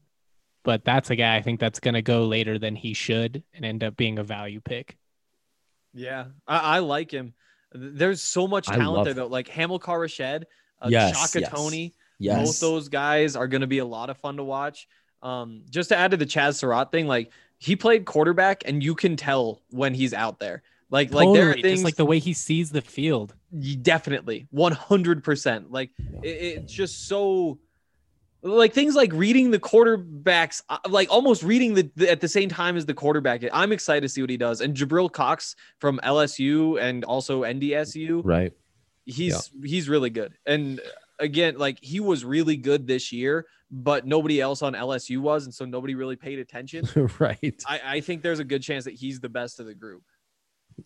but 0.63 0.85
that's 0.85 1.09
a 1.09 1.15
guy 1.15 1.35
I 1.35 1.41
think 1.41 1.59
that's 1.59 1.79
going 1.79 1.93
to 1.95 2.01
go 2.01 2.25
later 2.25 2.59
than 2.59 2.75
he 2.75 2.93
should 2.93 3.43
and 3.53 3.65
end 3.65 3.83
up 3.83 3.97
being 3.97 4.19
a 4.19 4.23
value 4.23 4.61
pick. 4.61 4.97
Yeah, 5.93 6.25
I, 6.47 6.77
I 6.77 6.79
like 6.79 7.11
him. 7.11 7.33
There's 7.73 8.21
so 8.21 8.47
much 8.47 8.67
talent 8.67 8.91
love 8.91 9.05
there 9.05 9.13
though. 9.13 9.27
Like 9.27 9.47
Hamilcar 9.47 9.99
Rashed, 9.99 10.43
uh, 10.81 10.87
Yes, 10.89 11.17
Shaka 11.17 11.41
yes. 11.41 11.51
Toney. 11.51 11.93
Yes. 12.19 12.45
Both 12.45 12.59
those 12.59 12.89
guys 12.89 13.35
are 13.35 13.47
going 13.47 13.61
to 13.61 13.67
be 13.67 13.79
a 13.79 13.85
lot 13.85 14.09
of 14.09 14.17
fun 14.17 14.37
to 14.37 14.43
watch. 14.43 14.87
Um, 15.21 15.63
just 15.69 15.89
to 15.89 15.97
add 15.97 16.11
to 16.11 16.17
the 16.17 16.25
Chaz 16.25 16.55
Surratt 16.55 16.91
thing, 16.91 17.07
like 17.07 17.31
he 17.57 17.75
played 17.75 18.05
quarterback, 18.05 18.63
and 18.65 18.83
you 18.83 18.93
can 18.93 19.15
tell 19.15 19.61
when 19.69 19.93
he's 19.93 20.13
out 20.13 20.39
there. 20.39 20.63
Like, 20.89 21.11
like 21.11 21.33
there 21.33 21.49
are 21.49 21.53
things 21.53 21.63
just 21.63 21.83
like 21.83 21.95
the 21.95 22.05
way 22.05 22.19
he 22.19 22.33
sees 22.33 22.69
the 22.69 22.81
field. 22.81 23.33
Definitely 23.81 24.47
100% 24.53 25.65
like 25.69 25.89
it, 26.21 26.27
it's 26.27 26.73
just 26.73 27.07
so 27.07 27.57
like 28.43 28.73
things 28.73 28.93
like 28.95 29.11
reading 29.13 29.51
the 29.51 29.59
quarterbacks 29.59 30.61
uh, 30.69 30.77
like 30.89 31.09
almost 31.09 31.43
reading 31.43 31.73
the, 31.73 31.89
the- 31.95 32.11
at 32.11 32.19
the 32.21 32.27
same 32.27 32.49
time 32.49 32.75
as 32.77 32.85
the 32.85 32.93
quarterback 32.93 33.41
i'm 33.53 33.71
excited 33.71 34.01
to 34.01 34.09
see 34.09 34.21
what 34.21 34.29
he 34.29 34.37
does 34.37 34.61
and 34.61 34.75
jabril 34.75 35.11
cox 35.11 35.55
from 35.79 35.99
lsu 36.03 36.79
and 36.81 37.03
also 37.05 37.43
ndsu 37.43 38.21
right. 38.23 38.51
he's 39.05 39.49
he's 39.63 39.87
really 39.89 40.09
good 40.09 40.33
and 40.45 40.81
again 41.19 41.57
like 41.57 41.77
he 41.81 41.99
was 41.99 42.25
really 42.25 42.57
good 42.57 42.85
this 42.85 43.11
year 43.11 43.45
but 43.71 44.05
nobody 44.05 44.41
else 44.41 44.61
on 44.61 44.73
lsu 44.73 45.19
was 45.19 45.45
and 45.45 45.53
so 45.53 45.63
nobody 45.65 45.95
really 45.95 46.15
paid 46.17 46.37
attention 46.39 46.85
right. 47.19 47.63
I, 47.67 47.81
I 47.85 47.99
think 48.01 48.21
there's 48.23 48.39
a 48.39 48.43
good 48.43 48.61
chance 48.61 48.83
that 48.85 48.93
he's 48.93 49.19
the 49.19 49.29
best 49.29 49.59
of 49.59 49.65
the 49.67 49.73
group 49.75 50.03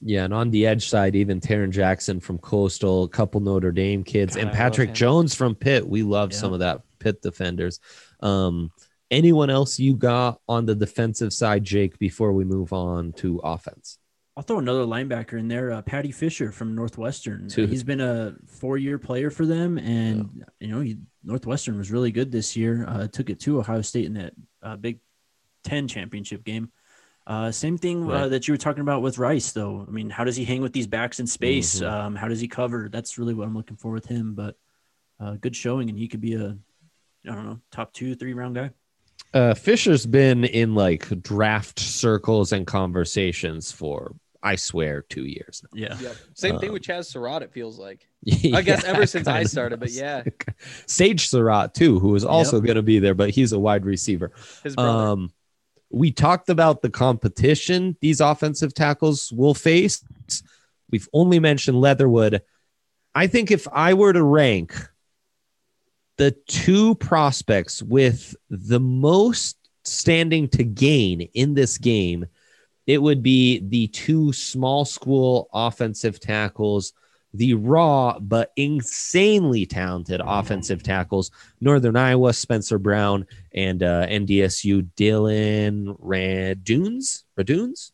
Yeah, 0.02 0.26
and 0.26 0.34
on 0.34 0.52
the 0.52 0.68
edge 0.68 0.90
side, 0.90 1.16
even 1.16 1.40
Tarron 1.40 1.72
Jackson 1.72 2.20
from 2.20 2.38
Coastal, 2.40 3.04
a 3.06 3.08
couple 3.08 3.40
Notre 3.40 3.72
Dame 3.72 4.04
kids, 4.04 4.36
God, 4.36 4.44
and 4.44 4.52
Patrick. 4.52 4.94
Jones 4.94 5.34
from 5.34 5.56
Pitt. 5.56 5.88
We 5.88 6.04
love 6.04 6.34
Yeah. 6.34 6.38
some 6.40 6.52
of 6.54 6.60
that 6.60 6.82
Pitt 7.00 7.22
defenders. 7.22 7.80
Um, 8.22 8.72
anyone 9.12 9.50
else 9.50 9.80
you 9.80 9.96
got 9.96 10.42
on 10.48 10.66
the 10.66 10.76
defensive 10.76 11.34
side, 11.34 11.64
Jake? 11.64 11.98
Before 12.00 12.34
we 12.34 12.44
move 12.46 12.74
on 12.74 13.14
to 13.14 13.40
offense, 13.44 14.00
I'll 14.36 14.44
throw 14.44 14.60
another 14.60 14.84
linebacker 14.86 15.40
in 15.40 15.48
there, 15.48 15.72
uh, 15.72 15.82
Paddy 15.82 16.12
Fisher 16.12 16.52
from 16.52 16.76
Northwestern. 16.76 17.48
Dude. 17.48 17.70
He's 17.70 17.84
been 17.84 18.02
a 18.02 18.36
four-year 18.48 19.00
player 19.00 19.30
for 19.30 19.46
them, 19.46 19.78
and 19.78 20.44
you 20.60 20.68
know 20.68 20.82
he, 20.82 20.98
Northwestern 21.24 21.78
was 21.78 21.92
really 21.92 22.12
good 22.12 22.32
this 22.32 22.56
year. 22.56 22.86
Uh, 22.88 23.08
took 23.08 23.30
it 23.30 23.40
to 23.42 23.60
Ohio 23.60 23.82
State 23.82 24.06
in 24.06 24.14
that 24.14 24.34
uh, 24.62 24.76
Big 24.76 25.00
Ten 25.64 25.88
championship 25.88 26.44
game. 26.44 26.72
Uh, 27.26 27.52
same 27.52 27.78
thing 27.78 28.04
uh, 28.04 28.08
Right. 28.08 28.28
that 28.30 28.48
you 28.48 28.54
were 28.54 28.58
talking 28.58 28.80
about 28.80 29.02
with 29.02 29.18
Rice, 29.18 29.52
though. 29.52 29.84
I 29.86 29.92
mean, 29.92 30.10
how 30.10 30.24
does 30.24 30.38
he 30.38 30.46
hang 30.46 30.62
with 30.62 30.72
these 30.72 30.88
backs 30.88 31.20
in 31.20 31.28
space? 31.28 31.82
Mhm. 31.82 31.92
Um, 31.92 32.16
how 32.16 32.30
does 32.30 32.40
he 32.40 32.48
cover? 32.48 32.88
That's 32.90 33.18
really 33.18 33.34
what 33.34 33.46
I'm 33.48 33.54
looking 33.54 33.76
for 33.76 33.92
with 33.92 34.06
him. 34.06 34.34
But 34.34 34.56
uh, 35.20 35.34
good 35.34 35.54
showing, 35.54 35.90
and 35.90 35.98
he 36.00 36.08
could 36.08 36.22
be 36.22 36.36
a, 36.36 36.58
I 37.26 37.34
don't 37.36 37.46
know, 37.46 37.60
top 37.72 37.94
two, 37.94 38.16
three 38.16 38.34
round 38.34 38.56
guy. 38.56 38.72
uh, 39.34 39.54
Fisher's 39.54 40.06
been 40.06 40.44
in 40.44 40.76
like 40.76 41.22
draft 41.22 41.80
circles 41.80 42.52
and 42.52 42.66
conversations 42.68 43.72
for, 43.72 44.16
I 44.44 44.56
swear, 44.56 45.02
two 45.02 45.26
years 45.26 45.62
now. 45.64 45.70
Yeah. 45.74 46.00
yep. 46.00 46.16
same 46.34 46.60
thing 46.60 46.70
Um, 46.70 46.74
with 46.74 46.84
chaz 46.84 47.06
surratt 47.06 47.42
it 47.42 47.52
feels 47.52 47.78
like 47.78 48.08
I 48.54 48.62
guess 48.62 48.84
ever 48.84 49.06
since 49.06 49.28
I 49.28 49.44
started, 49.44 49.80
but 49.80 49.92
yeah. 49.92 50.24
Sage 50.86 51.28
Surratt 51.30 51.74
too, 51.74 52.00
who 52.00 52.16
is 52.16 52.26
also 52.26 52.60
going 52.60 52.76
to 52.76 52.82
be 52.82 53.00
there, 53.00 53.14
but 53.14 53.30
he's 53.30 53.52
a 53.52 53.60
wide 53.60 53.86
receiver. 53.86 54.32
his 54.64 54.76
brother 54.76 54.90
Um, 54.90 55.34
we 55.90 56.12
talked 56.12 56.50
about 56.50 56.82
the 56.82 56.90
competition 56.90 57.96
these 58.02 58.20
offensive 58.20 58.74
tackles 58.74 59.32
will 59.32 59.54
face. 59.54 60.04
We've 60.90 61.08
only 61.14 61.40
mentioned 61.40 61.80
Leatherwood. 61.80 62.42
I 63.16 63.28
think 63.28 63.52
if 63.52 63.68
I 63.72 63.94
were 63.94 64.14
to 64.14 64.24
rank 64.24 64.76
the 66.18 66.32
two 66.48 66.96
prospects 66.96 67.82
with 67.82 68.36
the 68.50 68.80
most 68.80 69.58
standing 69.84 70.50
to 70.50 70.64
gain 70.64 71.22
in 71.34 71.54
this 71.54 71.78
game, 71.78 72.26
it 72.86 73.02
would 73.02 73.22
be 73.22 73.60
the 73.60 73.88
two 73.88 74.34
small 74.34 74.86
school 74.86 75.50
offensive 75.54 76.20
tackles, 76.20 76.94
the 77.34 77.54
raw 77.54 78.18
but 78.20 78.52
insanely 78.56 79.66
talented 79.66 80.22
offensive 80.24 80.82
tackles, 80.82 81.32
Northern 81.62 81.96
Iowa, 81.96 82.34
Spencer 82.34 82.80
Brown, 82.80 83.28
and 83.54 83.84
uh, 83.84 84.08
NDSU, 84.08 84.88
Dillon 84.96 85.96
Radunz. 85.96 87.24
Radunes? 87.38 87.92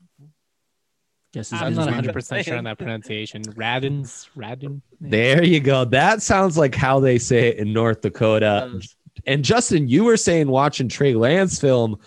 Guess 1.34 1.52
I'm 1.52 1.74
not 1.74 1.86
100 1.88 2.14
percent 2.14 2.46
sure 2.46 2.58
on 2.58 2.64
that 2.66 2.78
pronunciation. 2.80 3.42
Radins, 3.42 4.30
Radin. 4.38 4.82
There 5.02 5.44
you 5.44 5.60
go. 5.60 5.84
That 5.84 6.22
sounds 6.22 6.58
like 6.58 6.76
how 6.76 7.00
they 7.00 7.18
say 7.18 7.48
it 7.50 7.58
in 7.58 7.74
North 7.74 8.02
Dakota. 8.02 8.80
And 9.26 9.44
Justin, 9.44 9.88
you 9.88 10.04
were 10.04 10.18
saying 10.18 10.48
watching 10.48 10.88
Trey 10.90 11.16
Lance 11.16 11.60
film, 11.60 11.98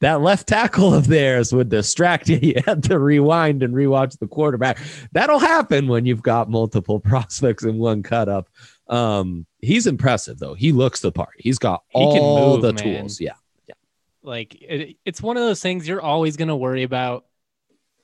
that 0.00 0.22
left 0.22 0.48
tackle 0.48 0.94
of 0.94 1.06
theirs 1.08 1.52
would 1.52 1.68
distract 1.68 2.28
you. 2.28 2.38
You 2.42 2.54
had 2.66 2.82
to 2.84 2.98
rewind 2.98 3.62
and 3.62 3.74
rewatch 3.74 4.18
the 4.18 4.26
quarterback. 4.26 4.78
That'll 5.12 5.38
happen 5.38 5.86
when 5.86 6.06
you've 6.06 6.22
got 6.22 6.48
multiple 6.50 7.00
prospects 7.10 7.64
in 7.64 7.76
one 7.78 8.02
cut 8.02 8.28
up. 8.30 8.48
Um, 8.88 9.46
he's 9.60 9.86
impressive 9.86 10.38
though. 10.38 10.54
He 10.54 10.72
looks 10.72 11.00
the 11.00 11.12
part. 11.12 11.34
He's 11.38 11.58
got 11.58 11.82
He 11.88 11.98
can 12.00 12.18
all 12.18 12.52
move, 12.54 12.62
the 12.62 12.72
man. 12.72 12.98
tools. 13.00 13.20
Yeah. 13.20 13.32
Like 14.22 14.54
it, 14.62 14.96
it's 15.04 15.20
one 15.20 15.36
of 15.36 15.42
those 15.42 15.60
things 15.60 15.86
you're 15.86 16.00
always 16.00 16.36
going 16.38 16.48
to 16.48 16.56
worry 16.56 16.82
about 16.82 17.26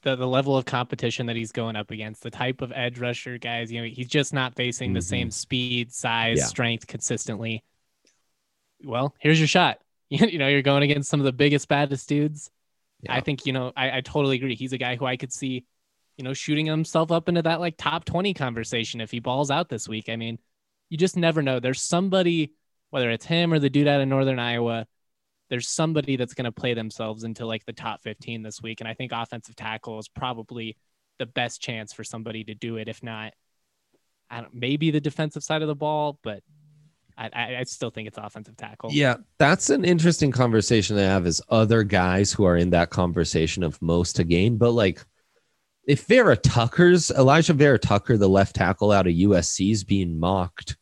the 0.02 0.16
the 0.16 0.26
level 0.26 0.56
of 0.56 0.64
competition 0.64 1.26
that 1.26 1.36
he's 1.36 1.52
going 1.52 1.76
up 1.76 1.90
against, 1.90 2.22
the 2.22 2.30
type 2.30 2.62
of 2.62 2.72
edge 2.74 2.98
rusher 2.98 3.38
guys. 3.38 3.70
You 3.70 3.82
know, 3.82 3.86
he's 3.88 4.08
just 4.08 4.32
not 4.32 4.54
facing 4.54 4.92
the 4.92 5.00
Mhm. 5.00 5.04
same 5.04 5.30
speed, 5.30 5.92
size, 5.92 6.38
Yeah. 6.38 6.44
strength 6.46 6.86
consistently. 6.86 7.62
Well, 8.82 9.14
here's 9.20 9.38
your 9.38 9.48
shot. 9.48 9.80
you 10.10 10.38
know, 10.38 10.48
you're 10.48 10.62
going 10.62 10.82
against 10.82 11.10
some 11.10 11.20
of 11.20 11.24
the 11.24 11.32
biggest, 11.32 11.68
baddest 11.68 12.08
dudes. 12.08 12.50
Yeah. 13.02 13.14
I 13.14 13.20
think 13.20 13.46
you 13.46 13.52
know, 13.52 13.72
I, 13.76 13.98
I 13.98 14.00
totally 14.00 14.36
agree. 14.36 14.54
He's 14.54 14.72
a 14.72 14.78
guy 14.78 14.96
who 14.96 15.06
I 15.06 15.16
could 15.16 15.32
see, 15.32 15.64
you 16.16 16.24
know, 16.24 16.32
shooting 16.34 16.66
himself 16.66 17.10
up 17.12 17.28
into 17.28 17.42
that 17.42 17.60
like 17.60 17.76
top 17.76 18.04
20 18.04 18.34
conversation 18.34 19.00
if 19.00 19.10
he 19.10 19.20
balls 19.20 19.50
out 19.50 19.68
this 19.68 19.88
week. 19.88 20.08
I 20.08 20.16
mean, 20.16 20.38
you 20.88 20.98
just 20.98 21.16
never 21.16 21.42
know. 21.42 21.60
There's 21.60 21.80
somebody, 21.80 22.52
whether 22.90 23.10
it's 23.10 23.24
him 23.26 23.52
or 23.52 23.58
the 23.58 23.70
dude 23.70 23.86
out 23.86 24.00
of 24.00 24.08
Northern 24.08 24.38
Iowa, 24.38 24.86
there's 25.50 25.68
somebody 25.68 26.16
that's 26.16 26.32
going 26.32 26.44
to 26.44 26.52
play 26.52 26.74
themselves 26.74 27.24
into 27.24 27.44
like 27.44 27.66
the 27.66 27.72
top 27.72 28.00
15 28.02 28.42
this 28.42 28.62
week. 28.62 28.80
And 28.80 28.88
I 28.88 28.94
think 28.94 29.12
offensive 29.12 29.56
tackle 29.56 29.98
is 29.98 30.08
probably 30.08 30.76
the 31.18 31.26
best 31.26 31.60
chance 31.60 31.92
for 31.92 32.04
somebody 32.04 32.44
to 32.44 32.54
do 32.54 32.76
it. 32.76 32.88
If 32.88 33.02
not, 33.02 33.34
I 34.30 34.42
don't, 34.42 34.54
maybe 34.54 34.92
the 34.92 35.00
defensive 35.00 35.42
side 35.42 35.62
of 35.62 35.68
the 35.68 35.74
ball, 35.74 36.18
but 36.22 36.42
I, 37.18 37.56
I, 37.58 37.64
still 37.64 37.90
think 37.90 38.08
it's 38.08 38.16
offensive 38.16 38.56
tackle. 38.56 38.90
Yeah, 38.92 39.16
that's 39.36 39.68
an 39.68 39.84
interesting 39.84 40.30
conversation 40.30 40.96
to 40.96 41.02
have 41.02 41.26
is 41.26 41.42
other 41.50 41.82
guys 41.82 42.32
who 42.32 42.44
are 42.44 42.56
in 42.56 42.70
that 42.70 42.88
conversation 42.88 43.62
of 43.62 43.80
most 43.82 44.16
to 44.16 44.24
gain. 44.24 44.56
But 44.56 44.70
like 44.70 45.04
if 45.86 46.06
Vera 46.06 46.36
Tucker's 46.36 47.08
Alijah 47.08 47.56
Vera 47.56 47.78
Tucker, 47.78 48.16
the 48.16 48.28
left 48.28 48.56
tackle 48.56 48.90
out 48.90 49.06
of 49.06 49.12
USC, 49.12 49.70
is 49.70 49.84
being 49.84 50.18
mocked 50.18 50.76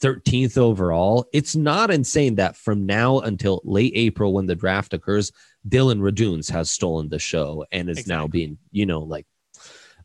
13th 0.00 0.58
overall, 0.58 1.28
it's 1.32 1.54
not 1.54 1.90
insane 1.90 2.36
that 2.36 2.56
from 2.56 2.86
now 2.86 3.20
until 3.20 3.60
late 3.64 3.92
April 3.94 4.32
when 4.32 4.46
the 4.46 4.54
draft 4.54 4.94
occurs, 4.94 5.32
Dillon 5.68 6.00
Radunz 6.00 6.50
has 6.50 6.70
stolen 6.70 7.08
the 7.08 7.18
show 7.18 7.64
and 7.70 7.88
is 7.90 8.06
now 8.06 8.26
being, 8.26 8.58
you 8.72 8.86
know, 8.86 9.00
like 9.00 9.26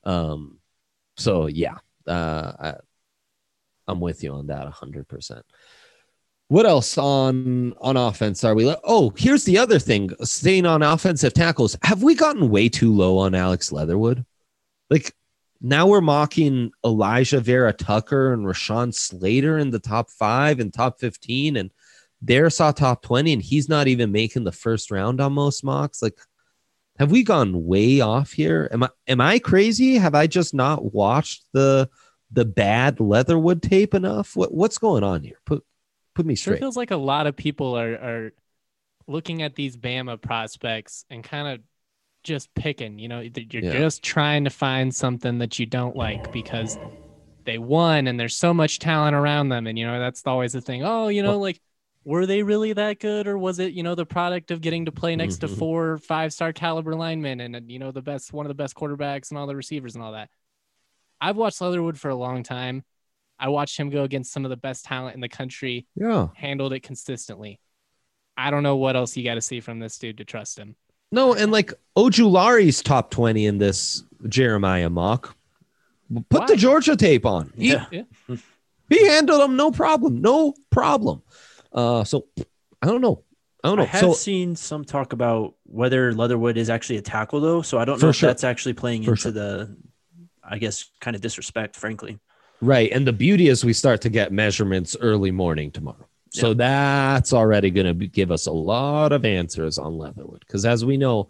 um 0.03 0.57
so 1.17 1.47
yeah. 1.47 1.77
Uh 2.07 2.53
I, 2.59 2.73
I'm 3.87 3.99
with 3.99 4.23
you 4.23 4.33
on 4.33 4.47
that 4.47 4.67
a 4.67 4.71
100%. 4.71 5.41
What 6.47 6.65
else 6.65 6.97
on 6.97 7.73
on 7.81 7.97
offense 7.97 8.43
are 8.43 8.53
we? 8.53 8.73
Oh, 8.83 9.11
here's 9.17 9.45
the 9.45 9.57
other 9.57 9.79
thing. 9.79 10.11
Staying 10.21 10.65
on 10.65 10.83
offensive 10.83 11.33
tackles, 11.33 11.75
have 11.81 12.03
we 12.03 12.13
gotten 12.13 12.49
way 12.49 12.69
too 12.69 12.93
low 12.93 13.17
on 13.17 13.33
Alex 13.33 13.71
Leatherwood? 13.71 14.25
Like 14.89 15.15
now 15.61 15.87
we're 15.87 16.01
mocking 16.01 16.71
Alijah 16.83 17.41
Vera 17.41 17.73
Tucker 17.73 18.33
and 18.33 18.45
Rashawn 18.45 18.93
Slater 18.93 19.57
in 19.57 19.71
the 19.71 19.79
top 19.79 20.09
five 20.09 20.59
and 20.59 20.73
top 20.73 20.99
fifteen, 20.99 21.57
and 21.57 21.71
there 22.21 22.49
saw 22.49 22.71
top 22.71 23.01
twenty, 23.01 23.33
and 23.33 23.41
he's 23.41 23.69
not 23.69 23.87
even 23.87 24.11
making 24.11 24.43
the 24.43 24.51
first 24.51 24.91
round 24.91 25.21
on 25.21 25.33
most 25.33 25.63
mocks. 25.63 26.01
Like, 26.01 26.17
have 26.99 27.11
we 27.11 27.23
gone 27.23 27.65
way 27.65 28.01
off 28.01 28.31
here? 28.31 28.69
Am 28.71 28.83
I 28.83 28.89
am 29.07 29.21
I 29.21 29.39
crazy? 29.39 29.95
Have 29.95 30.15
I 30.15 30.27
just 30.27 30.53
not 30.53 30.93
watched 30.93 31.45
the 31.53 31.89
the 32.31 32.45
bad 32.45 32.99
Leatherwood 32.99 33.61
tape 33.61 33.93
enough? 33.93 34.35
What 34.35 34.53
what's 34.53 34.77
going 34.77 35.03
on 35.03 35.23
here? 35.23 35.39
Put 35.45 35.63
put 36.13 36.25
me 36.25 36.35
straight. 36.35 36.59
feels 36.59 36.77
like 36.77 36.91
a 36.91 36.97
lot 36.97 37.27
of 37.27 37.35
people 37.35 37.77
are 37.77 37.93
are 37.93 38.33
looking 39.07 39.41
at 39.41 39.55
these 39.55 39.77
Bama 39.77 40.19
prospects 40.19 41.05
and 41.09 41.23
kind 41.23 41.47
of 41.47 41.61
just 42.25 42.53
picking. 42.55 42.99
You 42.99 43.07
know, 43.07 43.21
you're 43.21 43.63
Yeah. 43.63 43.71
just 43.71 44.03
trying 44.03 44.43
to 44.43 44.49
find 44.49 44.93
something 44.93 45.37
that 45.37 45.57
you 45.59 45.65
don't 45.65 45.95
like 45.95 46.31
because 46.33 46.77
they 47.45 47.57
won 47.57 48.07
and 48.07 48.19
there's 48.19 48.35
so 48.35 48.53
much 48.53 48.79
talent 48.79 49.15
around 49.15 49.49
them. 49.49 49.67
And 49.67 49.79
you 49.79 49.85
know, 49.87 49.99
that's 49.99 50.25
always 50.25 50.51
the 50.53 50.61
thing. 50.61 50.83
Oh, 50.83 51.07
you 51.07 51.21
know, 51.23 51.29
Well- 51.31 51.39
like 51.41 51.61
were 52.03 52.25
they 52.27 52.43
really 52.43 52.73
that 52.73 52.99
good, 52.99 53.27
or 53.27 53.37
was 53.37 53.57
it 53.59 53.73
you 53.73 53.81
know 53.83 53.95
the 53.95 54.05
product 54.05 54.51
of 54.51 54.61
getting 54.61 54.85
to 54.85 54.91
play 54.91 55.15
next 55.15 55.37
Mhm. 55.37 55.39
to 55.41 55.47
four 55.47 55.97
five 55.99 56.33
star 56.33 56.51
caliber 56.53 56.95
linemen 56.95 57.39
and 57.39 57.55
and, 57.55 57.71
you 57.71 57.79
know 57.79 57.91
the 57.91 58.01
best 58.01 58.33
one 58.33 58.45
of 58.45 58.49
the 58.49 58.53
best 58.53 58.75
quarterbacks 58.75 59.31
and 59.31 59.37
all 59.39 59.47
the 59.47 59.55
receivers 59.55 59.95
and 59.95 60.03
all 60.03 60.11
that? 60.11 60.29
I've 61.21 61.37
watched 61.37 61.61
Leatherwood 61.61 61.97
for 61.99 62.09
a 62.09 62.15
long 62.15 62.43
time. 62.43 62.83
I 63.39 63.49
watched 63.49 63.77
him 63.77 63.89
go 63.89 64.03
against 64.03 64.31
some 64.31 64.45
of 64.45 64.49
the 64.49 64.57
best 64.57 64.85
talent 64.85 65.15
in 65.15 65.21
the 65.21 65.29
country 65.29 65.87
Yeah. 65.95 66.27
handled 66.35 66.73
it 66.73 66.81
consistently. 66.81 67.59
I 68.37 68.51
don't 68.51 68.63
know 68.63 68.75
what 68.77 68.95
else 68.95 69.15
you 69.15 69.23
got 69.23 69.35
to 69.35 69.41
see 69.41 69.59
from 69.59 69.79
this 69.79 69.97
dude 69.97 70.17
to 70.17 70.25
trust 70.25 70.57
him. 70.59 70.75
No, 71.15 71.33
and 71.33 71.51
like 71.51 71.73
Ojulari's 71.97 72.81
top 72.83 73.09
20 73.11 73.45
in 73.45 73.57
this 73.57 74.03
Jeremiah 74.27 74.89
mock. 74.89 75.35
Put 76.29 76.41
Why? 76.41 76.45
the 76.47 76.55
Georgia 76.55 76.95
tape 76.95 77.25
on. 77.25 77.51
He, 77.55 77.71
Yeah. 77.71 77.85
Yeah. 77.91 78.03
he 78.89 79.07
handled 79.07 79.41
him 79.41 79.55
no 79.55 79.71
problem. 79.71 80.21
No 80.21 80.53
problem. 80.69 81.23
Uh 81.71 82.03
so 82.03 82.27
I 82.81 82.87
don't 82.87 83.01
know. 83.01 83.23
I 83.63 83.69
don't 83.69 83.77
know. 83.77 83.83
I 83.83 83.87
have 83.87 84.01
so 84.01 84.13
seen 84.13 84.55
some 84.55 84.85
talk 84.85 85.13
about 85.13 85.55
whether 85.63 86.13
Leatherwood 86.13 86.55
is 86.57 86.69
actually 86.69 86.97
a 86.97 87.01
tackle 87.01 87.39
though, 87.41 87.61
so 87.63 87.79
I 87.79 87.85
don't 87.85 87.99
know 88.01 88.09
if 88.09 88.15
sure. 88.17 88.27
that's 88.29 88.43
actually 88.43 88.73
playing 88.73 89.03
For 89.03 89.11
into 89.11 89.21
sure. 89.23 89.31
the, 89.31 89.75
I 90.43 90.59
guess, 90.59 90.85
kind 91.01 91.15
of 91.15 91.21
disrespect, 91.21 91.75
frankly. 91.75 92.19
right. 92.61 92.91
And 92.91 93.07
the 93.07 93.13
beauty 93.13 93.47
is 93.47 93.65
we 93.65 93.73
start 93.73 94.01
to 94.01 94.09
get 94.09 94.31
measurements 94.31 94.95
early 95.01 95.31
morning 95.31 95.71
tomorrow. 95.71 96.07
So 96.31 96.53
that's 96.53 97.31
already 97.31 97.71
going 97.71 97.97
to 97.97 98.07
give 98.07 98.31
us 98.31 98.45
a 98.45 98.51
lot 98.51 99.13
of 99.13 99.23
answers 99.23 99.77
on 99.77 99.97
Leatherwood. 99.97 100.41
Because 100.45 100.65
as 100.65 100.83
we 100.83 100.97
know, 100.97 101.29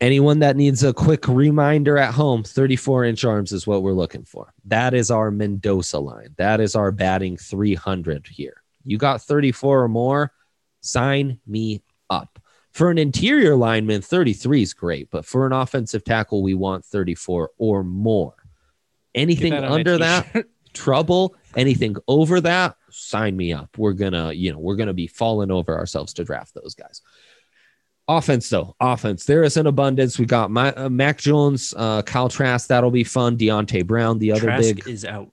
anyone 0.00 0.40
that 0.40 0.56
needs 0.56 0.84
a 0.84 0.92
quick 0.92 1.26
reminder 1.26 1.98
at 1.98 2.14
home, 2.14 2.42
34 2.44 3.04
inch 3.04 3.24
arms 3.24 3.52
is 3.52 3.66
what 3.66 3.82
we're 3.82 3.92
looking 3.92 4.24
for. 4.24 4.52
That 4.66 4.94
is 4.94 5.10
our 5.10 5.30
Mendoza 5.30 5.98
line. 5.98 6.34
That 6.36 6.60
is 6.60 6.76
our 6.76 6.92
batting 6.92 7.36
300 7.36 8.26
here. 8.28 8.62
You 8.84 8.98
got 8.98 9.22
34 9.22 9.84
or 9.84 9.88
more, 9.88 10.32
sign 10.80 11.38
me 11.46 11.82
up. 12.10 12.38
For 12.72 12.90
an 12.90 12.98
interior 12.98 13.54
lineman, 13.54 14.00
33 14.00 14.62
is 14.62 14.74
great, 14.74 15.10
but 15.10 15.26
for 15.26 15.46
an 15.46 15.52
offensive 15.52 16.04
tackle, 16.04 16.42
we 16.42 16.54
want 16.54 16.84
34 16.84 17.50
or 17.58 17.84
more. 17.84 18.34
Anything 19.14 19.52
that 19.52 19.64
under 19.64 19.98
that, 19.98 20.46
trouble. 20.72 21.36
Anything 21.54 21.96
over 22.08 22.40
that, 22.40 22.76
sign 22.92 23.36
me 23.36 23.52
up. 23.52 23.76
We're 23.78 23.92
gonna, 23.92 24.32
you 24.32 24.52
know, 24.52 24.58
we're 24.58 24.76
gonna 24.76 24.92
be 24.94 25.06
falling 25.06 25.50
over 25.50 25.76
ourselves 25.76 26.12
to 26.14 26.24
draft 26.24 26.54
those 26.54 26.74
guys. 26.74 27.02
Offense, 28.08 28.48
though, 28.48 28.74
offense. 28.80 29.24
There 29.24 29.44
is 29.44 29.56
an 29.56 29.66
abundance. 29.68 30.18
We 30.18 30.26
got 30.26 30.50
my, 30.50 30.72
uh, 30.72 30.88
Mac 30.88 31.18
Jones, 31.18 31.72
uh, 31.76 32.02
Kyle 32.02 32.28
Trask. 32.28 32.66
That'll 32.68 32.90
be 32.90 33.04
fun. 33.04 33.38
Deonte 33.38 33.86
Brown, 33.86 34.18
the 34.18 34.32
other 34.32 34.40
Trask 34.42 34.74
big. 34.74 34.88
is 34.88 35.04
out. 35.04 35.30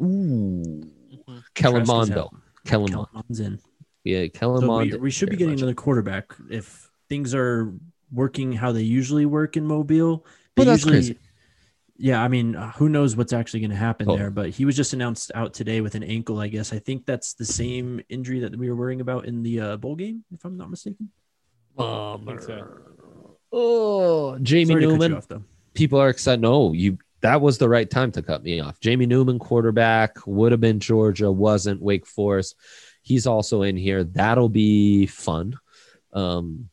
Ooh, 0.00 0.62
Kellen 1.54 1.84
Trask 1.84 1.88
Mondo. 1.88 2.30
Kellen, 2.64 2.88
Kellen 2.88 3.06
Mond's 3.12 3.40
in. 3.40 3.58
Yeah, 4.04 4.28
Kellen 4.28 4.60
So 4.60 4.78
we, 4.78 4.90
Mond. 4.90 5.02
we 5.02 5.10
should 5.10 5.30
be 5.30 5.36
getting 5.36 5.54
much. 5.54 5.62
another 5.62 5.74
quarterback 5.74 6.32
if 6.48 6.88
things 7.08 7.34
are 7.34 7.72
working 8.12 8.52
how 8.52 8.70
they 8.70 8.82
usually 8.82 9.26
work 9.26 9.56
in 9.56 9.66
Mobile. 9.66 10.24
They 10.54 10.60
Well, 10.64 10.66
that's 10.66 10.84
usually, 10.84 10.92
crazy. 11.14 11.18
Yeah, 11.98 12.22
I 12.22 12.28
mean, 12.28 12.56
uh, 12.56 12.72
who 12.72 12.88
knows 12.88 13.16
what's 13.16 13.32
actually 13.32 13.60
going 13.60 13.70
to 13.70 13.76
happen 13.76 14.08
Oh. 14.10 14.16
there? 14.16 14.30
But 14.30 14.50
he 14.50 14.64
was 14.64 14.76
just 14.76 14.92
announced 14.92 15.32
out 15.34 15.54
today 15.54 15.80
with 15.80 15.94
an 15.94 16.02
ankle. 16.02 16.38
I 16.40 16.48
guess 16.48 16.72
I 16.72 16.78
think 16.78 17.06
that's 17.06 17.32
the 17.34 17.44
same 17.46 18.00
injury 18.08 18.40
that 18.40 18.54
we 18.56 18.68
were 18.68 18.76
worrying 18.76 19.00
about 19.00 19.24
in 19.24 19.42
the 19.42 19.60
uh, 19.60 19.76
bowl 19.78 19.96
game, 19.96 20.24
if 20.32 20.44
I'm 20.44 20.56
not 20.56 20.68
mistaken. 20.70 21.10
I 21.78 22.16
think 22.26 22.40
so. 22.42 22.66
Oh, 23.52 24.38
Jamie 24.38 24.66
Sorry 24.66 24.80
to 24.82 24.86
cut 24.88 24.92
you 24.92 24.98
Newman. 24.98 25.14
off, 25.14 25.28
people 25.74 25.98
are 26.00 26.08
excited. 26.10 26.40
No, 26.40 26.72
you 26.72 26.98
that 27.22 27.40
was 27.40 27.56
the 27.58 27.68
right 27.68 27.88
time 27.88 28.12
to 28.12 28.22
cut 28.22 28.42
me 28.42 28.60
off. 28.60 28.78
Jamie 28.80 29.06
Newman, 29.06 29.38
quarterback, 29.38 30.16
would 30.26 30.52
have 30.52 30.60
been 30.60 30.78
Georgia, 30.80 31.30
wasn't 31.32 31.80
Wake 31.80 32.06
Forest. 32.06 32.56
He's 33.02 33.26
also 33.26 33.62
in 33.62 33.76
here. 33.76 34.04
That'll 34.04 34.48
be 34.50 35.06
fun. 35.06 35.58
Um, 36.12 36.68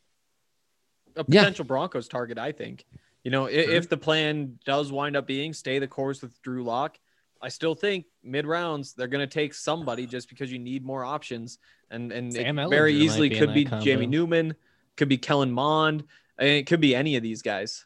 a 1.15 1.23
Yeah. 1.27 1.41
potential 1.41 1.65
Broncos 1.65 2.07
target, 2.07 2.37
I 2.37 2.51
think. 2.51 2.85
You 3.23 3.31
know, 3.31 3.45
i- 3.47 3.51
if 3.51 3.89
the 3.89 3.97
plan 3.97 4.59
does 4.65 4.91
wind 4.91 5.15
up 5.15 5.25
being 5.27 5.53
stay 5.53 5.79
the 5.79 5.87
course 5.87 6.21
with 6.21 6.41
Drew 6.41 6.63
Lock, 6.63 6.99
I 7.41 7.49
still 7.49 7.75
think 7.75 8.05
mid 8.23 8.45
rounds 8.45 8.93
they're 8.93 9.07
going 9.07 9.27
to 9.27 9.33
take 9.33 9.53
somebody 9.53 10.05
just 10.05 10.29
because 10.29 10.51
you 10.51 10.59
need 10.59 10.85
more 10.85 11.03
options, 11.03 11.57
and 11.89 12.11
and 12.11 12.35
it 12.35 12.53
very 12.69 12.93
easily 12.95 13.29
be 13.29 13.37
could 13.37 13.53
be 13.53 13.65
combo. 13.65 13.83
Jamie 13.85 14.07
Newman, 14.07 14.55
could 14.97 15.09
be 15.09 15.17
Kellen 15.17 15.51
Mond, 15.51 16.03
and 16.37 16.49
it 16.49 16.67
could 16.67 16.81
be 16.81 16.95
any 16.95 17.15
of 17.15 17.23
these 17.23 17.41
guys. 17.41 17.85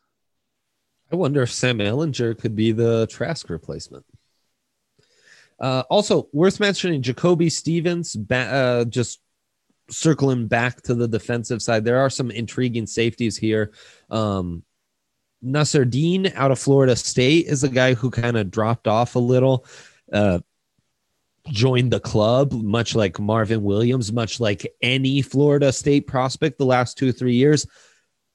I 1.12 1.16
wonder 1.16 1.42
if 1.42 1.52
Sam 1.52 1.78
Ehlinger 1.80 2.38
could 2.38 2.56
be 2.56 2.72
the 2.72 3.08
Trask 3.08 3.50
replacement. 3.50 4.06
Uh, 5.60 5.84
also, 5.90 6.28
worth 6.34 6.60
mentioning 6.60 7.02
Jacoby 7.02 7.50
Stevens, 7.50 8.16
ba- 8.16 8.36
uh, 8.36 8.86
just 8.86 9.22
circling 9.90 10.48
back 10.48 10.82
to 10.84 10.94
the 10.94 11.08
defensive 11.08 11.62
side. 11.62 11.86
There 11.86 11.98
are 11.98 12.10
some 12.10 12.30
intriguing 12.30 12.86
safeties 12.86 13.38
here. 13.38 13.72
Um, 14.12 14.64
Nasirildeen 15.44 16.34
out 16.36 16.52
of 16.52 16.60
Florida 16.60 16.96
State 16.96 17.48
is 17.48 17.64
a 17.64 17.70
guy 17.70 17.94
who 17.94 18.10
kind 18.10 18.38
of 18.38 18.52
dropped 18.52 18.88
off 18.88 19.16
a 19.16 19.20
little. 19.20 19.66
Uh, 20.12 20.40
joined 21.50 21.92
the 21.92 22.00
club, 22.00 22.52
much 22.52 22.96
like 22.96 23.20
Marvin 23.20 23.64
Williams, 23.64 24.12
much 24.12 24.40
like 24.40 24.68
any 24.82 25.22
Florida 25.22 25.72
State 25.72 26.08
prospect 26.08 26.58
the 26.58 26.66
last 26.66 26.98
two 26.98 27.12
three 27.12 27.36
years. 27.36 27.66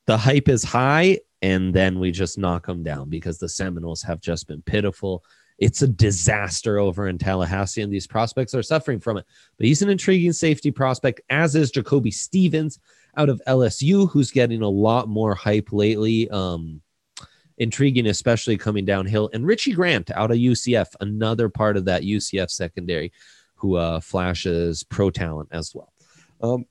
The 0.07 0.17
hype 0.17 0.49
is 0.49 0.65
high, 0.65 1.19
and 1.43 1.75
then 1.75 1.99
we 1.99 2.11
just 2.11 2.39
knock 2.39 2.67
them 2.67 2.83
down 2.83 3.09
because 3.09 3.39
the 3.39 3.49
Seminoles 3.49 4.03
have 4.03 4.21
just 4.21 4.49
been 4.49 4.63
pitiful. 4.63 5.25
It's 5.59 5.83
a 5.83 5.89
disaster 5.89 6.79
over 6.79 7.09
in 7.09 7.19
Tallahassee, 7.19 7.83
and 7.83 7.93
these 7.93 8.07
prospects 8.07 8.55
are 8.55 8.63
suffering 8.63 8.99
from 8.99 9.19
it. 9.19 9.27
But 9.59 9.67
he's 9.67 9.83
an 9.83 9.91
intriguing 9.91 10.33
safety 10.33 10.71
prospect, 10.71 11.21
as 11.31 11.55
is 11.55 11.71
Jacoby 11.71 12.11
Stevens 12.11 12.81
out 13.17 13.29
of 13.29 13.43
LSU, 13.47 14.11
who's 14.11 14.31
getting 14.31 14.63
a 14.63 14.69
lot 14.69 15.09
more 15.09 15.35
hype 15.35 15.69
lately. 15.73 16.29
Um, 16.31 16.81
intriguing, 17.59 18.07
especially 18.07 18.57
coming 18.57 18.85
downhill. 18.85 19.31
And 19.33 19.47
Richie 19.47 19.73
Grant 19.73 20.11
out 20.11 20.31
of 20.31 20.37
UCF, 20.39 20.89
another 21.01 21.49
part 21.49 21.77
of 21.77 21.85
that 21.87 22.03
UCF 22.03 22.51
secondary 22.51 23.13
who 23.57 23.77
uh, 23.77 24.01
flashes 24.01 24.83
pro 24.83 25.11
talent 25.11 25.49
as 25.53 25.73
well. 25.75 25.93
Um, 26.43 26.65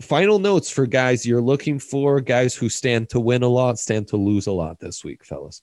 final 0.00 0.38
notes 0.38 0.68
for 0.70 0.86
guys 0.86 1.24
you're 1.24 1.40
looking 1.40 1.78
for, 1.78 2.20
guys 2.20 2.54
who 2.54 2.68
stand 2.68 3.08
to 3.10 3.20
win 3.20 3.42
a 3.42 3.48
lot, 3.48 3.78
stand 3.78 4.08
to 4.08 4.16
lose 4.16 4.46
a 4.46 4.52
lot 4.52 4.78
this 4.78 5.02
week, 5.02 5.24
fellas. 5.24 5.62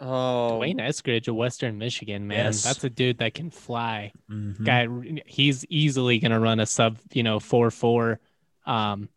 Oh, 0.00 0.58
Dwayne 0.60 0.80
Eskridge 0.80 1.28
of 1.28 1.36
Western 1.36 1.78
Michigan, 1.78 2.26
man, 2.26 2.46
Yes. 2.46 2.62
that's 2.64 2.82
a 2.84 2.90
dude 2.90 3.18
that 3.18 3.34
can 3.34 3.50
fly. 3.50 4.12
Mhm. 4.30 4.64
Guy, 4.64 5.22
he's 5.26 5.64
easily 5.66 6.18
gonna 6.18 6.40
run 6.40 6.60
a 6.60 6.66
sub, 6.66 6.98
you 7.12 7.22
know, 7.22 7.38
four 7.40 7.70
four. 7.70 8.20
Um, 8.66 9.08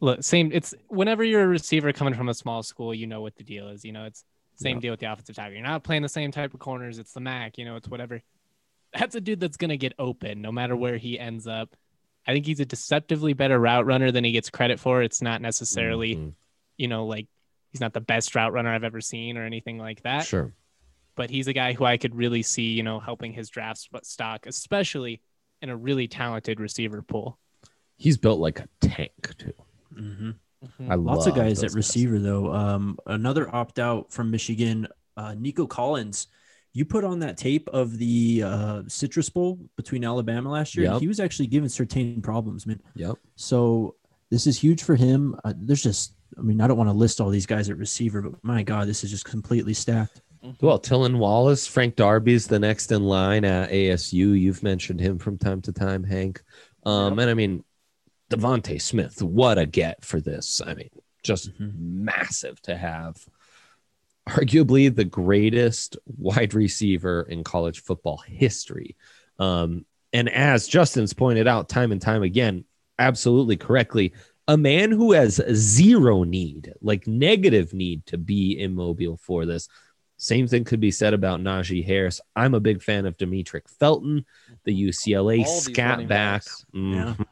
look, 0.00 0.22
same. 0.22 0.50
It's 0.52 0.74
whenever 0.88 1.22
you're 1.24 1.42
a 1.42 1.48
receiver 1.48 1.92
coming 1.92 2.14
from 2.14 2.28
a 2.28 2.34
small 2.34 2.62
school, 2.62 2.94
you 2.94 3.06
know 3.06 3.20
what 3.20 3.36
the 3.36 3.44
deal 3.44 3.68
is. 3.68 3.84
You 3.84 3.92
know, 3.92 4.04
it's 4.04 4.24
same 4.56 4.76
Yeah. 4.76 4.80
deal 4.80 4.90
with 4.92 5.00
the 5.00 5.12
offensive 5.12 5.36
tackle. 5.36 5.54
You're 5.54 5.62
not 5.62 5.84
playing 5.84 6.02
the 6.02 6.08
same 6.08 6.30
type 6.32 6.52
of 6.54 6.60
corners. 6.60 6.98
It's 6.98 7.12
the 7.12 7.20
Mac. 7.20 7.56
You 7.58 7.64
know, 7.64 7.76
it's 7.76 7.88
whatever. 7.88 8.22
That's 8.92 9.14
a 9.14 9.20
dude 9.20 9.40
that's 9.40 9.56
gonna 9.56 9.76
get 9.76 9.94
open 9.98 10.42
no 10.42 10.50
matter 10.52 10.74
where 10.76 10.96
he 10.96 11.18
ends 11.18 11.46
up. 11.46 11.74
I 12.26 12.32
think 12.32 12.44
he's 12.44 12.60
a 12.60 12.66
deceptively 12.66 13.32
better 13.32 13.58
route 13.58 13.86
runner 13.86 14.10
than 14.10 14.24
he 14.24 14.32
gets 14.32 14.50
credit 14.50 14.78
for. 14.80 15.02
It's 15.02 15.22
not 15.22 15.40
necessarily, 15.40 16.16
Mhm. 16.16 16.34
you 16.76 16.88
know, 16.88 17.06
like 17.06 17.28
he's 17.70 17.80
not 17.80 17.92
the 17.94 18.00
best 18.00 18.34
route 18.34 18.52
runner 18.52 18.70
I've 18.70 18.84
ever 18.84 19.00
seen 19.00 19.36
or 19.38 19.44
anything 19.44 19.78
like 19.78 20.02
that 20.02 20.26
Sure. 20.26 20.52
but 21.14 21.30
he's 21.30 21.46
a 21.46 21.52
guy 21.52 21.72
who 21.72 21.84
I 21.84 21.96
could 21.96 22.14
really 22.14 22.42
see, 22.42 22.72
you 22.72 22.82
know, 22.82 22.98
helping 23.00 23.32
his 23.32 23.48
draft 23.48 23.88
stock, 24.02 24.46
especially 24.46 25.20
in 25.62 25.68
a 25.70 25.76
really 25.76 26.08
talented 26.08 26.58
receiver 26.60 27.00
pool. 27.00 27.38
He's 27.96 28.18
built 28.18 28.40
like 28.40 28.58
a 28.60 28.68
tank, 28.80 29.36
too. 29.38 29.52
Mhm. 29.94 30.34
I 30.88 30.94
Lots 30.94 31.26
love 31.26 31.28
of 31.28 31.34
guys 31.36 31.64
at 31.64 31.72
receiver 31.72 32.18
though. 32.18 32.52
Um, 32.52 32.98
another 33.06 33.54
opt 33.54 33.78
out 33.78 34.12
from 34.12 34.30
Michigan, 34.30 34.86
uh, 35.16 35.34
Nico 35.34 35.66
Collins. 35.66 36.26
You 36.72 36.84
put 36.84 37.02
on 37.02 37.18
that 37.20 37.36
tape 37.36 37.68
of 37.70 37.98
the 37.98 38.42
uh, 38.44 38.82
Citrus 38.86 39.28
Bowl 39.28 39.58
between 39.76 40.04
Alabama 40.04 40.50
last 40.50 40.76
year. 40.76 40.92
Yep. 40.92 41.00
He 41.00 41.08
was 41.08 41.18
actually 41.18 41.48
given 41.48 41.68
certain 41.68 42.22
problems, 42.22 42.66
man. 42.66 42.80
Yep. 42.94 43.16
So 43.36 43.96
this 44.30 44.46
is 44.46 44.56
huge 44.58 44.82
for 44.84 44.94
him. 44.94 45.34
Uh, 45.42 45.52
there's 45.56 45.82
just, 45.82 46.14
I 46.38 46.42
mean, 46.42 46.60
I 46.60 46.68
don't 46.68 46.76
want 46.76 46.88
to 46.88 46.94
list 46.94 47.20
all 47.20 47.30
these 47.30 47.46
guys 47.46 47.68
at 47.70 47.76
receiver, 47.76 48.22
but 48.22 48.34
my 48.44 48.62
God, 48.62 48.86
this 48.86 49.02
is 49.02 49.10
just 49.10 49.24
completely 49.24 49.74
stacked. 49.74 50.20
Well, 50.60 50.78
Tylan 50.78 51.18
Wallace, 51.18 51.66
Frank 51.66 51.96
Darby's 51.96 52.46
the 52.46 52.58
next 52.58 52.92
in 52.92 53.02
line 53.02 53.44
at 53.44 53.70
ASU. 53.70 54.38
You've 54.40 54.62
mentioned 54.62 55.00
him 55.00 55.18
from 55.18 55.38
time 55.38 55.60
to 55.62 55.72
time, 55.72 56.04
Hank. 56.04 56.42
Um, 56.86 57.18
And 57.18 57.30
I 57.30 57.34
mean, 57.34 57.64
DeVonta 58.30 58.80
Smith, 58.80 59.22
what 59.22 59.58
a 59.58 59.66
get 59.66 60.04
for 60.04 60.20
this. 60.20 60.62
I 60.64 60.74
mean, 60.74 60.90
just 61.22 61.50
massive 61.58 62.62
to 62.62 62.76
have 62.76 63.16
arguably 64.28 64.94
the 64.94 65.04
greatest 65.04 65.96
wide 66.06 66.54
receiver 66.54 67.22
in 67.22 67.42
college 67.44 67.82
football 67.82 68.18
history. 68.18 68.96
Um, 69.38 69.84
and 70.12 70.28
as 70.28 70.68
Justin's 70.68 71.12
pointed 71.12 71.48
out 71.48 71.68
time 71.68 71.92
and 71.92 72.00
time 72.00 72.22
again, 72.22 72.64
absolutely 72.98 73.56
correctly, 73.56 74.12
a 74.48 74.56
man 74.56 74.90
who 74.90 75.12
has 75.12 75.40
zero 75.52 76.22
need, 76.22 76.72
like 76.80 77.06
negative 77.06 77.72
need 77.72 78.06
to 78.06 78.18
be 78.18 78.60
immobile 78.60 79.16
for 79.16 79.46
this. 79.46 79.68
Same 80.16 80.46
thing 80.46 80.64
could 80.64 80.80
be 80.80 80.90
said 80.90 81.14
about 81.14 81.40
Najee 81.40 81.84
Harris. 81.84 82.20
I'm 82.36 82.54
a 82.54 82.60
big 82.60 82.82
fan 82.82 83.06
of 83.06 83.16
Demetric 83.16 83.68
Felton, 83.78 84.26
the 84.64 84.88
UCLA 84.88 85.44
All 85.46 85.60
scat 85.60 85.98
back. 86.00 86.08
backs. 86.08 86.64
Mhm. 86.74 87.26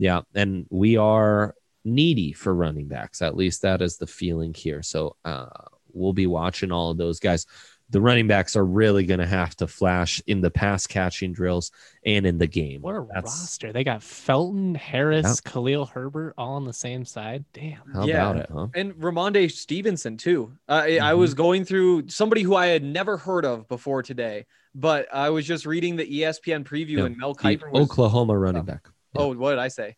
Yeah, 0.00 0.22
and 0.34 0.66
we 0.70 0.96
are 0.96 1.54
needy 1.84 2.32
for 2.32 2.54
running 2.54 2.88
backs. 2.88 3.20
At 3.20 3.36
least 3.36 3.60
that 3.62 3.82
is 3.82 3.98
the 3.98 4.06
feeling 4.06 4.54
here. 4.54 4.82
So 4.82 5.16
uh, 5.26 5.46
we'll 5.92 6.14
be 6.14 6.26
watching 6.26 6.72
all 6.72 6.90
of 6.90 6.96
those 6.96 7.20
guys. 7.20 7.44
The 7.90 8.00
running 8.00 8.26
backs 8.28 8.54
are 8.56 8.64
really 8.64 9.04
going 9.04 9.20
to 9.20 9.26
have 9.26 9.54
to 9.56 9.66
flash 9.66 10.22
in 10.26 10.40
the 10.40 10.50
pass 10.50 10.86
catching 10.86 11.32
drills 11.34 11.70
and 12.06 12.24
in 12.24 12.38
the 12.38 12.46
game. 12.46 12.80
What 12.80 12.94
a 12.94 13.00
That's- 13.12 13.24
roster. 13.24 13.72
They 13.74 13.82
got 13.84 14.02
Felton, 14.02 14.74
Harris, 14.76 15.40
Khalil 15.40 15.84
Herbert 15.86 16.32
all 16.38 16.54
on 16.54 16.64
the 16.64 16.72
same 16.72 17.04
side. 17.04 17.44
Damn. 17.52 17.80
How 17.92 18.06
Yeah. 18.06 18.30
about 18.30 18.36
it, 18.36 18.48
huh? 18.50 18.68
and 18.74 18.94
Rhamondre 18.94 19.50
Stevenson 19.50 20.16
too. 20.16 20.52
Uh, 20.68 20.82
I- 20.86 20.98
I 21.02 21.14
was 21.14 21.34
going 21.34 21.64
through 21.66 22.08
somebody 22.08 22.40
who 22.42 22.54
I 22.54 22.68
had 22.68 22.84
never 22.84 23.16
heard 23.18 23.44
of 23.44 23.66
before 23.68 24.02
today, 24.02 24.46
but 24.74 25.06
I 25.12 25.28
was 25.30 25.44
just 25.44 25.66
reading 25.66 25.96
the 25.96 26.06
ESPN 26.06 26.64
preview 26.64 26.98
Yeah, 26.98 27.04
and 27.06 27.16
Mel 27.18 27.34
Kiper 27.34 27.70
was. 27.72 27.82
Oklahoma 27.90 28.38
running 28.38 28.62
back. 28.64 28.88
Oh, 29.16 29.34
what 29.34 29.50
did 29.50 29.58
I 29.58 29.68
say? 29.68 29.96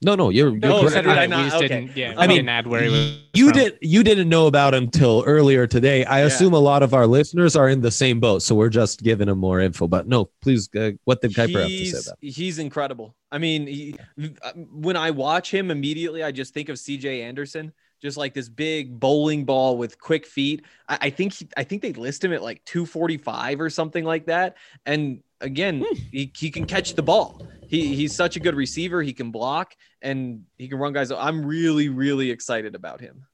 No, 0.00 0.14
no, 0.14 0.30
you're, 0.30 0.50
you're 0.50 0.60
correct. 0.60 0.94
did 0.94 1.06
I 1.08 1.26
not? 1.26 1.54
Okay. 1.54 1.66
didn't, 1.66 1.96
yeah, 1.96 2.14
I 2.16 2.28
mean, 2.28 2.48
add 2.48 2.68
where 2.68 2.82
he 2.84 2.88
was. 2.88 3.18
you 3.34 3.48
from. 3.48 3.58
did 3.58 3.78
you 3.82 4.04
didn't 4.04 4.28
know 4.28 4.46
about 4.46 4.72
him 4.72 4.88
till 4.88 5.24
earlier 5.26 5.66
today. 5.66 6.04
I 6.04 6.20
Yeah. 6.20 6.26
assume 6.26 6.52
a 6.54 6.58
lot 6.60 6.84
of 6.84 6.94
our 6.94 7.04
listeners 7.04 7.56
are 7.56 7.68
in 7.68 7.80
the 7.80 7.90
same 7.90 8.20
boat, 8.20 8.42
so 8.42 8.54
we're 8.54 8.68
just 8.68 9.02
giving 9.02 9.26
them 9.26 9.38
more 9.40 9.58
info. 9.58 9.88
But 9.88 10.06
no, 10.06 10.30
please, 10.40 10.68
uh, 10.76 10.92
what 11.02 11.20
did 11.20 11.32
Kiper 11.32 11.60
have 11.62 11.68
to 11.68 11.86
say 11.86 11.98
about? 12.10 12.18
he's 12.20 12.60
incredible. 12.60 13.16
I 13.32 13.38
mean, 13.38 13.66
he, 13.66 13.96
uh, 14.40 14.52
when 14.54 14.94
I 14.94 15.10
watch 15.10 15.52
him 15.52 15.68
immediately, 15.72 16.22
I 16.22 16.30
just 16.30 16.54
think 16.54 16.68
of 16.68 16.76
CJ 16.76 17.20
Anderson, 17.24 17.72
just 18.00 18.16
like 18.16 18.34
this 18.34 18.48
big 18.48 19.00
bowling 19.00 19.44
ball 19.46 19.76
with 19.78 20.00
quick 20.00 20.26
feet. 20.26 20.64
I, 20.88 20.98
I 21.00 21.10
think 21.10 21.32
he, 21.32 21.48
I 21.56 21.64
think 21.64 21.82
they 21.82 21.92
list 21.92 22.22
him 22.24 22.32
at 22.32 22.40
like 22.40 22.64
245 22.66 23.60
or 23.60 23.68
something 23.68 24.04
like 24.04 24.26
that. 24.26 24.58
And 24.86 25.24
again, 25.40 25.84
he, 26.10 26.32
he 26.36 26.50
can 26.50 26.64
catch 26.66 26.94
the 26.94 27.02
ball. 27.02 27.46
He, 27.68 27.94
he's 27.94 28.14
such 28.14 28.36
a 28.36 28.40
good 28.40 28.54
receiver. 28.54 29.02
He 29.02 29.12
can 29.12 29.30
block 29.30 29.74
and 30.00 30.44
he 30.56 30.68
can 30.68 30.78
run 30.78 30.92
guys. 30.92 31.10
I'm 31.10 31.44
really, 31.44 31.88
really 31.88 32.30
excited 32.30 32.74
about 32.74 33.00
him. 33.00 33.26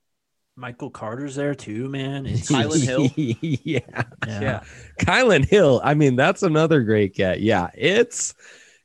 Michael 0.56 0.90
Carter's 0.90 1.34
there 1.34 1.54
too, 1.54 1.88
man. 1.88 2.26
It's, 2.34 2.50
Kylin 2.50 2.84
Hill? 2.84 3.08
yeah, 3.16 3.80
yeah. 4.26 4.40
Yeah. 4.40 4.60
Kylin 5.00 5.44
Hill. 5.44 5.80
I 5.84 5.94
mean, 5.94 6.16
that's 6.16 6.42
another 6.42 6.82
great 6.82 7.14
get. 7.14 7.40
Yeah, 7.40 7.70
it's 7.74 8.34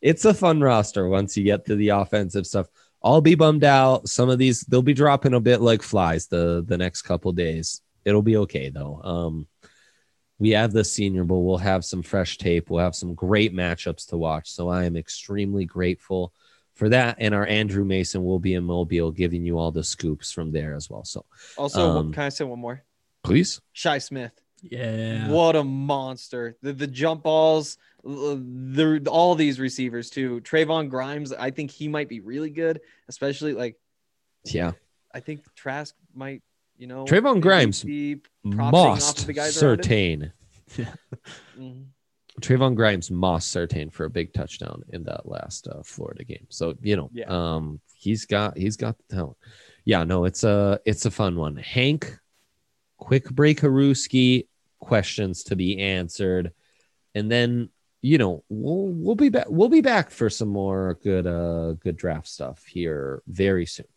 it's 0.01 0.25
a 0.25 0.33
fun 0.33 0.61
roster 0.61 1.07
once 1.07 1.37
you 1.37 1.43
get 1.43 1.65
to 1.65 1.75
the 1.75 1.89
offensive 1.89 2.47
stuff. 2.47 2.67
I'll 3.03 3.21
be 3.21 3.35
bummed 3.35 3.63
out. 3.63 4.09
Some 4.09 4.29
of 4.29 4.39
these 4.39 4.61
they'll 4.61 4.81
be 4.81 4.93
dropping 4.93 5.33
a 5.33 5.39
bit 5.39 5.61
like 5.61 5.81
flies 5.81 6.27
the 6.27 6.63
the 6.67 6.77
next 6.77 7.03
couple 7.03 7.31
days. 7.33 7.81
It'll 8.03 8.21
be 8.21 8.37
okay 8.37 8.69
though. 8.69 9.01
Um, 9.03 9.47
we 10.39 10.51
have 10.51 10.71
the 10.71 10.83
Senior 10.83 11.23
Bowl. 11.25 11.45
We'll 11.45 11.57
have 11.57 11.83
some 11.85 12.01
fresh 12.01 12.37
tape. 12.37 12.69
We'll 12.69 12.83
have 12.83 12.95
some 12.95 13.13
great 13.13 13.53
matchups 13.53 14.07
to 14.07 14.17
watch. 14.17 14.49
So 14.49 14.69
I 14.69 14.85
am 14.85 14.95
extremely 14.95 15.65
grateful 15.65 16.33
for 16.75 16.87
that. 16.89 17.17
And 17.19 17.35
our 17.35 17.45
Andrew 17.45 17.83
Mason 17.83 18.23
will 18.23 18.39
be 18.39 18.53
in 18.53 18.63
Mobile, 18.63 19.11
giving 19.11 19.43
you 19.43 19.57
all 19.59 19.71
the 19.71 19.83
scoops 19.83 20.31
from 20.31 20.51
there 20.51 20.75
as 20.75 20.89
well. 20.89 21.03
So 21.03 21.25
Also, 21.57 21.97
Um, 21.97 22.13
can 22.13 22.23
I 22.23 22.29
say 22.29 22.45
one 22.45 22.59
more? 22.59 22.83
please. 23.23 23.59
Shi 23.73 23.99
Smith. 23.99 24.31
Yeah. 24.61 25.29
What 25.29 25.55
a 25.55 25.63
monster! 25.63 26.57
The 26.61 26.73
the 26.73 26.87
jump 26.87 27.23
balls, 27.23 27.77
the 28.03 29.01
all 29.09 29.35
these 29.35 29.57
receivers 29.59 30.09
too. 30.09 30.41
Trevon 30.41 30.89
Grimes, 30.89 31.31
I 31.31 31.51
think 31.51 31.71
he 31.71 31.87
might 31.87 32.09
be 32.09 32.19
really 32.19 32.49
good, 32.49 32.81
especially 33.07 33.53
like 33.53 33.77
Yeah. 34.45 34.71
I 35.13 35.21
think 35.21 35.43
Trask 35.55 35.95
might, 36.13 36.43
you 36.79 36.87
know, 36.87 37.05
Trevon 37.05 37.41
Grimes 37.41 37.83
be 37.83 38.15
profiting 38.43 38.59
off 38.61 38.73
Must 38.95 39.19
of 39.19 39.27
the 39.27 39.33
guys 39.33 39.61
around 39.61 39.85
him. 39.85 40.31
certain. 40.75 40.87
Mhm. 41.59 41.85
Trevon 42.41 42.73
Grimes 42.75 43.11
must 43.11 43.51
certain 43.51 43.89
for 43.89 44.05
a 44.05 44.09
big 44.09 44.31
touchdown 44.33 44.81
in 44.93 45.03
that 45.03 45.27
last 45.27 45.67
uh, 45.67 45.83
Florida 45.83 46.23
game. 46.23 46.47
So 46.49 46.73
you 46.81 46.95
know, 46.95 47.09
Yeah. 47.13 47.25
um, 47.27 47.81
he's 47.93 48.25
got 48.25 48.57
he's 48.57 48.77
got 48.77 48.95
the 48.97 49.15
talent. 49.15 49.37
Yeah, 49.83 50.03
no, 50.05 50.23
it's 50.25 50.43
a 50.45 50.79
it's 50.85 51.05
a 51.05 51.11
fun 51.11 51.35
one. 51.35 51.57
Hank, 51.57 52.17
quick 52.97 53.29
break, 53.29 53.59
Haruski 53.61 54.47
questions 54.79 55.43
to 55.45 55.55
be 55.57 55.79
answered, 55.79 56.53
and 57.13 57.29
then 57.29 57.69
you 58.01 58.17
know 58.17 58.45
we'll 58.47 58.87
we'll 58.87 59.15
be 59.15 59.27
back 59.29 59.47
we'll 59.49 59.67
be 59.67 59.81
back 59.81 60.09
for 60.09 60.29
some 60.29 60.47
more 60.49 60.97
good 61.03 61.27
uh 61.27 61.73
good 61.73 61.97
draft 61.97 62.27
stuff 62.27 62.63
here 62.65 63.21
very 63.27 63.65
soon. 63.65 63.87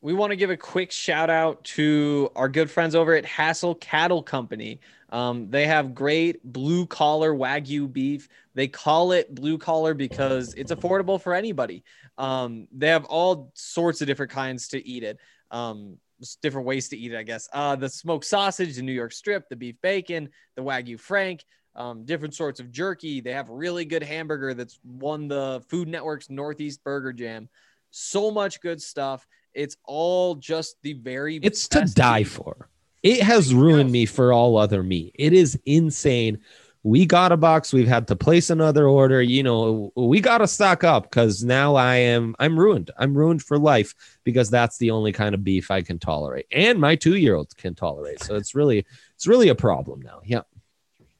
We 0.00 0.14
want 0.14 0.30
to 0.30 0.36
give 0.36 0.50
a 0.50 0.56
quick 0.56 0.92
shout 0.92 1.28
out 1.28 1.64
to 1.64 2.30
our 2.36 2.48
good 2.48 2.70
friends 2.70 2.94
over 2.94 3.14
at 3.14 3.24
Hassell 3.24 3.78
Cattle 3.80 4.22
Company. 4.22 4.78
Um, 5.10 5.50
they 5.50 5.66
have 5.66 5.92
great 5.92 6.44
blue 6.44 6.86
collar 6.86 7.34
Wagyu 7.34 7.92
beef. 7.92 8.28
They 8.54 8.68
call 8.68 9.10
it 9.10 9.34
blue 9.34 9.58
collar 9.58 9.94
because 9.94 10.54
it's 10.54 10.70
affordable 10.70 11.20
for 11.20 11.34
anybody. 11.34 11.82
Um, 12.16 12.68
they 12.70 12.88
have 12.88 13.06
all 13.06 13.50
sorts 13.54 14.00
of 14.00 14.06
different 14.06 14.30
kinds 14.30 14.68
to 14.68 14.86
eat 14.86 15.02
it. 15.02 15.18
Um, 15.50 15.96
different 16.42 16.66
ways 16.66 16.88
to 16.90 16.96
eat 16.96 17.12
it, 17.12 17.18
I 17.18 17.24
guess. 17.24 17.48
Uh, 17.52 17.74
the 17.74 17.88
smoked 17.88 18.24
sausage, 18.24 18.76
the 18.76 18.82
New 18.82 18.92
York 18.92 19.12
strip, 19.12 19.48
the 19.48 19.56
beef 19.56 19.76
bacon, 19.82 20.28
the 20.54 20.62
Wagyu 20.62 21.00
Frank, 21.00 21.44
um, 21.74 22.04
different 22.04 22.34
sorts 22.34 22.60
of 22.60 22.70
jerky. 22.70 23.20
They 23.20 23.32
have 23.32 23.50
a 23.50 23.54
really 23.54 23.84
good 23.84 24.04
hamburger 24.04 24.54
that's 24.54 24.78
won 24.84 25.26
the 25.26 25.64
Food 25.68 25.88
Network's 25.88 26.30
Northeast 26.30 26.84
Burger 26.84 27.12
Jam. 27.12 27.48
So 27.90 28.30
much 28.30 28.60
good 28.60 28.82
stuff. 28.82 29.26
It's 29.58 29.76
all 29.84 30.36
just 30.36 30.76
the 30.82 30.92
very 30.92 31.36
It's 31.42 31.66
to 31.68 31.84
die 31.84 32.20
meat. 32.20 32.28
for. 32.28 32.68
It 33.02 33.22
has 33.22 33.52
ruined 33.52 33.90
me 33.90 34.06
for 34.06 34.32
all 34.32 34.56
other 34.56 34.84
me. 34.84 35.10
It 35.14 35.32
is 35.32 35.58
insane. 35.66 36.38
We 36.84 37.06
got 37.06 37.32
a 37.32 37.36
box. 37.36 37.72
We've 37.72 37.88
had 37.88 38.06
to 38.08 38.16
place 38.16 38.50
another 38.50 38.86
order. 38.86 39.20
You 39.20 39.42
know, 39.42 39.92
we 39.96 40.20
got 40.20 40.38
to 40.38 40.46
stock 40.46 40.84
up 40.84 41.04
because 41.04 41.42
now 41.42 41.74
I 41.74 41.96
am 41.96 42.36
I'm 42.38 42.58
ruined. 42.58 42.92
I'm 42.96 43.18
ruined 43.18 43.42
for 43.42 43.58
life 43.58 43.94
because 44.22 44.48
that's 44.48 44.78
the 44.78 44.92
only 44.92 45.10
kind 45.10 45.34
of 45.34 45.42
beef 45.42 45.72
I 45.72 45.82
can 45.82 45.98
tolerate, 45.98 46.46
and 46.52 46.80
my 46.80 46.94
two 46.94 47.16
year 47.16 47.34
olds 47.34 47.52
can 47.52 47.74
tolerate. 47.74 48.22
So 48.22 48.36
it's 48.36 48.54
really 48.54 48.86
it's 49.16 49.26
really 49.26 49.48
a 49.48 49.56
problem 49.56 50.00
now. 50.02 50.20
Yeah. 50.24 50.42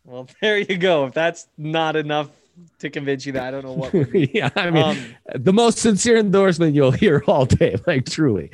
Well, 0.05 0.29
there 0.41 0.59
you 0.59 0.79
go. 0.79 1.07
If 1.07 1.15
that's 1.15 1.49
not 1.59 1.97
enough 1.97 2.31
to 2.79 2.91
convince 2.91 3.27
you 3.27 3.33
that, 3.33 3.43
I 3.43 3.51
don't 3.51 3.65
know 3.65 3.73
what. 3.73 3.93
yeah. 4.35 4.51
I 4.55 4.71
mean, 4.71 4.85
Um, 4.85 4.99
the 5.35 5.53
most 5.53 5.79
sincere 5.79 6.19
endorsement 6.19 6.75
you'll 6.75 6.93
hear 6.93 7.25
all 7.27 7.47
day. 7.47 7.77
Like 7.87 8.07
truly. 8.07 8.51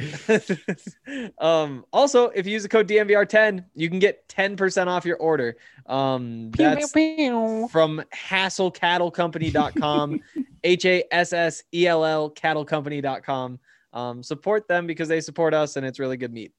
um, 1.39 1.85
also, 1.93 2.29
if 2.29 2.47
you 2.47 2.53
use 2.53 2.63
the 2.63 2.69
code 2.69 2.89
DMVR10, 2.89 3.65
you 3.75 3.91
can 3.91 3.99
get 3.99 4.27
10% 4.29 4.87
off 4.87 5.05
your 5.05 5.19
order. 5.19 5.57
Um, 5.87 6.51
that's 6.53 6.93
from 6.93 8.03
hassellcattlecompany.com, 8.15 10.21
H 10.65 10.85
A 10.87 11.05
S 11.11 11.33
S 11.33 11.63
E 11.75 11.87
L 11.87 12.05
L 12.05 12.31
cattlecompany.com. 12.31 13.59
Um, 13.93 14.23
support 14.23 14.67
them 14.67 14.87
because 14.87 15.09
they 15.09 15.21
support 15.21 15.55
us 15.55 15.77
and 15.77 15.87
it's 15.87 16.01
really 16.01 16.17
good 16.17 16.33
meat. 16.33 16.53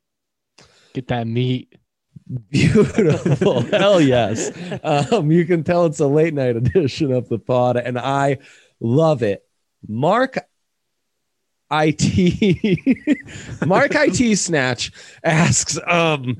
Get 0.93 1.07
that 1.09 1.27
meat. 1.27 1.75
Beautiful. 2.49 3.61
Hell 3.71 4.01
yes. 4.01 4.51
Um, 4.83 5.31
you 5.31 5.45
can 5.45 5.63
tell 5.63 5.85
it's 5.85 5.99
a 5.99 6.07
late 6.07 6.33
night 6.33 6.55
edition 6.55 7.11
of 7.11 7.29
the 7.29 7.37
pod, 7.37 7.77
and 7.77 7.99
I 7.99 8.39
love 8.79 9.21
it. 9.21 9.43
Mark 9.87 10.37
IT 11.71 13.17
Mark 13.65 13.91
IT 13.93 14.37
Snatch 14.37 14.91
asks, 15.23 15.79
um, 15.87 16.37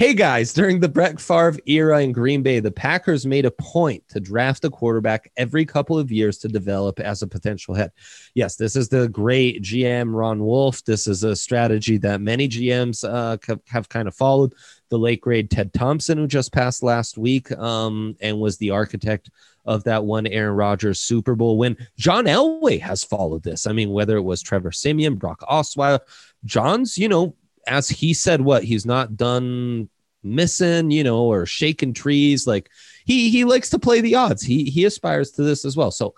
Hey 0.00 0.14
guys, 0.14 0.54
during 0.54 0.80
the 0.80 0.88
Brett 0.88 1.20
Favre 1.20 1.58
era 1.66 2.00
in 2.00 2.12
Green 2.12 2.42
Bay, 2.42 2.58
the 2.60 2.70
Packers 2.70 3.26
made 3.26 3.44
a 3.44 3.50
point 3.50 4.02
to 4.08 4.18
draft 4.18 4.64
a 4.64 4.70
quarterback 4.70 5.30
every 5.36 5.66
couple 5.66 5.98
of 5.98 6.10
years 6.10 6.38
to 6.38 6.48
develop 6.48 7.00
as 7.00 7.20
a 7.20 7.26
potential 7.26 7.74
head. 7.74 7.90
Yes, 8.34 8.56
this 8.56 8.76
is 8.76 8.88
the 8.88 9.10
great 9.10 9.62
GM 9.62 10.14
Ron 10.14 10.42
Wolf. 10.42 10.82
This 10.84 11.06
is 11.06 11.22
a 11.22 11.36
strategy 11.36 11.98
that 11.98 12.22
many 12.22 12.48
GMs 12.48 13.04
uh, 13.06 13.36
have, 13.66 13.90
kind 13.90 14.08
of 14.08 14.14
followed. 14.14 14.54
The 14.90 14.98
late 14.98 15.20
grade 15.20 15.50
Ted 15.50 15.72
Thompson, 15.72 16.18
who 16.18 16.26
just 16.26 16.52
passed 16.52 16.82
last 16.82 17.16
week 17.16 17.50
um, 17.52 18.16
and 18.20 18.38
was 18.38 18.58
the 18.58 18.70
architect 18.70 19.30
of 19.64 19.84
that 19.84 20.04
one 20.04 20.26
Aaron 20.26 20.56
Rodgers 20.56 21.00
Super 21.00 21.34
Bowl 21.34 21.56
win. 21.56 21.76
John 21.96 22.24
Elway 22.24 22.80
has 22.80 23.04
followed 23.04 23.42
this. 23.42 23.66
I 23.66 23.72
mean, 23.72 23.90
whether 23.90 24.16
it 24.16 24.22
was 24.22 24.42
Trevor 24.42 24.72
Siemian, 24.72 25.14
Brock 25.14 25.40
Osweiler, 25.42 26.00
John's, 26.44 26.98
you 26.98 27.08
know, 27.08 27.34
as 27.66 27.88
he 27.88 28.12
said, 28.14 28.40
what 28.40 28.64
he's 28.64 28.84
not 28.84 29.16
done 29.16 29.88
missing, 30.22 30.90
you 30.90 31.04
know, 31.04 31.24
or 31.24 31.46
shaking 31.46 31.92
trees. 31.92 32.46
Like 32.46 32.70
he 33.04 33.30
he 33.30 33.44
likes 33.44 33.70
to 33.70 33.78
play 33.78 34.00
the 34.00 34.16
odds. 34.16 34.42
He 34.42 34.64
he 34.64 34.84
aspires 34.84 35.30
to 35.32 35.42
this 35.42 35.64
as 35.64 35.76
well. 35.76 35.90
So 35.90 36.14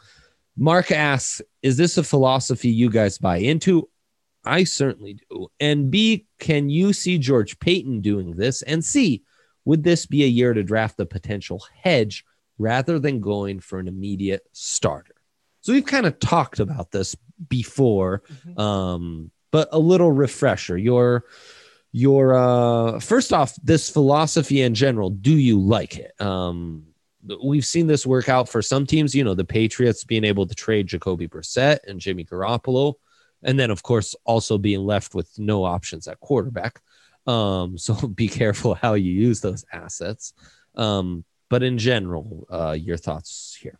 Mark 0.56 0.90
asks, 0.90 1.40
is 1.62 1.76
this 1.76 1.98
a 1.98 2.02
philosophy 2.02 2.68
you 2.68 2.90
guys 2.90 3.18
buy 3.18 3.38
into? 3.38 3.88
I 4.44 4.64
certainly 4.64 5.18
do. 5.30 5.48
And 5.60 5.90
B, 5.90 6.26
can 6.38 6.70
you 6.70 6.92
see 6.92 7.18
George 7.18 7.58
Paton 7.58 8.00
doing 8.00 8.36
this? 8.36 8.62
And 8.62 8.84
C, 8.84 9.22
would 9.64 9.84
this 9.84 10.06
be 10.06 10.24
a 10.24 10.28
year 10.28 10.52
to 10.52 10.62
draft 10.62 11.00
a 11.00 11.06
potential 11.06 11.62
hedge 11.82 12.24
rather 12.58 12.98
than 12.98 13.20
going 13.20 13.60
for 13.60 13.78
an 13.78 13.88
immediate 13.88 14.42
starter? 14.52 15.14
So 15.60 15.72
we've 15.72 15.86
kind 15.86 16.06
of 16.06 16.18
talked 16.18 16.58
about 16.58 16.90
this 16.90 17.16
before, 17.48 18.22
um, 18.56 19.30
but 19.52 19.68
a 19.70 19.78
little 19.78 20.10
refresher. 20.10 20.76
Your 20.76 21.24
your 21.92 22.34
uh, 22.34 22.98
first 23.00 23.32
off, 23.32 23.54
this 23.62 23.90
philosophy 23.90 24.62
in 24.62 24.74
general, 24.74 25.10
do 25.10 25.36
you 25.36 25.60
like 25.60 25.98
it? 25.98 26.18
Um, 26.20 26.86
we've 27.44 27.66
seen 27.66 27.86
this 27.86 28.06
work 28.06 28.28
out 28.28 28.48
for 28.48 28.62
some 28.62 28.86
teams. 28.86 29.14
You 29.14 29.24
know, 29.24 29.34
the 29.34 29.44
Patriots 29.44 30.02
being 30.02 30.24
able 30.24 30.46
to 30.46 30.54
trade 30.54 30.86
Jacoby 30.86 31.28
Brissett 31.28 31.78
and 31.86 32.00
Jimmy 32.00 32.24
Garoppolo, 32.24 32.94
and 33.42 33.58
then 33.58 33.70
of 33.70 33.82
course 33.82 34.14
also 34.24 34.58
being 34.58 34.80
left 34.80 35.14
with 35.14 35.30
no 35.38 35.64
options 35.64 36.08
at 36.08 36.20
quarterback. 36.20 36.80
Um, 37.26 37.78
so 37.78 37.94
be 38.08 38.28
careful 38.28 38.74
how 38.74 38.94
you 38.94 39.12
use 39.12 39.40
those 39.40 39.64
assets. 39.72 40.32
Um, 40.74 41.24
but 41.50 41.62
in 41.62 41.76
general, 41.76 42.46
uh, 42.50 42.76
your 42.78 42.96
thoughts 42.96 43.58
here. 43.60 43.78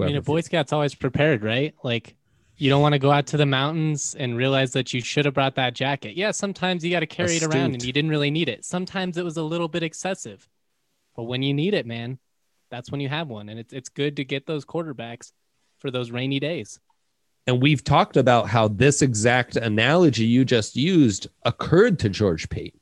I 0.00 0.04
mean, 0.04 0.16
a 0.16 0.22
Boy 0.22 0.42
Scout's 0.42 0.72
always 0.72 0.94
prepared, 0.94 1.42
right? 1.42 1.74
Like, 1.82 2.14
you 2.56 2.70
don't 2.70 2.82
want 2.82 2.92
to 2.92 2.98
go 2.98 3.10
out 3.10 3.26
to 3.28 3.36
the 3.36 3.46
mountains 3.46 4.14
and 4.18 4.36
realize 4.36 4.72
that 4.72 4.92
you 4.92 5.00
should 5.00 5.24
have 5.24 5.34
brought 5.34 5.54
that 5.56 5.74
jacket. 5.74 6.16
Yeah, 6.16 6.32
sometimes 6.32 6.84
you 6.84 6.90
got 6.90 7.00
to 7.00 7.06
carry 7.06 7.36
it 7.36 7.42
around 7.42 7.74
and 7.74 7.82
you 7.82 7.92
didn't 7.92 8.10
really 8.10 8.30
need 8.30 8.48
it. 8.48 8.64
Sometimes 8.64 9.16
it 9.16 9.24
was 9.24 9.36
a 9.36 9.42
little 9.42 9.68
bit 9.68 9.82
excessive, 9.82 10.48
but 11.16 11.24
when 11.24 11.42
you 11.42 11.54
need 11.54 11.74
it, 11.74 11.86
man, 11.86 12.18
that's 12.70 12.90
when 12.90 13.00
you 13.00 13.08
have 13.08 13.28
one. 13.28 13.48
And 13.48 13.58
it's 13.58 13.72
it's 13.72 13.88
good 13.88 14.16
to 14.16 14.24
get 14.24 14.44
those 14.44 14.64
quarterbacks 14.64 15.32
for 15.78 15.90
those 15.90 16.10
rainy 16.10 16.40
days. 16.40 16.80
And 17.48 17.62
we've 17.62 17.82
talked 17.82 18.18
about 18.18 18.46
how 18.46 18.68
this 18.68 19.00
exact 19.00 19.56
analogy 19.56 20.26
you 20.26 20.44
just 20.44 20.76
used 20.76 21.28
occurred 21.46 21.98
to 22.00 22.10
George 22.10 22.46
Paton. 22.50 22.78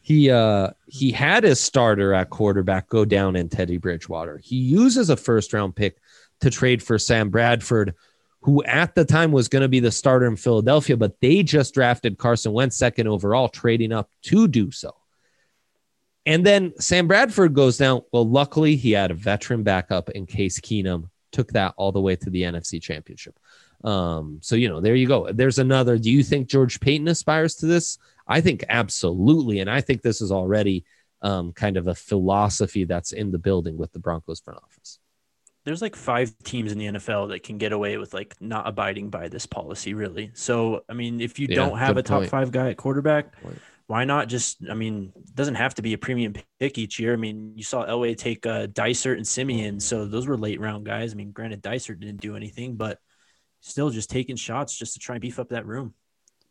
He 0.00 0.30
uh 0.30 0.70
he 0.86 1.12
had 1.12 1.44
his 1.44 1.60
starter 1.60 2.14
at 2.14 2.30
quarterback 2.30 2.88
go 2.88 3.04
down 3.04 3.36
in 3.36 3.50
Teddy 3.50 3.76
Bridgewater. 3.76 4.38
He 4.38 4.56
uses 4.56 5.10
a 5.10 5.16
first 5.16 5.52
round 5.52 5.76
pick 5.76 5.98
to 6.40 6.48
trade 6.48 6.82
for 6.82 6.98
Sam 6.98 7.28
Bradford, 7.28 7.94
who 8.40 8.64
at 8.64 8.94
the 8.94 9.04
time 9.04 9.30
was 9.30 9.48
going 9.48 9.62
to 9.62 9.68
be 9.68 9.80
the 9.80 9.92
starter 9.92 10.24
in 10.24 10.36
Philadelphia, 10.36 10.96
but 10.96 11.20
they 11.20 11.42
just 11.42 11.74
drafted 11.74 12.16
Carson 12.16 12.52
Wentz 12.52 12.78
second 12.78 13.08
overall, 13.08 13.48
trading 13.48 13.92
up 13.92 14.08
to 14.22 14.48
do 14.48 14.70
so. 14.70 14.94
And 16.24 16.46
then 16.46 16.72
Sam 16.80 17.08
Bradford 17.08 17.52
goes 17.52 17.76
down. 17.76 18.00
Well, 18.10 18.26
luckily 18.26 18.76
he 18.76 18.92
had 18.92 19.10
a 19.10 19.14
veteran 19.14 19.64
backup 19.64 20.08
in 20.10 20.24
Case 20.24 20.60
Keenum, 20.60 21.10
took 21.30 21.52
that 21.52 21.74
all 21.76 21.92
the 21.92 22.00
way 22.00 22.16
to 22.16 22.30
the 22.30 22.42
NFC 22.42 22.80
Championship. 22.80 23.38
Um, 23.84 24.38
so 24.42 24.56
you 24.56 24.68
know, 24.68 24.80
there 24.80 24.94
you 24.94 25.06
go. 25.06 25.30
There's 25.32 25.58
another. 25.58 25.98
Do 25.98 26.10
you 26.10 26.22
think 26.22 26.48
George 26.48 26.80
Paton 26.80 27.08
aspires 27.08 27.54
to 27.56 27.66
this? 27.66 27.98
I 28.26 28.40
think 28.40 28.64
absolutely, 28.68 29.60
and 29.60 29.70
I 29.70 29.80
think 29.80 30.02
this 30.02 30.20
is 30.20 30.32
already 30.32 30.84
um, 31.22 31.52
kind 31.52 31.76
of 31.76 31.86
a 31.86 31.94
philosophy 31.94 32.84
that's 32.84 33.12
in 33.12 33.30
the 33.30 33.38
building 33.38 33.76
with 33.76 33.92
the 33.92 33.98
Broncos 34.00 34.40
front 34.40 34.60
office. 34.62 34.98
there's 35.64 35.82
like 35.82 35.96
five 35.96 36.32
teams 36.44 36.70
in 36.70 36.78
the 36.78 36.86
NFL 36.86 37.26
that 37.28 37.42
can 37.42 37.58
get 37.58 37.72
away 37.72 37.96
with 37.98 38.14
like 38.14 38.36
not 38.40 38.68
abiding 38.68 39.10
by 39.10 39.28
this 39.28 39.46
policy, 39.46 39.94
really. 39.94 40.30
So, 40.34 40.82
I 40.88 40.92
mean, 40.94 41.20
if 41.20 41.38
you 41.38 41.48
Yeah, 41.48 41.48
don't 41.48 41.78
have 41.78 41.96
a 41.96 42.02
top 42.02 42.24
point. 42.24 42.26
five 42.26 42.52
guy 42.52 42.70
at 42.70 42.76
quarterback, 42.76 43.34
why 43.88 44.04
not 44.04 44.28
just? 44.28 44.58
I 44.70 44.74
mean, 44.74 45.12
it 45.16 45.34
doesn't 45.34 45.56
have 45.56 45.74
to 45.76 45.82
be 45.82 45.92
a 45.92 45.98
premium 45.98 46.34
pick 46.60 46.78
each 46.78 47.00
year. 47.00 47.12
I 47.12 47.16
mean, 47.16 47.52
you 47.56 47.64
saw 47.64 47.84
Elway 47.84 48.16
take 48.16 48.46
uh, 48.46 48.66
Dysert 48.68 49.16
and 49.16 49.26
Siemian, 49.26 49.80
so 49.80 50.06
those 50.06 50.26
were 50.28 50.36
late 50.38 50.60
round 50.60 50.86
guys. 50.86 51.12
I 51.12 51.16
mean, 51.16 51.32
granted, 51.32 51.62
Dysert 51.62 51.98
didn't 52.00 52.20
do 52.20 52.36
anything, 52.36 52.76
but 52.76 52.98
still 53.66 53.90
just 53.90 54.10
taking 54.10 54.36
shots 54.36 54.76
just 54.76 54.94
to 54.94 54.98
try 54.98 55.16
and 55.16 55.22
beef 55.22 55.38
up 55.38 55.48
that 55.50 55.66
room. 55.66 55.92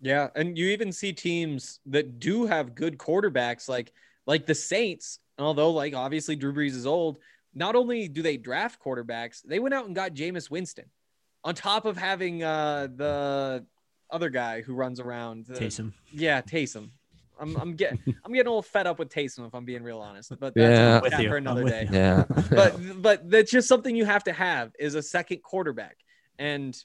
Yeah, 0.02 0.28
and 0.36 0.58
you 0.58 0.68
even 0.68 0.92
see 0.92 1.14
teams 1.14 1.80
that 1.88 2.20
do 2.20 2.46
have 2.46 2.76
good 2.76 2.98
quarterbacks, 2.98 3.68
like 3.70 3.92
like 4.28 4.46
the 4.46 4.56
Saints. 4.56 5.20
Although, 5.40 5.72
like 5.72 5.94
obviously 5.96 6.36
Drew 6.36 6.54
Brees 6.54 6.76
is 6.76 6.86
old, 6.86 7.18
not 7.54 7.76
only 7.76 8.08
do 8.08 8.22
they 8.22 8.38
draft 8.38 8.82
quarterbacks, 8.82 9.42
they 9.44 9.60
went 9.60 9.74
out 9.74 9.86
and 9.86 9.96
got 9.96 10.14
Jameis 10.14 10.50
Winston, 10.50 10.86
on 11.44 11.56
top 11.56 11.86
of 11.86 11.98
having 11.98 12.44
uh, 12.44 12.88
the 12.96 13.66
other 14.12 14.30
guy 14.30 14.62
who 14.62 14.74
runs 14.76 15.00
around. 15.00 15.46
the- 15.46 15.54
Taysom. 15.56 15.94
Yeah, 16.12 16.42
Taysom. 16.42 16.90
I'm, 17.40 17.56
I'm 17.58 17.76
getting 17.76 18.00
I'm 18.24 18.32
getting 18.32 18.48
a 18.48 18.50
little 18.52 18.62
fed 18.62 18.88
up 18.88 18.98
with 19.00 19.10
Taysom 19.10 19.46
if 19.48 19.54
I'm 19.54 19.66
being 19.66 19.84
real 19.84 20.00
honest, 20.00 20.30
but 20.40 20.54
that's 20.56 20.58
Yeah. 20.58 21.00
a 21.00 21.02
With 21.02 21.12
chat 21.12 21.24
you. 21.24 21.30
for 21.30 21.38
another 21.38 21.64
day 21.66 21.84
you. 21.92 21.98
Yeah, 21.98 22.24
but 22.50 23.02
but 23.02 23.30
that's 23.30 23.52
just 23.52 23.68
something 23.68 23.94
you 23.96 24.06
have 24.06 24.24
to 24.26 24.34
have 24.34 24.72
is 24.80 24.96
a 24.96 25.02
second 25.02 25.42
quarterback 25.44 25.98
and 26.40 26.78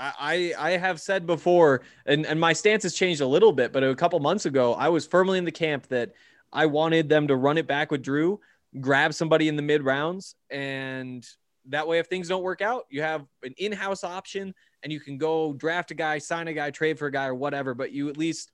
I, 0.00 0.54
I 0.58 0.70
have 0.72 1.00
said 1.00 1.26
before, 1.26 1.82
and, 2.06 2.24
and 2.24 2.40
my 2.40 2.54
stance 2.54 2.84
has 2.84 2.94
changed 2.94 3.20
a 3.20 3.26
little 3.26 3.52
bit, 3.52 3.70
but 3.70 3.84
a 3.84 3.94
couple 3.94 4.18
months 4.18 4.46
ago, 4.46 4.72
I 4.74 4.88
was 4.88 5.06
firmly 5.06 5.38
in 5.38 5.44
the 5.44 5.52
camp 5.52 5.88
that 5.88 6.12
I 6.52 6.66
wanted 6.66 7.08
them 7.08 7.28
to 7.28 7.36
run 7.36 7.58
it 7.58 7.66
back 7.66 7.90
with 7.90 8.02
Drew, 8.02 8.40
grab 8.80 9.12
somebody 9.12 9.46
in 9.48 9.56
the 9.56 9.62
mid 9.62 9.82
rounds, 9.82 10.36
and 10.48 11.26
that 11.66 11.86
way, 11.86 11.98
if 11.98 12.06
things 12.06 12.28
don't 12.28 12.42
work 12.42 12.62
out, 12.62 12.86
you 12.88 13.02
have 13.02 13.26
an 13.42 13.54
in 13.58 13.72
house 13.72 14.02
option 14.02 14.54
and 14.82 14.90
you 14.90 14.98
can 14.98 15.18
go 15.18 15.52
draft 15.52 15.90
a 15.90 15.94
guy, 15.94 16.16
sign 16.16 16.48
a 16.48 16.54
guy, 16.54 16.70
trade 16.70 16.98
for 16.98 17.06
a 17.06 17.12
guy, 17.12 17.26
or 17.26 17.34
whatever, 17.34 17.74
but 17.74 17.92
you 17.92 18.08
at 18.08 18.16
least 18.16 18.52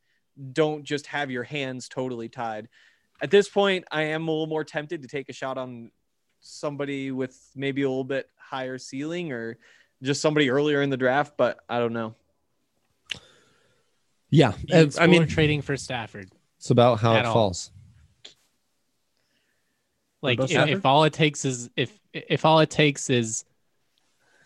don't 0.53 0.83
just 0.83 1.07
have 1.07 1.31
your 1.31 1.45
hands 1.45 1.89
totally 1.89 2.29
tied. 2.29 2.69
At 3.23 3.31
this 3.31 3.49
point, 3.49 3.85
I 3.93 4.03
am 4.03 4.27
a 4.27 4.31
little 4.31 4.49
more 4.49 4.65
tempted 4.65 5.03
to 5.03 5.09
take 5.09 5.29
a 5.29 5.33
shot 5.33 5.57
on 5.57 5.93
somebody 6.41 7.13
with 7.13 7.39
maybe 7.55 7.83
a 7.83 7.89
little 7.89 8.05
bit 8.05 8.29
higher 8.37 8.77
ceiling 8.77 9.33
or 9.33 9.57
just 10.03 10.21
somebody 10.21 10.51
earlier 10.51 10.83
in 10.83 10.91
the 10.91 10.97
draft, 10.97 11.35
but 11.37 11.59
I 11.69 11.79
don't 11.79 11.93
know. 11.93 12.15
Yeah, 14.31 14.53
Do 14.67 14.91
I 14.99 15.07
mean, 15.07 15.27
trading 15.29 15.63
for 15.63 15.77
Stafford. 15.77 16.31
it's 16.59 16.71
about 16.71 16.99
how 17.01 17.15
at 17.15 17.21
it 17.21 17.27
all. 17.27 17.35
falls. 17.35 17.71
Like 20.23 20.39
about 20.39 20.45
if, 20.47 20.51
Stafford? 20.51 20.71
if 20.79 20.87
all 20.87 21.05
it 21.05 21.13
takes 21.13 21.45
is 21.45 21.71
if 21.77 21.97
if 22.13 22.45
all 22.45 22.61
it 22.61 22.71
takes 22.71 23.09
is 23.11 23.45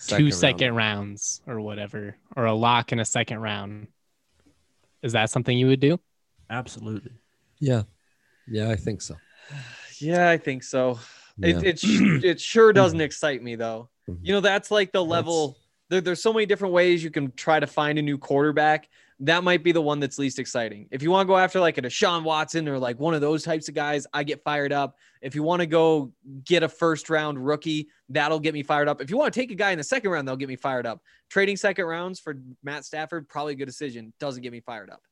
two 0.07 0.31
second 0.31 0.75
round. 0.75 1.09
rounds 1.09 1.41
or 1.47 1.61
whatever, 1.61 2.17
or 2.37 2.45
a 2.47 2.53
lock 2.55 2.93
in 2.93 3.01
a 3.01 3.05
second 3.05 3.39
round, 3.41 3.89
is 5.03 5.13
that 5.13 5.31
something 5.31 5.57
you 5.57 5.67
would 5.69 5.81
do? 5.81 5.99
Absolutely. 6.51 7.13
Yeah, 7.59 7.83
yeah, 8.49 8.71
I 8.71 8.77
think 8.77 9.03
so. 9.03 9.17
Yeah, 10.03 10.31
I 10.31 10.39
think 10.39 10.63
so. 10.63 10.99
Yeah. 11.37 11.49
It 11.59 11.63
it, 11.65 11.79
sh- 11.79 12.25
it 12.25 12.41
sure 12.41 12.73
doesn't 12.73 13.03
excite 13.03 13.43
me 13.43 13.55
though. 13.55 13.90
Mhm. 14.09 14.19
You 14.23 14.33
know, 14.33 14.41
that's 14.41 14.71
like 14.71 14.93
the 14.93 15.05
level. 15.05 15.57
There, 15.89 16.01
there's 16.01 16.23
so 16.23 16.33
many 16.33 16.47
different 16.47 16.73
ways 16.73 17.03
you 17.03 17.11
can 17.11 17.33
try 17.33 17.59
to 17.59 17.67
find 17.67 17.99
a 17.99 18.03
new 18.03 18.17
quarterback. 18.17 18.89
That 19.23 19.45
might 19.45 19.63
be 19.63 19.73
the 19.73 19.83
one 19.83 20.01
that's 20.01 20.19
least 20.19 20.39
exciting. 20.39 20.89
If 20.91 21.03
you 21.03 21.11
want 21.11 21.27
to 21.27 21.29
go 21.29 21.37
after 21.37 21.61
like 21.61 21.77
a 21.77 21.83
Deshaun 21.83 22.23
Watson 22.23 22.67
or 22.69 22.79
like 22.79 22.99
one 22.99 23.13
of 23.13 23.21
those 23.21 23.43
types 23.43 23.69
of 23.69 23.75
guys, 23.75 24.07
I 24.15 24.23
get 24.23 24.43
fired 24.43 24.73
up. 24.73 24.97
If 25.21 25.35
you 25.35 25.43
want 25.43 25.61
to 25.61 25.67
go 25.67 26.13
get 26.45 26.63
a 26.63 26.69
first 26.69 27.11
round 27.11 27.45
rookie, 27.45 27.89
that'll 28.09 28.41
get 28.41 28.55
me 28.55 28.63
fired 28.63 28.89
up. 28.89 29.03
If 29.03 29.11
you 29.11 29.19
want 29.19 29.35
to 29.35 29.39
take 29.39 29.51
a 29.51 29.55
guy 29.55 29.73
in 29.73 29.79
the 29.79 29.85
second 29.85 30.11
round, 30.11 30.27
they'll 30.27 30.37
get 30.37 30.49
me 30.49 30.57
fired 30.57 30.87
up. 30.87 31.03
Trading 31.29 31.57
second 31.57 31.85
rounds 31.85 32.19
for 32.19 32.37
Matt 32.63 32.87
Stafford, 32.87 33.29
probably 33.29 33.53
a 33.53 33.57
good 33.57 33.67
decision. 33.67 34.15
Doesn't 34.21 34.43
get 34.43 34.53
me 34.53 34.61
fired 34.61 34.89
up. 34.89 35.03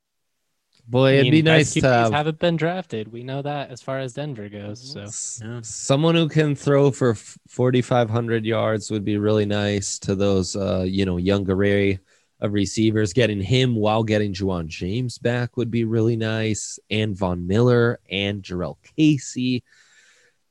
Boy, 0.89 1.09
I 1.09 1.13
it'd 1.17 1.33
be 1.33 1.43
nice 1.43 1.75
to 1.75 1.83
have 1.83 2.13
haven't 2.13 2.39
been 2.39 2.57
drafted. 2.57 3.13
We 3.13 3.23
know 3.23 3.43
that 3.43 3.71
as 3.71 3.83
far 3.83 3.99
as 3.99 4.15
Denver 4.15 4.49
goes. 4.49 4.93
So 4.95 5.03
s- 5.03 5.41
Yeah. 5.45 5.61
someone 5.63 6.15
who 6.15 6.29
can 6.29 6.55
throw 6.55 6.91
for 6.91 7.15
4,500 7.15 8.47
yards 8.47 8.91
would 8.91 9.05
be 9.05 9.19
really 9.19 9.45
nice 9.45 9.99
to 10.01 10.15
those, 10.15 10.57
uh, 10.57 10.87
you 10.89 11.05
know, 11.05 11.19
young 11.19 11.49
array 11.51 12.01
of 12.41 12.55
receivers. 12.55 13.13
Getting 13.13 13.43
him 13.43 13.75
while 13.75 14.03
getting 14.03 14.33
Ja'Wuan 14.33 14.69
James 14.69 15.19
back 15.19 15.59
would 15.59 15.71
be 15.71 15.85
really 15.85 16.17
nice, 16.17 16.79
and 16.89 17.15
Von 17.15 17.47
Miller 17.47 18.01
and 18.11 18.43
Jurrell 18.43 18.79
Casey. 18.97 19.63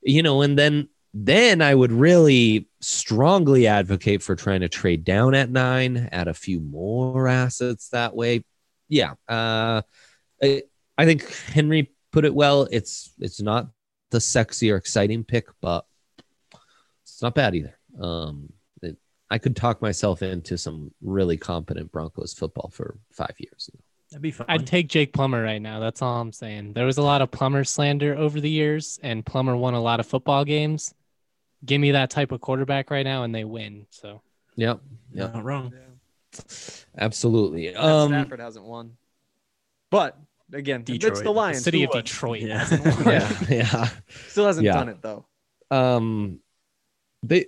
You 0.02 0.22
know, 0.22 0.42
and 0.42 0.56
then 0.56 0.88
then 1.14 1.62
I 1.62 1.74
would 1.74 1.90
really 1.90 2.68
strongly 2.80 3.66
advocate 3.66 4.22
for 4.22 4.36
trying 4.36 4.60
to 4.60 4.68
trade 4.68 5.02
down 5.04 5.34
at 5.34 5.50
nine, 5.50 6.08
add 6.12 6.28
a 6.28 6.34
few 6.34 6.60
more 6.60 7.26
assets 7.26 7.88
that 7.88 8.14
way. 8.14 8.44
Yeah, 8.88 9.14
uh, 9.26 9.82
I, 10.42 10.62
I 10.96 11.04
think 11.04 11.28
Henry 11.46 11.90
put 12.12 12.24
it 12.24 12.34
well. 12.34 12.68
It's 12.70 13.12
it's 13.18 13.40
not 13.40 13.68
the 14.10 14.20
sexy 14.20 14.70
or 14.70 14.76
exciting 14.76 15.24
pick, 15.24 15.46
but 15.60 15.86
it's 17.02 17.20
not 17.22 17.34
bad 17.34 17.54
either. 17.54 17.78
Um, 18.00 18.52
it, 18.82 18.96
I 19.30 19.38
could 19.38 19.56
talk 19.56 19.82
myself 19.82 20.22
into 20.22 20.56
some 20.56 20.92
really 21.02 21.36
competent 21.36 21.92
Broncos 21.92 22.32
football 22.32 22.70
for 22.72 22.98
five 23.12 23.34
years. 23.38 23.70
That'd 24.10 24.22
be 24.22 24.30
fun. 24.30 24.46
I'd 24.48 24.66
take 24.66 24.88
Jake 24.88 25.12
Plummer 25.12 25.42
right 25.42 25.60
now. 25.60 25.80
That's 25.80 26.00
all 26.00 26.20
I'm 26.20 26.32
saying. 26.32 26.72
There 26.72 26.86
was 26.86 26.96
a 26.96 27.02
lot 27.02 27.20
of 27.20 27.30
Plummer 27.30 27.62
slander 27.64 28.16
over 28.16 28.40
the 28.40 28.48
years, 28.48 28.98
and 29.02 29.26
Plummer 29.26 29.54
won 29.54 29.74
a 29.74 29.82
lot 29.82 30.00
of 30.00 30.06
football 30.06 30.44
games. 30.46 30.94
Give 31.64 31.78
me 31.80 31.90
that 31.90 32.08
type 32.08 32.32
of 32.32 32.40
quarterback 32.40 32.90
right 32.90 33.02
now, 33.04 33.24
and 33.24 33.34
they 33.34 33.44
win. 33.44 33.86
So 33.90 34.22
Yep, 34.56 34.80
You're 35.12 35.24
yep, 35.26 35.34
not 35.34 35.44
wrong. 35.44 35.72
absolutely. 36.96 37.72
Matt 37.72 37.76
Um, 37.84 38.08
Stafford 38.10 38.40
hasn't 38.40 38.64
won, 38.64 38.96
but 39.90 40.16
again, 40.52 40.80
it's 40.82 40.90
Detroit. 40.90 41.16
the 41.18 41.22
the 41.24 41.30
Lions. 41.32 41.62
city 41.62 41.84
of? 41.84 41.90
Detroit 41.92 42.40
Yeah. 42.42 42.58
hasn't 42.64 42.84
yeah, 43.06 43.38
yeah. 43.50 43.88
Still 44.28 44.46
hasn't 44.46 44.64
Yeah. 44.64 44.72
done 44.74 44.88
it 44.88 45.02
though. 45.02 45.26
um 45.70 46.40
they 47.22 47.46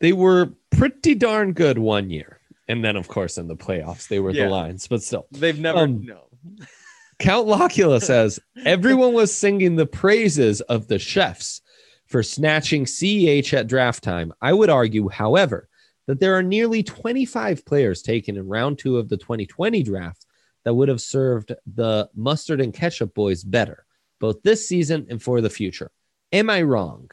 they 0.00 0.12
were 0.12 0.52
pretty 0.70 1.14
darn 1.14 1.52
good 1.52 1.78
one 1.78 2.10
year 2.10 2.38
and 2.68 2.84
then 2.84 2.96
of 2.96 3.08
course 3.08 3.38
in 3.38 3.46
the 3.48 3.56
playoffs 3.56 4.08
they 4.08 4.18
were 4.20 4.30
Yeah. 4.32 4.44
the 4.44 4.50
lions 4.50 4.86
but 4.88 5.02
still 5.02 5.26
They've 5.30 5.58
never 5.58 5.78
Um, 5.80 6.04
no. 6.04 6.24
count 7.18 7.46
locula 7.46 8.00
says 8.00 8.38
everyone 8.64 9.14
was 9.14 9.34
singing 9.34 9.76
the 9.76 9.86
praises 9.86 10.60
of 10.62 10.88
the 10.88 10.98
chefs 10.98 11.62
for 12.06 12.22
snatching 12.22 12.84
ch 12.84 13.54
at 13.54 13.66
draft 13.68 14.02
time 14.04 14.32
i 14.42 14.52
would 14.52 14.68
argue 14.68 15.08
however 15.08 15.68
that 16.06 16.20
there 16.20 16.36
are 16.36 16.42
nearly 16.42 16.82
25 16.82 17.64
players 17.64 18.02
taken 18.02 18.36
in 18.36 18.46
round 18.46 18.78
two 18.78 18.98
of 18.98 19.08
the 19.08 19.16
2020 19.16 19.82
draft 19.82 20.25
that 20.66 20.74
would 20.74 20.88
have 20.88 21.00
served 21.00 21.54
the 21.74 22.10
mustard 22.14 22.60
and 22.60 22.74
ketchup 22.74 23.14
boys 23.14 23.42
better 23.42 23.86
both 24.18 24.42
this 24.42 24.68
season 24.68 25.06
and 25.08 25.22
for 25.22 25.40
the 25.40 25.48
future 25.48 25.90
am 26.32 26.50
i 26.50 26.60
wrong 26.60 27.08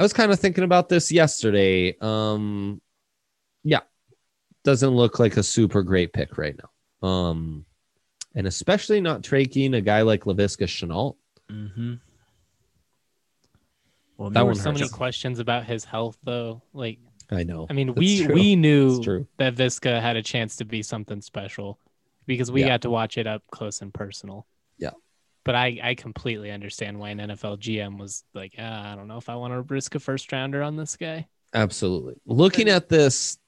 I 0.00 0.02
was 0.02 0.14
kind 0.14 0.32
of 0.32 0.40
thinking 0.40 0.64
about 0.64 0.88
this 0.88 1.12
yesterday. 1.12 1.94
Um, 2.00 2.80
yeah, 3.64 3.80
doesn't 4.64 4.90
look 4.90 5.18
like 5.18 5.36
a 5.36 5.42
super 5.42 5.82
great 5.82 6.14
pick 6.14 6.38
right 6.38 6.56
now. 6.56 7.06
Um, 7.06 7.66
and 8.34 8.46
especially 8.46 9.02
not 9.02 9.22
taking 9.22 9.74
a 9.74 9.82
guy 9.82 10.00
like 10.00 10.24
Laviska 10.24 10.66
Shenault. 10.66 11.16
Mm-hmm. 11.50 11.94
Well, 14.16 14.30
That 14.30 14.34
There 14.40 14.46
were 14.46 14.54
so 14.54 14.72
many 14.72 14.88
questions 14.88 15.38
about 15.38 15.64
his 15.64 15.84
health, 15.84 16.16
though. 16.22 16.62
Like, 16.72 16.98
I 17.30 17.42
know. 17.42 17.66
I 17.68 17.74
mean, 17.74 17.88
That's 17.88 17.98
we 17.98 18.24
true. 18.24 18.34
we 18.34 18.56
knew 18.56 19.26
that 19.36 19.54
Viska 19.54 20.00
had 20.00 20.16
a 20.16 20.22
chance 20.22 20.56
to 20.56 20.64
be 20.64 20.82
something 20.82 21.20
special 21.20 21.78
because 22.34 22.50
we 22.52 22.60
Yeah. 22.60 22.68
got 22.68 22.82
to 22.82 22.90
watch 22.90 23.18
it 23.18 23.26
up 23.26 23.42
close 23.50 23.82
and 23.82 23.92
personal. 23.92 24.46
Yeah. 24.78 24.90
But 25.44 25.54
I, 25.56 25.80
I 25.82 25.94
completely 25.96 26.50
understand 26.50 26.98
why 26.98 27.10
an 27.10 27.18
NFL 27.18 27.58
GM 27.58 27.98
was 27.98 28.22
like, 28.34 28.54
ah, 28.58 28.92
I 28.92 28.94
don't 28.94 29.08
know 29.08 29.16
if 29.18 29.28
I 29.28 29.34
want 29.34 29.52
to 29.52 29.62
risk 29.62 29.94
a 29.96 29.98
first 30.00 30.30
rounder 30.32 30.62
on 30.62 30.76
this 30.76 30.96
guy. 30.96 31.26
Absolutely. 31.54 32.14
Looking 32.26 32.68
at 32.68 32.88
this, 32.88 33.38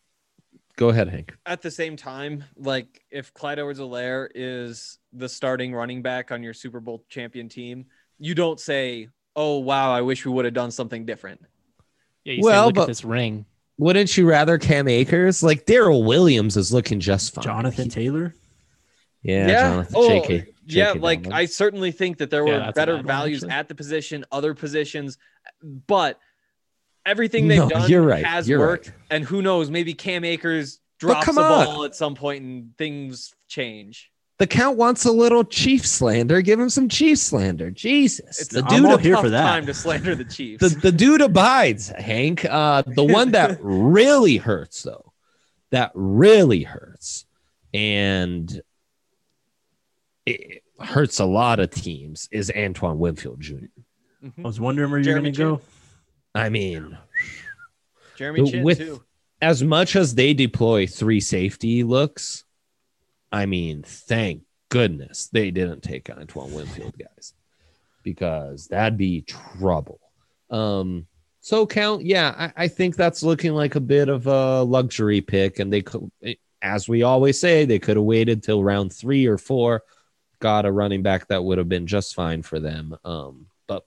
go 0.77 0.89
ahead, 0.89 1.09
Hank. 1.09 1.35
At 1.47 1.63
the 1.63 1.71
same 1.71 1.97
time, 1.97 2.45
like 2.57 3.05
if 3.11 3.33
Clyde 3.35 3.59
Edwards-Helaire 3.61 4.29
is 4.35 4.99
the 5.13 5.29
starting 5.29 5.73
running 5.75 6.03
back 6.03 6.33
on 6.33 6.43
your 6.43 6.55
Super 6.55 6.81
Bowl 6.81 7.05
champion 7.09 7.49
team, 7.49 7.87
you 8.19 8.35
don't 8.35 8.59
say, 8.59 9.09
"Oh 9.37 9.59
wow, 9.59 9.93
I 9.93 10.01
wish 10.01 10.25
we 10.27 10.33
would 10.33 10.45
have 10.45 10.55
done 10.55 10.71
something 10.73 11.05
different." 11.07 11.41
Yeah, 12.25 12.35
you 12.35 12.43
Well, 12.43 12.63
say, 12.63 12.67
look 12.67 12.75
but- 12.75 12.81
at 12.83 12.87
this 12.89 13.05
ring. 13.05 13.47
Wouldn't 13.79 14.17
you 14.17 14.29
rather 14.29 14.59
Cam 14.59 14.87
Akers? 14.87 15.43
Like 15.43 15.67
Darrel 15.67 16.05
Williams 16.05 16.57
is 16.57 16.73
looking 16.73 17.01
just 17.01 17.35
fine. 17.35 17.43
Jonathan 17.45 17.89
Taylor. 17.89 18.35
Yeah, 19.23 19.47
Yeah. 19.49 19.69
Jonathan. 19.71 19.95
Oh, 19.97 20.09
JK, 20.09 20.47
yeah, 20.67 20.95
JK 20.95 21.01
like 21.01 21.23
Donovan. 21.23 21.33
I 21.39 21.45
certainly 21.47 21.93
think 21.93 22.19
that 22.19 22.31
there 22.31 22.47
Yeah, 22.47 22.53
were 22.55 22.59
that's 22.61 22.75
better 22.77 22.93
bad 22.97 22.99
one, 22.99 23.07
values 23.07 23.45
at 23.45 23.69
the 23.69 23.75
position, 23.75 24.25
other 24.33 24.55
positions, 24.55 25.19
but 25.87 26.19
everything 27.07 27.49
they've 27.49 27.59
No, 27.59 27.69
done 27.69 27.91
you're 27.91 28.03
right, 28.03 28.25
has 28.25 28.49
you're 28.49 28.59
worked. 28.61 28.89
right. 28.89 28.97
And 29.11 29.25
who 29.25 29.43
knows, 29.43 29.71
maybe 29.71 29.95
Cam 29.95 30.25
Akers 30.25 30.79
drops 30.99 31.25
come 31.27 31.35
the 31.37 31.43
on. 31.43 31.65
ball 31.67 31.85
at 31.85 31.95
some 31.97 32.15
point 32.15 32.43
and 32.45 32.77
things 32.79 33.35
change. 33.49 34.09
the 34.39 34.47
count 34.47 34.77
wants 34.77 35.05
a 35.05 35.13
little 35.13 35.45
Chief 35.45 35.87
slander. 35.87 36.41
Give 36.43 36.59
him 36.59 36.69
some 36.71 36.89
Chief 36.89 37.17
slander. 37.19 37.71
Jesus, 37.71 38.41
It's 38.41 38.49
the 38.49 38.61
a 38.61 38.63
I'm 38.65 38.69
dude 38.77 38.85
all 38.87 38.93
ab- 38.95 39.01
here 39.01 39.17
for 39.19 39.29
that. 39.31 39.43
time 39.43 39.67
to 39.67 39.75
slander 39.83 40.15
the 40.17 40.25
Chiefs. 40.25 40.61
the, 40.61 40.81
the 40.81 40.91
dude 40.93 41.21
abides, 41.21 41.89
Hank. 41.91 42.45
Uh, 42.45 42.83
the 42.87 43.05
one 43.05 43.33
that 43.33 43.59
really 43.63 44.37
hurts, 44.39 44.83
though, 44.83 45.13
that 45.71 45.93
really 45.95 46.63
hurts, 46.65 47.25
and 47.73 48.61
it 50.27 50.63
hurts 50.81 51.19
a 51.21 51.25
lot 51.25 51.61
of 51.61 51.71
teams, 51.71 52.29
is 52.33 52.51
Antoine 52.57 52.99
Winfield 52.99 53.41
Jr. 53.41 53.55
Mhm. 54.25 54.33
I 54.39 54.43
was 54.43 54.61
wondering 54.61 54.91
where 54.91 55.01
you're 55.01 55.19
going 55.19 55.33
to 55.33 55.37
go. 55.39 55.61
I 56.35 56.49
mean, 56.49 56.97
Jeremy 58.17 58.51
Chinn 58.51 58.65
with- 58.65 58.79
too. 58.79 59.03
as 59.41 59.63
much 59.63 59.97
as 59.97 60.15
they 60.15 60.33
deploy 60.35 60.87
three 60.87 61.21
safety 61.21 61.83
looks, 61.83 62.45
I 63.31 63.47
mean, 63.47 63.83
thank 63.83 64.43
goodness 64.69 65.29
they 65.33 65.51
didn't 65.51 65.83
take 65.83 66.09
Antoine 66.09 66.53
Winfield, 66.53 66.95
guys, 66.99 67.35
because 68.03 68.69
that'd 68.69 68.97
be 68.99 69.23
trouble. 69.23 70.01
Um, 70.51 71.07
so 71.41 71.67
count, 71.67 72.05
yeah, 72.05 72.51
I, 72.57 72.65
I 72.65 72.69
think 72.69 72.95
that's 72.95 73.23
looking 73.23 73.53
like 73.53 73.75
a 73.75 73.81
bit 73.81 74.09
of 74.09 74.27
a 74.27 74.63
luxury 74.63 75.21
pick, 75.21 75.59
and 75.59 75.73
they 75.73 75.83
could, 75.83 76.11
as 76.63 76.89
we 76.89 77.03
always 77.03 77.41
say, 77.41 77.65
they 77.65 77.79
could 77.81 77.97
have 77.97 78.05
waited 78.05 78.43
till 78.43 78.63
round 78.63 78.93
three 78.93 79.27
or 79.27 79.39
four, 79.39 79.83
got 80.43 80.67
a 80.67 80.73
running 80.73 81.03
back 81.03 81.29
that 81.29 81.43
would 81.43 81.57
have 81.57 81.69
been 81.69 81.87
just 81.87 82.15
fine 82.15 82.43
for 82.43 82.61
them. 82.61 82.99
Um, 83.05 83.47
but 83.69 83.87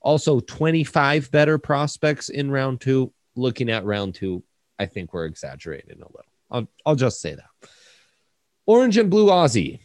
also 0.00 0.38
25 0.38 1.30
better 1.32 1.58
prospects 1.58 2.28
in 2.28 2.50
round 2.50 2.80
two. 2.80 3.12
Looking 3.34 3.70
at 3.70 3.84
round 3.84 4.14
two, 4.14 4.44
I 4.78 4.86
think 4.86 5.12
we're 5.12 5.24
exaggerating 5.24 6.02
a 6.02 6.06
little. 6.06 6.24
I'll, 6.50 6.68
I'll 6.84 6.94
just 6.94 7.20
say 7.20 7.34
that. 7.34 7.70
Orange 8.66 8.98
and 8.98 9.10
Blue 9.10 9.28
Aussie. 9.28 9.80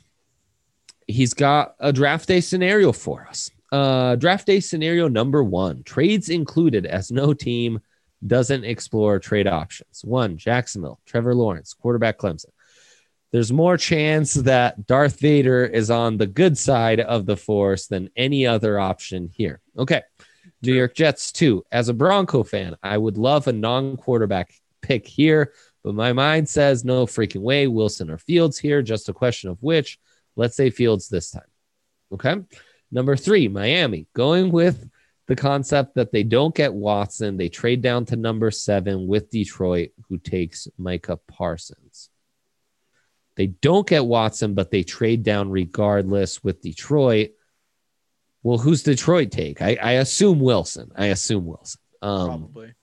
He's 1.08 1.34
got 1.34 1.76
a 1.80 1.94
draft 1.94 2.28
day 2.28 2.42
scenario 2.42 2.92
for 2.92 3.26
us. 3.28 3.50
Uh, 3.72 4.16
draft 4.16 4.46
day 4.46 4.60
scenario 4.60 5.08
number 5.08 5.44
one 5.44 5.84
trades 5.84 6.30
included 6.30 6.86
as 6.86 7.12
no 7.12 7.34
team 7.34 7.80
doesn't 8.26 8.64
explore 8.64 9.20
trade 9.20 9.48
options. 9.48 10.04
One, 10.04 10.38
Jacksonville, 10.38 11.00
Trevor 11.06 11.36
Lawrence, 11.36 11.74
quarterback 11.74 12.18
Clemson. 12.18 12.52
There's 13.34 13.52
more 13.52 13.78
chance 13.78 14.36
that 14.36 14.86
Darth 14.86 15.20
Vader 15.20 15.66
is 15.66 15.90
on 15.90 16.18
the 16.18 16.28
good 16.28 16.56
side 16.56 17.00
of 17.00 17.26
the 17.26 17.36
force 17.36 17.88
than 17.88 18.12
any 18.16 18.46
other 18.46 18.80
option 18.80 19.28
here. 19.34 19.60
Okay. 19.76 20.04
New 20.62 20.76
York 20.76 20.94
Jets, 20.94 21.32
too. 21.32 21.66
As 21.72 21.90
a 21.90 21.96
Bronco 21.96 22.44
fan, 22.44 22.76
I 22.84 22.96
would 22.96 23.18
love 23.18 23.48
a 23.48 23.52
non 23.52 23.98
quarterback 23.98 24.54
pick 24.84 25.08
here. 25.08 25.52
But 25.84 25.96
my 25.96 26.14
mind 26.14 26.48
says 26.48 26.86
no 26.86 27.08
freaking 27.08 27.42
way. 27.42 27.66
Wilson 27.66 28.12
or 28.12 28.20
Fields 28.20 28.60
here, 28.60 28.84
just 28.84 29.10
a 29.10 29.14
question 29.14 29.50
of 29.50 29.58
which. 29.64 30.00
Let's 30.36 30.56
say 30.56 30.70
Fields 30.70 31.10
this 31.10 31.32
time. 31.32 31.42
Okay. 32.14 32.36
Number 32.92 33.16
three, 33.16 33.48
Miami, 33.48 34.06
going 34.14 34.52
with 34.52 34.88
the 35.26 35.36
concept 35.36 35.96
that 35.96 36.12
they 36.12 36.22
don't 36.22 36.54
get 36.54 36.72
Watson. 36.72 37.38
They 37.38 37.50
trade 37.50 37.82
down 37.82 38.06
to 38.06 38.16
number 38.16 38.52
seven 38.52 39.08
with 39.08 39.32
Detroit, 39.32 39.90
who 40.08 40.20
takes 40.20 40.68
Micah 40.78 41.18
Parsons. 41.28 42.12
They 43.36 43.48
don't 43.48 43.88
get 43.88 44.06
Watson, 44.06 44.54
but 44.54 44.70
they 44.70 44.84
trade 44.84 45.24
down 45.24 45.50
regardless 45.50 46.44
with 46.44 46.62
Detroit. 46.62 47.32
Well, 48.44 48.58
who's 48.58 48.84
Detroit 48.84 49.32
take? 49.32 49.62
I, 49.62 49.78
I 49.82 49.92
assume 49.94 50.40
Wilson. 50.40 50.92
I 50.96 51.08
assume 51.08 51.46
Wilson. 51.46 51.82
Um, 52.02 52.28
Probably. 52.28 52.74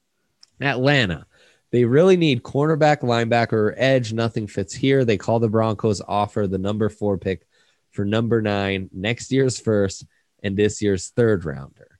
Atlanta. 0.60 1.26
They 1.70 1.84
really 1.84 2.16
need 2.16 2.42
cornerback, 2.42 3.00
linebacker, 3.02 3.52
or 3.52 3.74
edge. 3.76 4.12
Nothing 4.12 4.46
fits 4.46 4.74
here. 4.74 5.04
They 5.04 5.16
call 5.16 5.38
the 5.38 5.48
Broncos 5.48 6.00
offer 6.00 6.46
the 6.46 6.58
number 6.58 6.88
four 6.88 7.16
pick 7.16 7.46
for 7.92 8.04
number 8.04 8.42
nine, 8.42 8.88
next 8.92 9.30
year's 9.30 9.60
first, 9.60 10.04
and 10.42 10.56
this 10.56 10.82
year's 10.82 11.10
third 11.10 11.44
rounder. 11.44 11.98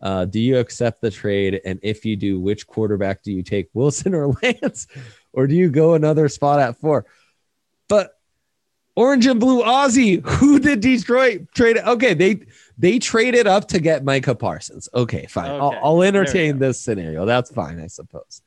Uh, 0.00 0.26
do 0.26 0.38
you 0.38 0.58
accept 0.58 1.00
the 1.00 1.10
trade? 1.10 1.60
And 1.64 1.78
if 1.82 2.04
you 2.04 2.16
do, 2.16 2.38
which 2.38 2.66
quarterback 2.66 3.22
do 3.22 3.32
you 3.32 3.42
take, 3.42 3.70
Wilson 3.72 4.14
or 4.14 4.28
Lance? 4.42 4.86
Or 5.32 5.46
do 5.46 5.54
you 5.54 5.70
go 5.70 5.94
another 5.94 6.28
spot 6.28 6.60
at 6.60 6.78
four? 6.78 7.06
But 7.88 8.18
orange 8.94 9.26
and 9.26 9.38
blue 9.40 9.62
Aussie, 9.62 10.24
who 10.26 10.58
did 10.58 10.80
Detroit 10.80 11.46
trade? 11.54 11.78
Okay, 11.78 12.14
they 12.14 12.40
they 12.78 12.98
traded 12.98 13.46
up 13.46 13.68
to 13.68 13.80
get 13.80 14.04
Micah 14.04 14.34
Parsons. 14.34 14.88
Okay, 14.94 15.26
fine. 15.26 15.50
I'll, 15.50 15.78
I'll 15.82 16.02
entertain 16.02 16.58
this 16.58 16.80
scenario. 16.80 17.24
That's 17.24 17.50
fine, 17.50 17.80
I 17.80 17.86
suppose. 17.86 18.42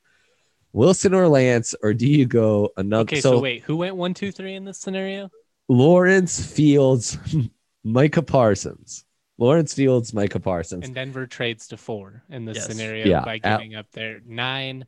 Wilson 0.72 1.16
or 1.16 1.28
Lance, 1.28 1.74
or 1.82 1.94
do 1.96 2.08
you 2.08 2.26
go 2.28 2.70
another? 2.78 3.02
Okay, 3.02 3.22
so, 3.22 3.40
wait, 3.40 3.64
who 3.64 3.78
went 3.78 3.96
one, 3.96 4.14
two, 4.14 4.32
three 4.32 4.54
in 4.54 4.66
this 4.66 4.78
scenario? 4.78 5.32
Lawrence 5.68 6.40
Fields, 6.46 7.18
Micah 7.84 8.22
Parsons. 8.22 9.06
Lawrence 9.40 9.74
Fields, 9.74 10.14
Micah 10.14 10.40
Parsons. 10.40 10.86
And 10.86 10.94
Denver 10.94 11.26
trades 11.26 11.68
to 11.70 11.78
four 11.78 12.24
in 12.30 12.46
this 12.46 12.58
Yes. 12.58 12.68
scenario 12.68 13.08
Yeah, 13.08 13.22
by 13.26 13.40
at- 13.44 13.58
giving 13.58 13.74
up 13.76 13.90
their 13.92 14.20
nine, 14.28 14.86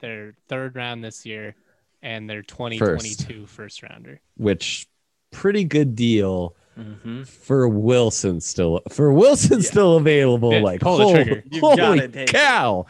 their 0.00 0.34
third 0.48 0.74
round 0.74 1.04
this 1.04 1.24
year, 1.26 1.54
and 2.02 2.28
their 2.28 2.42
2022 2.42 3.46
first 3.46 3.82
rounder. 3.82 4.20
which 4.36 4.86
pretty 5.30 5.64
good 5.64 5.94
deal 5.94 6.54
Mm-hmm. 6.78 7.24
for 7.24 7.68
Wilson 7.68 8.40
still 8.40 8.80
for 8.90 9.12
Wilson 9.12 9.60
still 9.60 9.96
available. 9.96 10.52
Yeah, 10.54 10.60
like 10.62 10.80
pull 10.80 10.96
the 10.98 11.12
trigger. 11.12 11.42
You've 11.50 11.60
holy 11.60 11.76
gotta 11.76 12.20
it. 12.22 12.28
cow. 12.30 12.86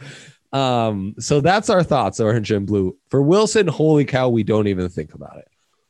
Um, 0.53 1.15
so 1.19 1.41
that's 1.41 1.69
our 1.69 1.83
thoughts, 1.83 2.19
orange 2.21 2.51
and 2.51 2.65
blue. 2.65 2.95
For 3.09 3.21
Wilson, 3.21 3.67
holy 3.67 4.05
cow, 4.05 4.29
we 4.29 4.43
don't 4.43 4.67
even 4.67 4.87
think 4.87 5.13
about 5.13 5.39
it. 5.39 5.47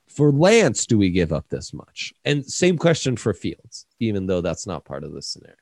For 0.07 0.31
Lance, 0.31 0.87
do 0.87 0.97
we 0.97 1.11
give 1.11 1.31
up 1.31 1.47
this 1.49 1.73
much? 1.73 2.13
And 2.25 2.43
same 2.45 2.77
question 2.77 3.17
for 3.17 3.33
Fields, 3.33 3.85
even 3.99 4.25
though 4.25 4.41
that's 4.41 4.65
not 4.65 4.83
part 4.85 5.03
of 5.03 5.13
the 5.13 5.21
scenario. 5.21 5.55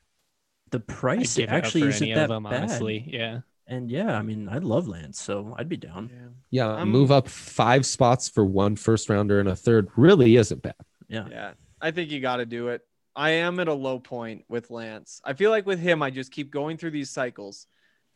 The 0.70 0.80
price 0.80 1.36
give 1.36 1.44
it 1.44 1.52
up 1.52 1.56
actually 1.64 1.88
isn't 1.88 2.14
that 2.14 2.28
them, 2.28 2.44
bad. 2.44 2.54
honestly. 2.62 3.04
Yeah. 3.06 3.40
And 3.70 3.88
yeah, 3.88 4.18
I 4.18 4.22
mean, 4.22 4.48
I 4.48 4.58
love 4.58 4.88
Lance, 4.88 5.20
so 5.22 5.54
I'd 5.56 5.68
be 5.68 5.76
down. 5.76 6.10
Yeah, 6.50 6.68
I'm- 6.74 6.88
move 6.88 7.12
um, 7.12 7.18
up 7.18 7.28
five 7.28 7.86
spots 7.86 8.28
for 8.28 8.44
one 8.44 8.74
first 8.74 9.08
rounder 9.08 9.38
and 9.38 9.48
a 9.48 9.54
third 9.54 9.88
really 9.96 10.34
isn't 10.36 10.60
bad. 10.60 10.74
Yeah. 11.08 11.26
Yeah, 11.30 11.52
I 11.80 11.92
think 11.92 12.10
you 12.10 12.20
got 12.20 12.36
to 12.38 12.46
do 12.46 12.68
it. 12.68 12.82
I 13.14 13.30
am 13.30 13.60
at 13.60 13.68
a 13.68 13.72
low 13.72 14.00
point 14.00 14.44
with 14.48 14.70
Lance. 14.70 15.20
I 15.24 15.34
feel 15.34 15.50
like 15.50 15.66
with 15.66 15.78
him, 15.78 16.02
I 16.02 16.10
just 16.10 16.32
keep 16.32 16.50
going 16.50 16.76
through 16.78 16.90
these 16.90 17.10
cycles 17.10 17.66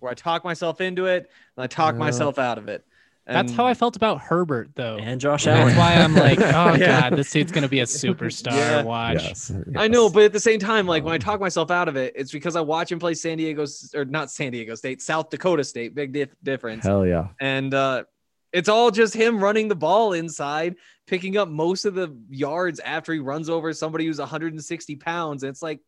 where 0.01 0.11
I 0.11 0.15
talk 0.15 0.45
myself 0.45 0.81
into 0.81 1.07
it 1.07 1.31
and 1.57 1.65
I 1.65 1.67
talk 1.69 1.95
Yeah. 1.95 1.99
myself 2.01 2.39
out 2.39 2.59
of 2.59 2.69
it. 2.69 2.85
That's 3.27 3.53
how 3.53 3.67
I 3.67 3.73
felt 3.75 3.97
about 3.97 4.21
Herbert, 4.21 4.71
though. 4.75 4.99
And 4.99 5.21
Josh 5.21 5.47
Allen. 5.47 5.69
That's 5.69 5.79
why 5.79 5.95
I'm 5.95 6.15
like, 6.15 6.39
oh 6.41 6.75
Yeah. 6.75 7.09
god, 7.09 7.17
this 7.19 7.31
dude's 7.31 7.53
gonna 7.53 7.69
be 7.69 7.81
a 7.81 7.85
superstar. 7.85 8.53
Yeah. 8.53 8.83
Watch. 8.83 9.23
Yes, 9.23 9.53
I 9.77 9.89
know, 9.89 10.11
but 10.11 10.25
at 10.25 10.33
the 10.33 10.41
same 10.41 10.59
time, 10.59 10.87
like 10.87 11.05
when 11.05 11.13
I 11.13 11.17
Um, 11.17 11.21
talk 11.21 11.41
myself 11.41 11.71
out 11.71 11.89
of 11.89 11.97
it, 11.97 12.13
it's 12.17 12.33
because 12.33 12.55
I 12.57 12.61
watch 12.61 12.93
him 12.93 12.99
play 12.99 13.15
San 13.15 13.39
Diego 13.39 13.65
or 13.95 14.05
not 14.05 14.31
San 14.31 14.53
Diego 14.53 14.75
State, 14.75 15.01
South 15.01 15.31
Dakota 15.31 15.65
State. 15.65 15.95
Big 15.95 16.13
dif- 16.13 16.35
difference. 16.43 16.85
hell 16.85 17.07
yeah. 17.07 17.29
and 17.41 17.73
uh, 17.73 18.05
it's 18.53 18.69
all 18.69 18.91
just 18.91 19.15
him 19.15 19.43
running 19.43 19.69
the 19.69 19.75
ball 19.75 20.13
inside, 20.13 20.77
picking 21.07 21.37
up 21.37 21.49
most 21.49 21.87
of 21.87 21.95
the 21.95 22.17
yards 22.29 22.79
after 22.79 23.13
he 23.13 23.19
runs 23.21 23.49
over 23.49 23.73
somebody 23.73 24.07
who's 24.07 24.19
160 24.21 24.97
pounds. 24.97 25.43
And 25.43 25.51
it's 25.51 25.63
like 25.63 25.81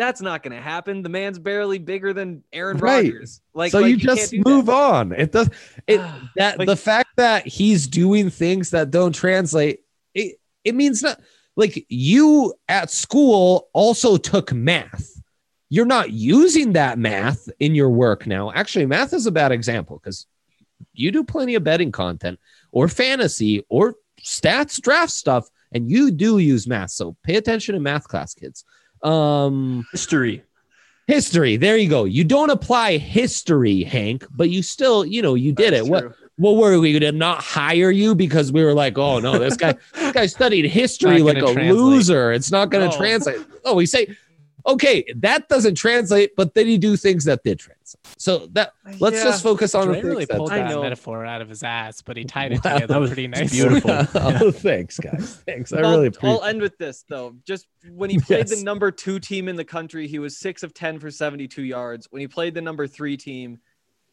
that's 0.00 0.20
not 0.22 0.42
going 0.42 0.56
to 0.56 0.62
happen. 0.62 1.02
The 1.02 1.08
man's 1.10 1.38
barely 1.38 1.78
bigger 1.78 2.12
than 2.14 2.42
Aaron 2.52 2.78
Right. 2.78 3.04
Rodgers. 3.12 3.40
Like, 3.52 3.70
so 3.72 3.80
like, 3.80 3.90
you 3.90 3.98
can't 3.98 4.18
just 4.18 4.34
move 4.34 4.66
that. 4.66 4.72
on. 4.72 5.12
It 5.12 5.32
does 5.32 5.50
it 5.86 5.98
that 6.36 6.58
Like- 6.58 6.66
the 6.66 6.76
fact 6.76 7.10
that 7.16 7.46
he's 7.46 7.86
doing 7.86 8.30
things 8.30 8.70
that 8.70 8.90
don't 8.90 9.14
translate, 9.14 9.80
it 10.14 10.40
it 10.64 10.74
means 10.74 11.02
not 11.02 11.20
like 11.56 11.84
you 11.88 12.54
at 12.68 12.90
school 12.90 13.68
also 13.72 14.16
took 14.16 14.52
math. 14.52 15.20
You're 15.68 15.86
not 15.86 16.10
using 16.10 16.72
that 16.72 16.98
math 16.98 17.48
in 17.60 17.74
your 17.74 17.90
work 17.90 18.26
now. 18.26 18.50
Actually, 18.52 18.86
math 18.86 19.12
is 19.12 19.26
a 19.26 19.30
bad 19.30 19.52
example 19.52 19.98
because 20.02 20.26
you 20.94 21.12
do 21.12 21.22
plenty 21.22 21.54
of 21.54 21.62
betting 21.62 21.92
content 21.92 22.40
or 22.72 22.88
fantasy 22.88 23.64
or 23.68 23.94
stats 24.20 24.80
draft 24.80 25.12
stuff, 25.12 25.48
and 25.72 25.90
you 25.90 26.10
do 26.10 26.38
use 26.38 26.66
math. 26.66 26.90
So 26.90 27.16
pay 27.22 27.36
attention 27.36 27.74
in 27.74 27.82
math 27.82 28.08
class, 28.08 28.34
kids. 28.34 28.64
Um 29.02 29.86
History. 29.92 30.42
history 31.06 31.56
there 31.56 31.76
you 31.76 31.88
go 31.88 32.04
you 32.04 32.22
don't 32.24 32.50
apply 32.50 32.96
history 32.98 33.82
hank 33.82 34.24
but 34.30 34.48
you 34.50 34.62
still 34.62 35.04
you 35.04 35.22
know 35.22 35.34
you 35.34 35.52
did 35.52 35.72
That's 35.74 35.86
it 35.86 35.90
what 35.90 36.00
true. 36.02 36.14
what 36.36 36.56
were 36.56 36.78
we 36.78 36.92
going 36.92 37.12
to 37.12 37.18
not 37.18 37.42
hire 37.42 37.90
you 37.90 38.14
because 38.14 38.52
we 38.52 38.62
were 38.62 38.74
like 38.74 38.96
oh 38.98 39.18
no 39.18 39.38
this 39.38 39.56
guy 39.56 39.74
this 39.94 40.12
guy 40.12 40.26
studied 40.26 40.66
history 40.66 41.20
like 41.22 41.38
a 41.38 41.40
translate. 41.40 41.72
loser 41.72 42.32
it's 42.32 42.50
not 42.52 42.70
going 42.70 42.88
to 42.88 42.94
No. 42.96 43.00
translate 43.02 43.38
oh 43.64 43.74
we 43.74 43.86
say 43.86 44.16
okay 44.66 45.04
that 45.16 45.48
doesn't 45.48 45.74
translate 45.74 46.34
but 46.36 46.54
then 46.54 46.66
you 46.66 46.78
do 46.78 46.96
things 46.96 47.24
that 47.24 47.42
did 47.44 47.58
translate 47.58 48.00
so 48.16 48.46
that 48.52 48.72
let's 48.98 49.16
Yeah. 49.16 49.24
just 49.24 49.42
focus 49.42 49.74
on 49.74 49.88
the 49.88 49.94
Dre 50.00 50.02
really 50.02 50.24
that 50.26 50.36
pulled 50.36 50.52
I 50.52 50.58
that 50.58 50.80
metaphor 50.80 51.24
out 51.24 51.40
of 51.42 51.48
his 51.48 51.62
ass, 51.62 52.02
but 52.02 52.16
he 52.16 52.24
tied 52.24 52.52
it 52.52 52.64
Wow. 52.64 52.74
together 52.74 52.86
That 52.94 53.00
was 53.00 53.10
pretty 53.10 53.28
nice. 53.28 53.50
beautiful. 53.50 53.90
oh 54.14 54.50
thanks 54.52 54.98
guys 54.98 55.36
thanks 55.46 55.72
i 55.72 55.78
I'll- 55.80 56.00
really 56.00 56.14
I'll, 56.22 56.44
end 56.44 56.60
with 56.60 56.76
this 56.78 57.04
though. 57.08 57.34
Just 57.46 57.66
when 57.90 58.10
he 58.10 58.18
played 58.20 58.48
Yes. 58.48 58.58
the 58.58 58.64
number 58.64 58.90
two 58.90 59.18
team 59.18 59.48
in 59.48 59.56
the 59.56 59.64
country, 59.64 60.06
he 60.06 60.18
was 60.18 60.36
six 60.36 60.62
of 60.62 60.72
10 60.74 60.98
for 60.98 61.10
72 61.10 61.62
yards. 61.62 62.06
When 62.10 62.20
he 62.20 62.28
played 62.28 62.54
the 62.54 62.60
number 62.60 62.86
three 62.86 63.16
team, 63.16 63.58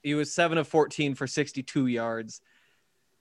he 0.04 0.14
was 0.16 0.32
seven 0.34 0.58
of 0.58 0.68
14 0.68 1.16
for 1.16 1.28
62 1.28 1.88
yards. 1.88 2.42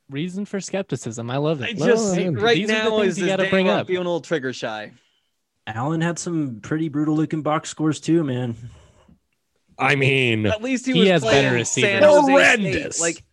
Reason 0.08 0.44
for 0.44 0.60
skepticism. 0.60 1.30
I 1.30 1.38
love 1.38 1.60
I 1.62 1.68
it. 1.68 1.78
just 1.78 2.16
Well, 2.16 2.32
right 2.34 2.54
these 2.56 2.70
are 2.70 2.74
the 2.74 2.90
now 2.90 3.00
is 3.00 3.18
you 3.18 3.24
this 3.24 3.32
gotta 3.32 3.42
Dan 3.44 3.50
bring 3.50 3.68
up. 3.68 3.86
feeling 3.88 4.06
a 4.06 4.08
little 4.08 4.20
trigger 4.20 4.52
shy. 4.52 4.92
Allen 5.66 6.00
had 6.00 6.18
some 6.18 6.60
pretty 6.62 6.88
brutal 6.88 7.16
looking 7.16 7.42
box 7.42 7.68
scores 7.70 8.00
too, 8.00 8.22
man. 8.24 8.54
i 9.78 9.94
mean 9.94 10.46
At 10.46 10.62
least 10.62 10.86
he, 10.86 10.92
He 10.92 11.00
was 11.00 11.08
has 11.08 11.22
better 11.24 11.54
receivers. 11.54 12.04
Horrendous. 12.04 12.96
State. 12.96 13.02
Like 13.02 13.24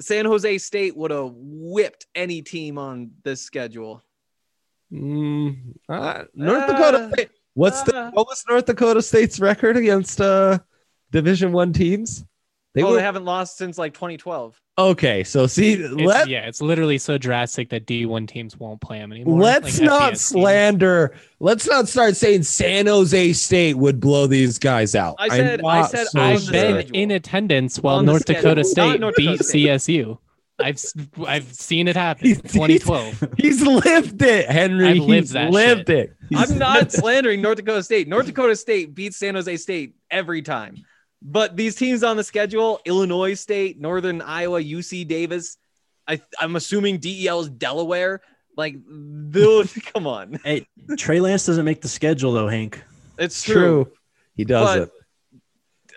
San 0.00 0.24
Jose 0.24 0.58
State 0.58 0.96
would 0.96 1.10
have 1.10 1.30
whipped 1.34 2.06
any 2.14 2.42
team 2.42 2.78
on 2.78 3.10
this 3.24 3.40
schedule. 3.42 4.02
mm, 4.92 5.56
uh, 5.88 6.24
north 6.34 6.62
Uh, 6.62 6.66
dakota 6.66 7.10
State- 7.12 7.30
what's 7.54 7.82
the 7.82 7.96
uh. 7.96 8.10
what 8.12 8.26
was 8.26 8.44
north 8.48 8.64
dakota 8.66 9.02
state's 9.02 9.38
record 9.40 9.76
against 9.76 10.20
uh 10.20 10.58
division 11.10 11.52
one 11.52 11.72
teams 11.72 12.24
They, 12.74 12.82
oh, 12.82 12.90
were- 12.90 12.96
they 12.96 13.02
haven't 13.02 13.24
lost 13.24 13.56
since 13.58 13.76
like 13.78 13.92
2012. 13.94 14.60
Okay, 14.78 15.24
so 15.24 15.48
see, 15.48 15.72
It's, 15.72 15.92
let 15.94 16.28
yeah, 16.28 16.46
it's 16.46 16.60
literally 16.62 16.98
so 16.98 17.18
drastic 17.18 17.68
that 17.70 17.84
D1 17.84 18.28
teams 18.28 18.56
won't 18.56 18.80
play 18.80 18.98
him 18.98 19.10
anymore. 19.10 19.40
let's 19.40 19.80
like 19.80 19.86
not 19.86 20.02
FBS 20.02 20.08
teams. 20.10 20.20
slander. 20.20 21.14
Let's 21.40 21.66
not 21.66 21.88
start 21.88 22.16
saying 22.16 22.44
San 22.44 22.86
Jose 22.86 23.32
State 23.32 23.74
would 23.76 23.98
blow 23.98 24.28
these 24.28 24.56
guys 24.58 24.94
out. 24.94 25.16
I 25.18 25.24
I'm 25.24 25.30
said- 25.30 25.60
I 25.64 25.82
said 25.88 26.06
so 26.06 26.20
I've 26.20 26.46
the 26.46 26.52
been 26.52 26.94
in 26.94 27.10
attendance 27.10 27.80
while 27.80 27.96
On 27.96 28.06
the 28.06 28.12
North 28.12 28.24
Dakota 28.24 28.62
State 28.62 29.00
North 29.00 29.16
beat 29.16 29.24
Dakota 29.26 29.44
State. 29.44 29.66
CSU. 29.66 30.18
I've 30.60 30.74
s- 30.74 30.92
I've 31.26 31.52
seen 31.52 31.86
it 31.88 31.96
happen. 31.96 32.26
He's- 32.26 32.40
2012. 32.42 33.34
He's 33.36 33.60
lived 33.62 34.22
it, 34.22 34.48
Henry. 34.48 34.88
I've 34.88 34.96
He's 34.96 35.06
lived 35.06 35.32
that 35.32 35.50
lived 35.50 35.88
shit. 35.88 35.98
it. 35.98 36.16
He's- 36.30 36.50
I'm 36.52 36.58
not 36.58 36.92
slandering 36.92 37.40
North 37.42 37.56
Dakota 37.56 37.82
State. 37.82 38.06
North 38.06 38.26
Dakota 38.26 38.54
State 38.54 38.94
beats 38.94 39.16
San 39.16 39.34
Jose 39.34 39.56
State 39.56 39.94
every 40.10 40.42
time. 40.42 40.76
But 41.20 41.56
these 41.56 41.74
teams 41.74 42.04
on 42.04 42.16
the 42.16 42.24
schedule, 42.24 42.80
Illinois 42.84 43.34
State, 43.34 43.80
Northern 43.80 44.22
Iowa, 44.22 44.62
UC 44.62 45.06
Davis, 45.08 45.56
I, 46.06 46.20
I'm 46.40 46.56
assuming 46.56 46.98
DEL 46.98 47.40
is 47.40 47.48
Delaware. 47.50 48.20
Like, 48.56 48.76
those, 48.86 49.72
come 49.92 50.06
on. 50.06 50.38
Hey, 50.44 50.66
Trey 50.96 51.20
Lance 51.20 51.46
doesn't 51.46 51.64
make 51.64 51.80
the 51.80 51.88
schedule 51.88 52.32
though, 52.32 52.48
Hank. 52.48 52.82
It's 53.18 53.42
true. 53.42 53.54
true. 53.84 53.92
He 54.34 54.44
does 54.44 54.78
But- 54.78 54.82
it. 54.82 54.90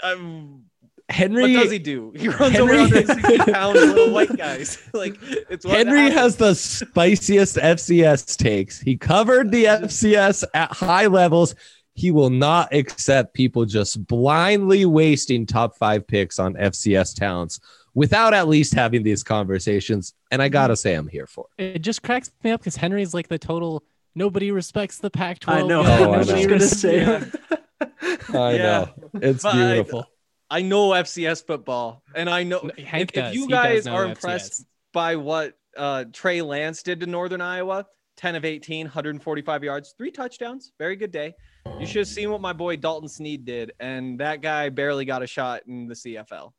Um, 0.03 0.63
Henry 1.09 1.55
what 1.55 1.63
does 1.63 1.71
he 1.71 1.77
do? 1.79 2.13
He 2.15 2.29
runs 2.29 2.53
Henry- 2.53 2.79
over 2.79 2.95
160 2.95 3.37
pound 3.51 3.75
little 3.77 4.11
white 4.13 4.35
guys. 4.35 4.81
Like, 4.93 5.17
it's 5.21 5.65
what 5.65 5.75
Henry 5.75 6.09
has 6.09 6.37
the 6.37 6.53
spiciest 6.55 7.57
FCS 7.57 8.37
takes. 8.37 8.79
He 8.79 8.95
covered 8.97 9.51
the 9.51 9.65
FCS 9.65 10.45
at 10.53 10.71
high 10.71 11.07
levels. 11.07 11.53
He 11.93 12.11
will 12.11 12.29
not 12.29 12.73
accept 12.73 13.33
people 13.33 13.65
just 13.65 14.05
blindly 14.07 14.85
wasting 14.85 15.45
top 15.45 15.77
five 15.77 16.07
picks 16.07 16.39
on 16.39 16.53
FCS 16.53 17.15
talents 17.15 17.59
without 17.93 18.33
at 18.33 18.47
least 18.47 18.73
having 18.73 19.03
these 19.03 19.23
conversations. 19.23 20.13
And 20.31 20.41
I 20.41 20.47
gotta 20.49 20.75
say, 20.77 20.93
I'm 20.93 21.07
here 21.07 21.27
for 21.27 21.47
it. 21.57 21.75
It 21.75 21.79
just 21.79 22.01
cracks 22.01 22.31
me 22.43 22.51
up 22.51 22.61
because 22.61 22.77
Henry's 22.77 23.13
like 23.13 23.27
the 23.27 23.37
total. 23.37 23.83
Nobody 24.15 24.51
respects 24.51 24.97
the 24.99 25.09
Pac-12. 25.09 25.53
I 25.53 25.61
know. 25.63 25.83
guy. 25.83 25.99
Oh, 26.03 26.11
I 26.11 26.15
I 26.15 26.17
was 26.19 26.27
just 26.27 26.49
gonna 26.49 26.59
say. 26.61 27.03
I 28.33 28.53
Yeah. 28.53 28.57
know 28.57 28.89
it's 29.15 29.43
But 29.43 29.55
I- 29.55 29.73
beautiful. 29.73 30.05
I 30.49 30.61
know 30.63 30.89
FCS 30.89 31.45
football, 31.47 32.03
and 32.13 32.29
I 32.29 32.43
know 32.43 32.69
Hank 32.77 33.11
if, 33.15 33.23
if 33.29 33.33
you 33.33 33.47
guys 33.47 33.85
know 33.85 33.93
are 33.93 34.05
FCS. 34.07 34.09
impressed 34.09 34.65
by 34.91 35.15
what 35.15 35.53
uh, 35.77 36.03
Trey 36.11 36.41
Lance 36.41 36.83
did 36.83 36.99
to 36.99 37.05
Northern 37.05 37.39
Iowa, 37.39 37.85
10 38.17 38.35
of 38.35 38.43
18, 38.43 38.87
145 38.87 39.63
yards, 39.63 39.95
three 39.97 40.11
touchdowns, 40.11 40.73
very 40.77 40.97
good 40.97 41.11
day. 41.13 41.33
You 41.79 41.85
should 41.85 41.99
have 41.99 42.07
seen 42.07 42.31
what 42.31 42.41
my 42.41 42.53
boy 42.53 42.75
Dalton 42.75 43.09
Sneed 43.09 43.45
did, 43.45 43.73
and 43.79 44.19
that 44.19 44.41
guy 44.41 44.69
barely 44.69 45.05
got 45.05 45.23
a 45.23 45.27
shot 45.27 45.63
in 45.67 45.87
the 45.87 45.95
CFL. 45.95 46.51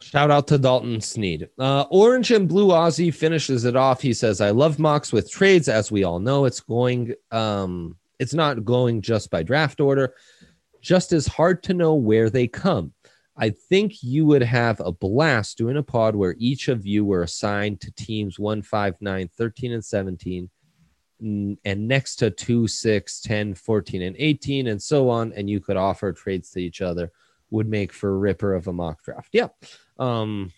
Shout 0.00 0.30
out 0.30 0.46
to 0.48 0.58
Dalton 0.58 1.00
Sneed. 1.00 1.48
Uh, 1.58 1.86
Orange 1.90 2.30
and 2.30 2.46
Blue 2.46 2.68
Aussie 2.68 3.12
finishes 3.12 3.64
it 3.64 3.74
off. 3.74 4.02
He 4.02 4.12
says, 4.12 4.40
I 4.40 4.50
love 4.50 4.78
mocks 4.78 5.12
with 5.12 5.30
trades. 5.30 5.68
As 5.68 5.90
we 5.90 6.04
all 6.04 6.18
know, 6.18 6.44
it's 6.44 6.60
going, 6.60 7.14
um, 7.30 7.96
it's 8.18 8.34
not 8.34 8.64
going 8.64 9.00
just 9.00 9.30
by 9.30 9.42
draft 9.42 9.80
order, 9.80 10.14
just 10.82 11.12
as 11.12 11.26
hard 11.26 11.62
to 11.64 11.74
know 11.74 11.94
where 11.94 12.28
they 12.28 12.46
come. 12.46 12.92
I 13.36 13.50
think 13.50 14.02
you 14.02 14.26
would 14.26 14.42
have 14.42 14.80
a 14.80 14.92
blast 14.92 15.58
doing 15.58 15.76
a 15.76 15.82
pod 15.82 16.14
where 16.14 16.36
each 16.38 16.68
of 16.68 16.86
you 16.86 17.04
were 17.04 17.22
assigned 17.22 17.80
to 17.80 17.90
teams 17.92 18.38
1, 18.38 18.62
5, 18.62 18.96
9, 19.00 19.30
13, 19.36 19.72
and 19.72 19.84
17, 19.84 20.44
mm, 20.44 20.48
and 21.24 21.88
next 21.88 22.16
to 22.16 22.30
2, 22.30 22.68
6, 22.68 23.20
10, 23.22 23.54
14, 23.54 24.02
and 24.02 24.16
18, 24.18 24.66
and 24.68 24.82
so 24.82 25.08
on. 25.08 25.32
And 25.32 25.48
you 25.48 25.60
could 25.60 25.76
offer 25.76 26.12
trades 26.12 26.50
to 26.50 26.60
each 26.60 26.82
other, 26.82 27.10
would 27.50 27.68
make 27.68 27.92
for 27.92 28.10
a 28.10 28.18
ripper 28.18 28.54
of 28.54 28.68
a 28.68 28.72
mock 28.72 29.02
draft. 29.02 29.30
Yeah 29.32 29.48
um 29.98 30.50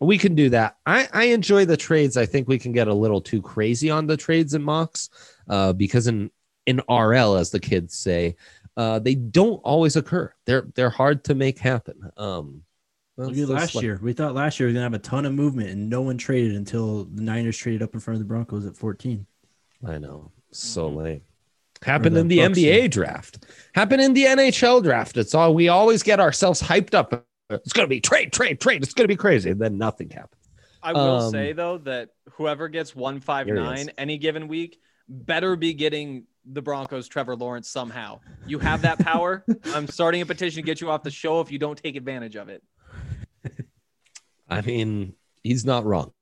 we 0.00 0.18
can 0.18 0.34
do 0.34 0.50
that 0.50 0.76
i 0.84 1.08
i 1.14 1.24
enjoy 1.24 1.64
the 1.64 1.78
trades 1.78 2.18
i 2.18 2.26
think 2.26 2.46
we 2.46 2.58
can 2.58 2.72
get 2.72 2.88
a 2.88 2.92
little 2.92 3.22
too 3.22 3.40
crazy 3.40 3.88
on 3.88 4.06
the 4.06 4.16
trades 4.16 4.52
and 4.52 4.62
mocks 4.62 5.08
uh 5.48 5.72
because 5.72 6.06
in 6.06 6.30
in 6.66 6.82
rl 6.90 7.36
as 7.36 7.50
the 7.50 7.58
kids 7.58 7.96
say 7.96 8.36
uh 8.76 8.98
they 8.98 9.14
don't 9.14 9.56
always 9.64 9.96
occur 9.96 10.30
they're 10.44 10.66
they're 10.74 10.90
hard 10.90 11.24
to 11.24 11.34
make 11.34 11.58
happen 11.58 12.10
um 12.18 12.62
Look 13.18 13.34
at 13.34 13.48
last 13.48 13.74
like- 13.74 13.82
year. 13.82 13.98
We 14.02 14.12
thought 14.12 14.34
last 14.34 14.60
year 14.60 14.66
we 14.68 14.74
was 14.74 14.76
gonna 14.76 14.84
have 14.84 14.92
a 14.92 14.98
ton 14.98 15.24
of 15.24 15.32
movement, 15.32 15.70
and 15.70 15.88
no 15.88 16.02
one 16.02 16.18
traded 16.18 16.54
until 16.54 17.04
the 17.04 17.22
Niners 17.22 17.56
traded 17.56 17.82
up 17.82 17.94
in 17.94 18.00
front 18.00 18.16
of 18.16 18.18
the 18.18 18.26
Broncos 18.26 18.66
at 18.66 18.76
14. 18.76 19.26
I 19.84 19.98
know. 19.98 20.30
So 20.52 20.88
lame. 20.88 21.22
Happened 21.82 22.16
the 22.16 22.20
in 22.20 22.28
the 22.28 22.38
Bucks 22.38 22.58
nba 22.58 22.82
and- 22.84 22.92
draft. 22.92 23.44
Happened 23.74 24.00
in 24.02 24.14
the 24.14 24.24
nhl 24.24 24.82
draft. 24.82 25.16
It's 25.16 25.34
all 25.34 25.54
we 25.54 25.68
always 25.68 26.02
get 26.02 26.20
ourselves 26.20 26.62
hyped 26.62 26.94
up. 26.94 27.26
It's 27.50 27.72
gonna 27.72 27.88
be 27.88 28.00
trade 28.00 28.32
trade 28.32 28.60
trade. 28.60 28.82
It's 28.82 28.94
gonna 28.94 29.08
be 29.08 29.16
crazy. 29.16 29.50
And 29.50 29.60
then 29.60 29.76
nothing 29.78 30.10
happened. 30.10 30.40
I 30.82 30.92
will 30.92 31.00
Um, 31.20 31.30
say 31.32 31.52
though 31.52 31.78
that 31.78 32.10
whoever 32.32 32.68
gets 32.68 32.94
159 32.94 33.90
any 33.98 34.18
given 34.18 34.48
week 34.48 34.78
better 35.08 35.56
be 35.56 35.74
getting 35.74 36.24
the 36.44 36.62
Broncos 36.62 37.08
Trevor 37.08 37.36
Lawrence 37.36 37.68
somehow. 37.68 38.20
You 38.46 38.58
have 38.60 38.82
that 38.82 38.98
power. 39.00 39.44
I'm 39.74 39.88
starting 39.88 40.22
a 40.22 40.26
petition 40.26 40.62
to 40.62 40.66
get 40.66 40.80
you 40.80 40.90
off 40.90 41.02
the 41.02 41.10
show 41.10 41.40
if 41.40 41.50
you 41.50 41.58
don't 41.58 41.76
take 41.76 41.96
advantage 41.96 42.36
of 42.36 42.48
it. 42.48 42.62
I 44.48 44.60
mean, 44.60 45.14
he's 45.42 45.64
not 45.64 45.84
wrong. 45.84 46.12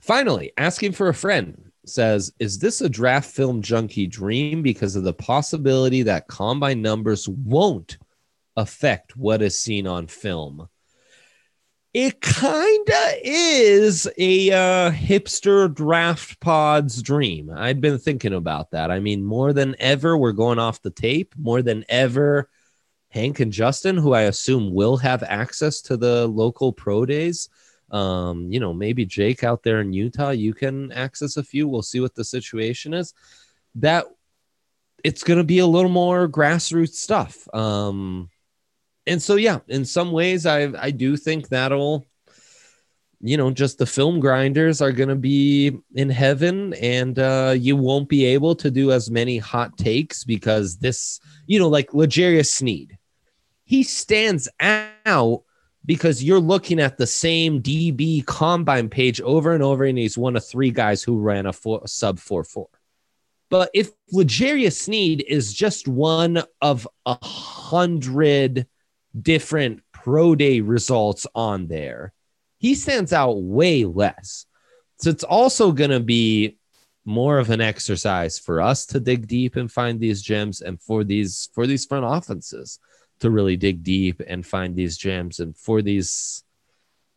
Finally, 0.00 0.52
asking 0.56 0.92
for 0.92 1.08
a 1.08 1.14
friend 1.14 1.69
says, 1.84 2.32
Is 2.38 2.58
this 2.58 2.80
a 2.80 2.88
draft 2.88 3.30
film 3.30 3.62
junkie 3.62 4.06
dream 4.06 4.62
because 4.62 4.96
of 4.96 5.04
the 5.04 5.12
possibility 5.12 6.02
that 6.02 6.28
combine 6.28 6.82
numbers 6.82 7.28
won't 7.28 7.98
affect 8.56 9.16
what 9.16 9.42
is 9.42 9.58
seen 9.58 9.86
on 9.86 10.06
film? 10.06 10.68
It 11.92 12.20
kind 12.20 12.88
of 12.88 13.14
is 13.24 14.08
a 14.16 14.52
uh, 14.52 14.90
hipster 14.92 15.74
draft 15.74 16.38
pod's 16.38 17.02
dream. 17.02 17.50
I'd 17.52 17.80
been 17.80 17.98
thinking 17.98 18.32
about 18.32 18.70
that. 18.70 18.92
I 18.92 19.00
mean, 19.00 19.24
more 19.24 19.52
than 19.52 19.74
ever, 19.80 20.16
we're 20.16 20.30
going 20.30 20.60
off 20.60 20.82
the 20.82 20.90
tape. 20.90 21.34
More 21.36 21.62
than 21.62 21.84
ever, 21.88 22.48
Hank 23.08 23.40
and 23.40 23.52
Justin, 23.52 23.96
who 23.96 24.12
I 24.12 24.22
assume 24.22 24.72
will 24.72 24.98
have 24.98 25.24
access 25.24 25.80
to 25.82 25.96
the 25.96 26.28
local 26.28 26.72
pro 26.72 27.04
days. 27.06 27.48
Um, 27.90 28.52
you 28.52 28.60
know, 28.60 28.72
maybe 28.72 29.04
Jake 29.04 29.42
out 29.42 29.62
there 29.62 29.80
in 29.80 29.92
Utah, 29.92 30.30
you 30.30 30.54
can 30.54 30.92
access 30.92 31.36
a 31.36 31.42
few. 31.42 31.66
We'll 31.66 31.82
see 31.82 32.00
what 32.00 32.14
the 32.14 32.24
situation 32.24 32.94
is. 32.94 33.14
That 33.76 34.06
it's 35.02 35.22
going 35.22 35.38
to 35.38 35.44
be 35.44 35.58
a 35.58 35.66
little 35.66 35.90
more 35.90 36.28
grassroots 36.28 36.94
stuff. 36.94 37.52
Um, 37.54 38.30
and 39.06 39.20
so, 39.20 39.36
yeah, 39.36 39.58
in 39.68 39.84
some 39.84 40.12
ways, 40.12 40.46
I 40.46 40.70
I 40.78 40.90
do 40.90 41.16
think 41.16 41.48
that'll, 41.48 42.06
you 43.20 43.36
know, 43.36 43.50
just 43.50 43.78
the 43.78 43.86
film 43.86 44.20
grinders 44.20 44.80
are 44.80 44.92
going 44.92 45.08
to 45.08 45.16
be 45.16 45.78
in 45.94 46.10
heaven, 46.10 46.74
and 46.74 47.18
uh, 47.18 47.54
you 47.58 47.76
won't 47.76 48.08
be 48.08 48.24
able 48.26 48.54
to 48.56 48.70
do 48.70 48.92
as 48.92 49.10
many 49.10 49.38
hot 49.38 49.76
takes 49.76 50.22
because 50.22 50.76
this, 50.76 51.18
you 51.46 51.58
know, 51.58 51.68
like 51.68 51.94
L'Jarius 51.94 52.52
Sneed, 52.52 52.98
he 53.64 53.82
stands 53.82 54.48
out 54.60 55.42
because 55.84 56.22
you're 56.22 56.40
looking 56.40 56.78
at 56.78 56.98
the 56.98 57.06
same 57.06 57.62
DB 57.62 58.24
combine 58.26 58.88
page 58.88 59.20
over 59.20 59.52
and 59.52 59.62
over, 59.62 59.84
and 59.84 59.98
he's 59.98 60.18
one 60.18 60.36
of 60.36 60.46
three 60.46 60.70
guys 60.70 61.02
who 61.02 61.18
ran 61.18 61.46
a, 61.46 61.52
four, 61.52 61.80
a 61.84 61.88
sub 61.88 62.18
four 62.18 62.44
four. 62.44 62.68
But 63.48 63.70
if 63.74 63.90
L'Jarius 64.12 64.78
Sneed 64.78 65.24
is 65.26 65.52
just 65.52 65.88
one 65.88 66.42
of 66.60 66.86
a 67.04 67.18
hundred 67.24 68.66
different 69.20 69.82
pro 69.92 70.34
day 70.34 70.60
results 70.60 71.26
on 71.34 71.66
there, 71.66 72.12
he 72.58 72.74
stands 72.74 73.12
out 73.12 73.42
way 73.42 73.84
less. 73.84 74.46
So 74.98 75.10
it's 75.10 75.24
also 75.24 75.72
going 75.72 75.90
to 75.90 76.00
be 76.00 76.58
more 77.04 77.38
of 77.38 77.50
an 77.50 77.62
exercise 77.62 78.38
for 78.38 78.60
us 78.60 78.86
to 78.86 79.00
dig 79.00 79.26
deep 79.26 79.56
and 79.56 79.72
find 79.72 79.98
these 79.98 80.22
gems, 80.22 80.60
and 80.60 80.80
for 80.80 81.02
these 81.02 81.48
for 81.54 81.66
these 81.66 81.86
front 81.86 82.04
offenses 82.06 82.78
to 83.20 83.30
really 83.30 83.56
dig 83.56 83.82
deep 83.82 84.20
and 84.26 84.44
find 84.46 84.74
these 84.74 84.96
gems. 84.96 85.40
And 85.40 85.56
for 85.56 85.82
these, 85.82 86.42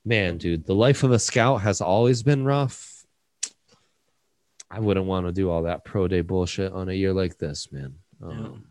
man, 0.05 0.37
dude, 0.37 0.65
the 0.65 0.75
life 0.75 1.03
of 1.03 1.11
a 1.11 1.19
scout 1.19 1.61
has 1.61 1.81
always 1.81 2.23
been 2.23 2.45
rough. 2.45 3.05
I 4.69 4.79
wouldn't 4.79 5.05
want 5.05 5.27
to 5.27 5.31
do 5.31 5.49
all 5.49 5.63
that 5.63 5.85
pro 5.85 6.07
day 6.07 6.21
bullshit 6.21 6.71
on 6.73 6.89
a 6.89 6.93
year 6.93 7.13
like 7.13 7.37
this, 7.37 7.71
man. 7.71 7.95
Um, 8.21 8.65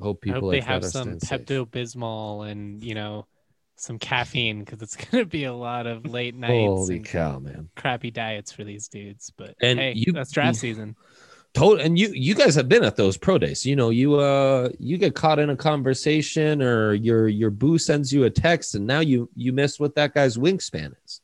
Hope 0.00 0.18
I 0.22 0.24
people 0.24 0.40
hope 0.40 0.52
like 0.54 0.60
they 0.60 0.66
have 0.66 0.84
some. 0.84 1.18
Pepto 1.20 1.64
Bismol 1.66 2.50
and 2.50 2.82
you 2.82 2.96
know 2.96 3.26
some 3.76 3.98
caffeine 3.98 4.58
because 4.64 4.82
it's 4.82 4.96
gonna 5.10 5.24
be 5.24 5.44
a 5.44 5.52
lot 5.52 5.86
of 5.86 6.04
late 6.06 6.34
nights 6.34 6.50
Holy 6.50 6.98
cow, 6.98 7.38
man! 7.38 7.68
crappy 7.76 8.10
diets 8.10 8.50
for 8.50 8.64
these 8.64 8.88
dudes. 8.88 9.32
But 9.36 9.54
And 9.60 9.78
hey, 9.78 9.92
you- 9.94 10.12
that's 10.12 10.32
draft 10.32 10.56
season. 10.58 10.96
Total, 11.54 11.84
and 11.84 11.96
you 11.96 12.08
you 12.12 12.34
guys 12.34 12.56
have 12.56 12.68
been 12.68 12.82
at 12.82 12.96
those 12.96 13.16
pro 13.16 13.38
days. 13.38 13.64
You 13.64 13.76
know, 13.76 13.90
you 13.90 14.16
uh 14.16 14.70
you 14.80 14.98
get 14.98 15.14
caught 15.14 15.38
in 15.38 15.50
a 15.50 15.56
conversation, 15.56 16.60
or 16.60 16.94
your 16.94 17.28
your 17.28 17.50
boo 17.50 17.78
sends 17.78 18.12
you 18.12 18.24
a 18.24 18.30
text, 18.30 18.74
and 18.74 18.86
now 18.86 18.98
you 19.00 19.30
you 19.36 19.52
miss 19.52 19.78
what 19.78 19.94
that 19.94 20.14
guy's 20.14 20.36
wingspan 20.36 20.94
is. 21.04 21.20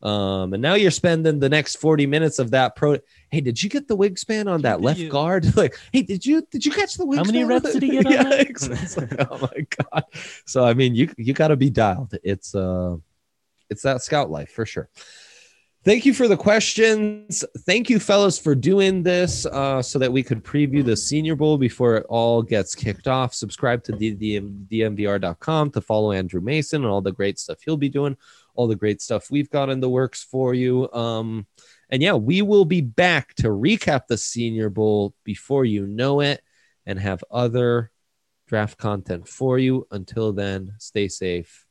Um, 0.00 0.52
and 0.52 0.62
now 0.62 0.74
you're 0.74 0.90
spending 0.90 1.40
the 1.40 1.48
next 1.48 1.76
40 1.76 2.06
minutes 2.06 2.38
of 2.38 2.50
that 2.50 2.76
pro. 2.76 2.98
Hey, 3.30 3.40
did 3.40 3.60
you 3.62 3.70
get 3.70 3.88
the 3.88 3.96
wingspan 3.96 4.52
on 4.52 4.60
that 4.62 4.76
did 4.76 4.84
left 4.84 5.00
you- 5.00 5.08
guard? 5.08 5.46
Like, 5.56 5.76
hey, 5.92 6.02
did 6.02 6.24
you 6.24 6.46
did 6.50 6.64
you 6.64 6.70
catch 6.70 6.94
the 6.94 7.04
wingspan? 7.06 7.16
How 7.16 7.24
many 7.24 7.44
reps 7.44 7.72
did 7.72 7.82
he 7.82 7.90
get 7.98 8.06
on 8.06 8.12
yeah, 8.12 8.22
that? 8.24 8.40
exactly. 8.40 9.08
oh 9.30 9.38
my 9.40 9.66
god. 9.92 10.04
So 10.46 10.64
I 10.64 10.74
mean, 10.74 10.94
you 10.94 11.12
you 11.16 11.32
got 11.32 11.48
to 11.48 11.56
be 11.56 11.70
dialed. 11.70 12.14
It's 12.22 12.54
uh, 12.54 12.96
it's 13.70 13.82
that 13.82 14.02
scout 14.02 14.30
life 14.30 14.50
for 14.50 14.66
sure. 14.66 14.88
Thank 15.84 16.06
you 16.06 16.14
for 16.14 16.28
the 16.28 16.36
questions. 16.36 17.44
Thank 17.66 17.90
you, 17.90 17.98
fellas, 17.98 18.38
for 18.38 18.54
doing 18.54 19.02
this 19.02 19.44
uh, 19.44 19.82
so 19.82 19.98
that 19.98 20.10
we 20.10 20.22
could 20.22 20.42
preview 20.42 20.82
the 20.82 20.96
Senior 20.96 21.36
Bowl 21.36 21.58
before 21.58 21.96
it 21.96 22.06
all 22.08 22.42
gets 22.42 22.74
kicked 22.74 23.06
off. 23.06 23.34
Subscribe 23.34 23.84
to 23.84 23.92
DNVR.com 23.92 25.70
to 25.72 25.80
follow 25.82 26.12
Andrew 26.12 26.40
Mason 26.40 26.84
and 26.84 26.90
all 26.90 27.02
the 27.02 27.12
great 27.12 27.38
stuff 27.38 27.58
he'll 27.62 27.76
be 27.76 27.90
doing, 27.90 28.16
all 28.54 28.66
the 28.66 28.74
great 28.74 29.02
stuff 29.02 29.30
we've 29.30 29.50
got 29.50 29.68
in 29.68 29.80
the 29.80 29.90
works 29.90 30.24
for 30.24 30.54
you. 30.54 30.90
Um, 30.90 31.46
and 31.90 32.02
yeah, 32.02 32.14
we 32.14 32.40
will 32.40 32.64
be 32.64 32.80
back 32.80 33.34
to 33.34 33.48
recap 33.48 34.06
the 34.06 34.16
Senior 34.16 34.70
Bowl 34.70 35.12
before 35.22 35.66
you 35.66 35.86
know 35.86 36.20
it 36.20 36.42
and 36.86 36.98
have 36.98 37.22
other 37.30 37.90
draft 38.46 38.78
content 38.78 39.28
for 39.28 39.58
you. 39.58 39.86
Until 39.90 40.32
then, 40.32 40.76
stay 40.78 41.08
safe 41.08 41.66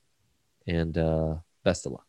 and 0.67 0.95
uh, 0.99 1.37
best 1.63 1.87
of 1.87 1.93
luck. 1.93 2.05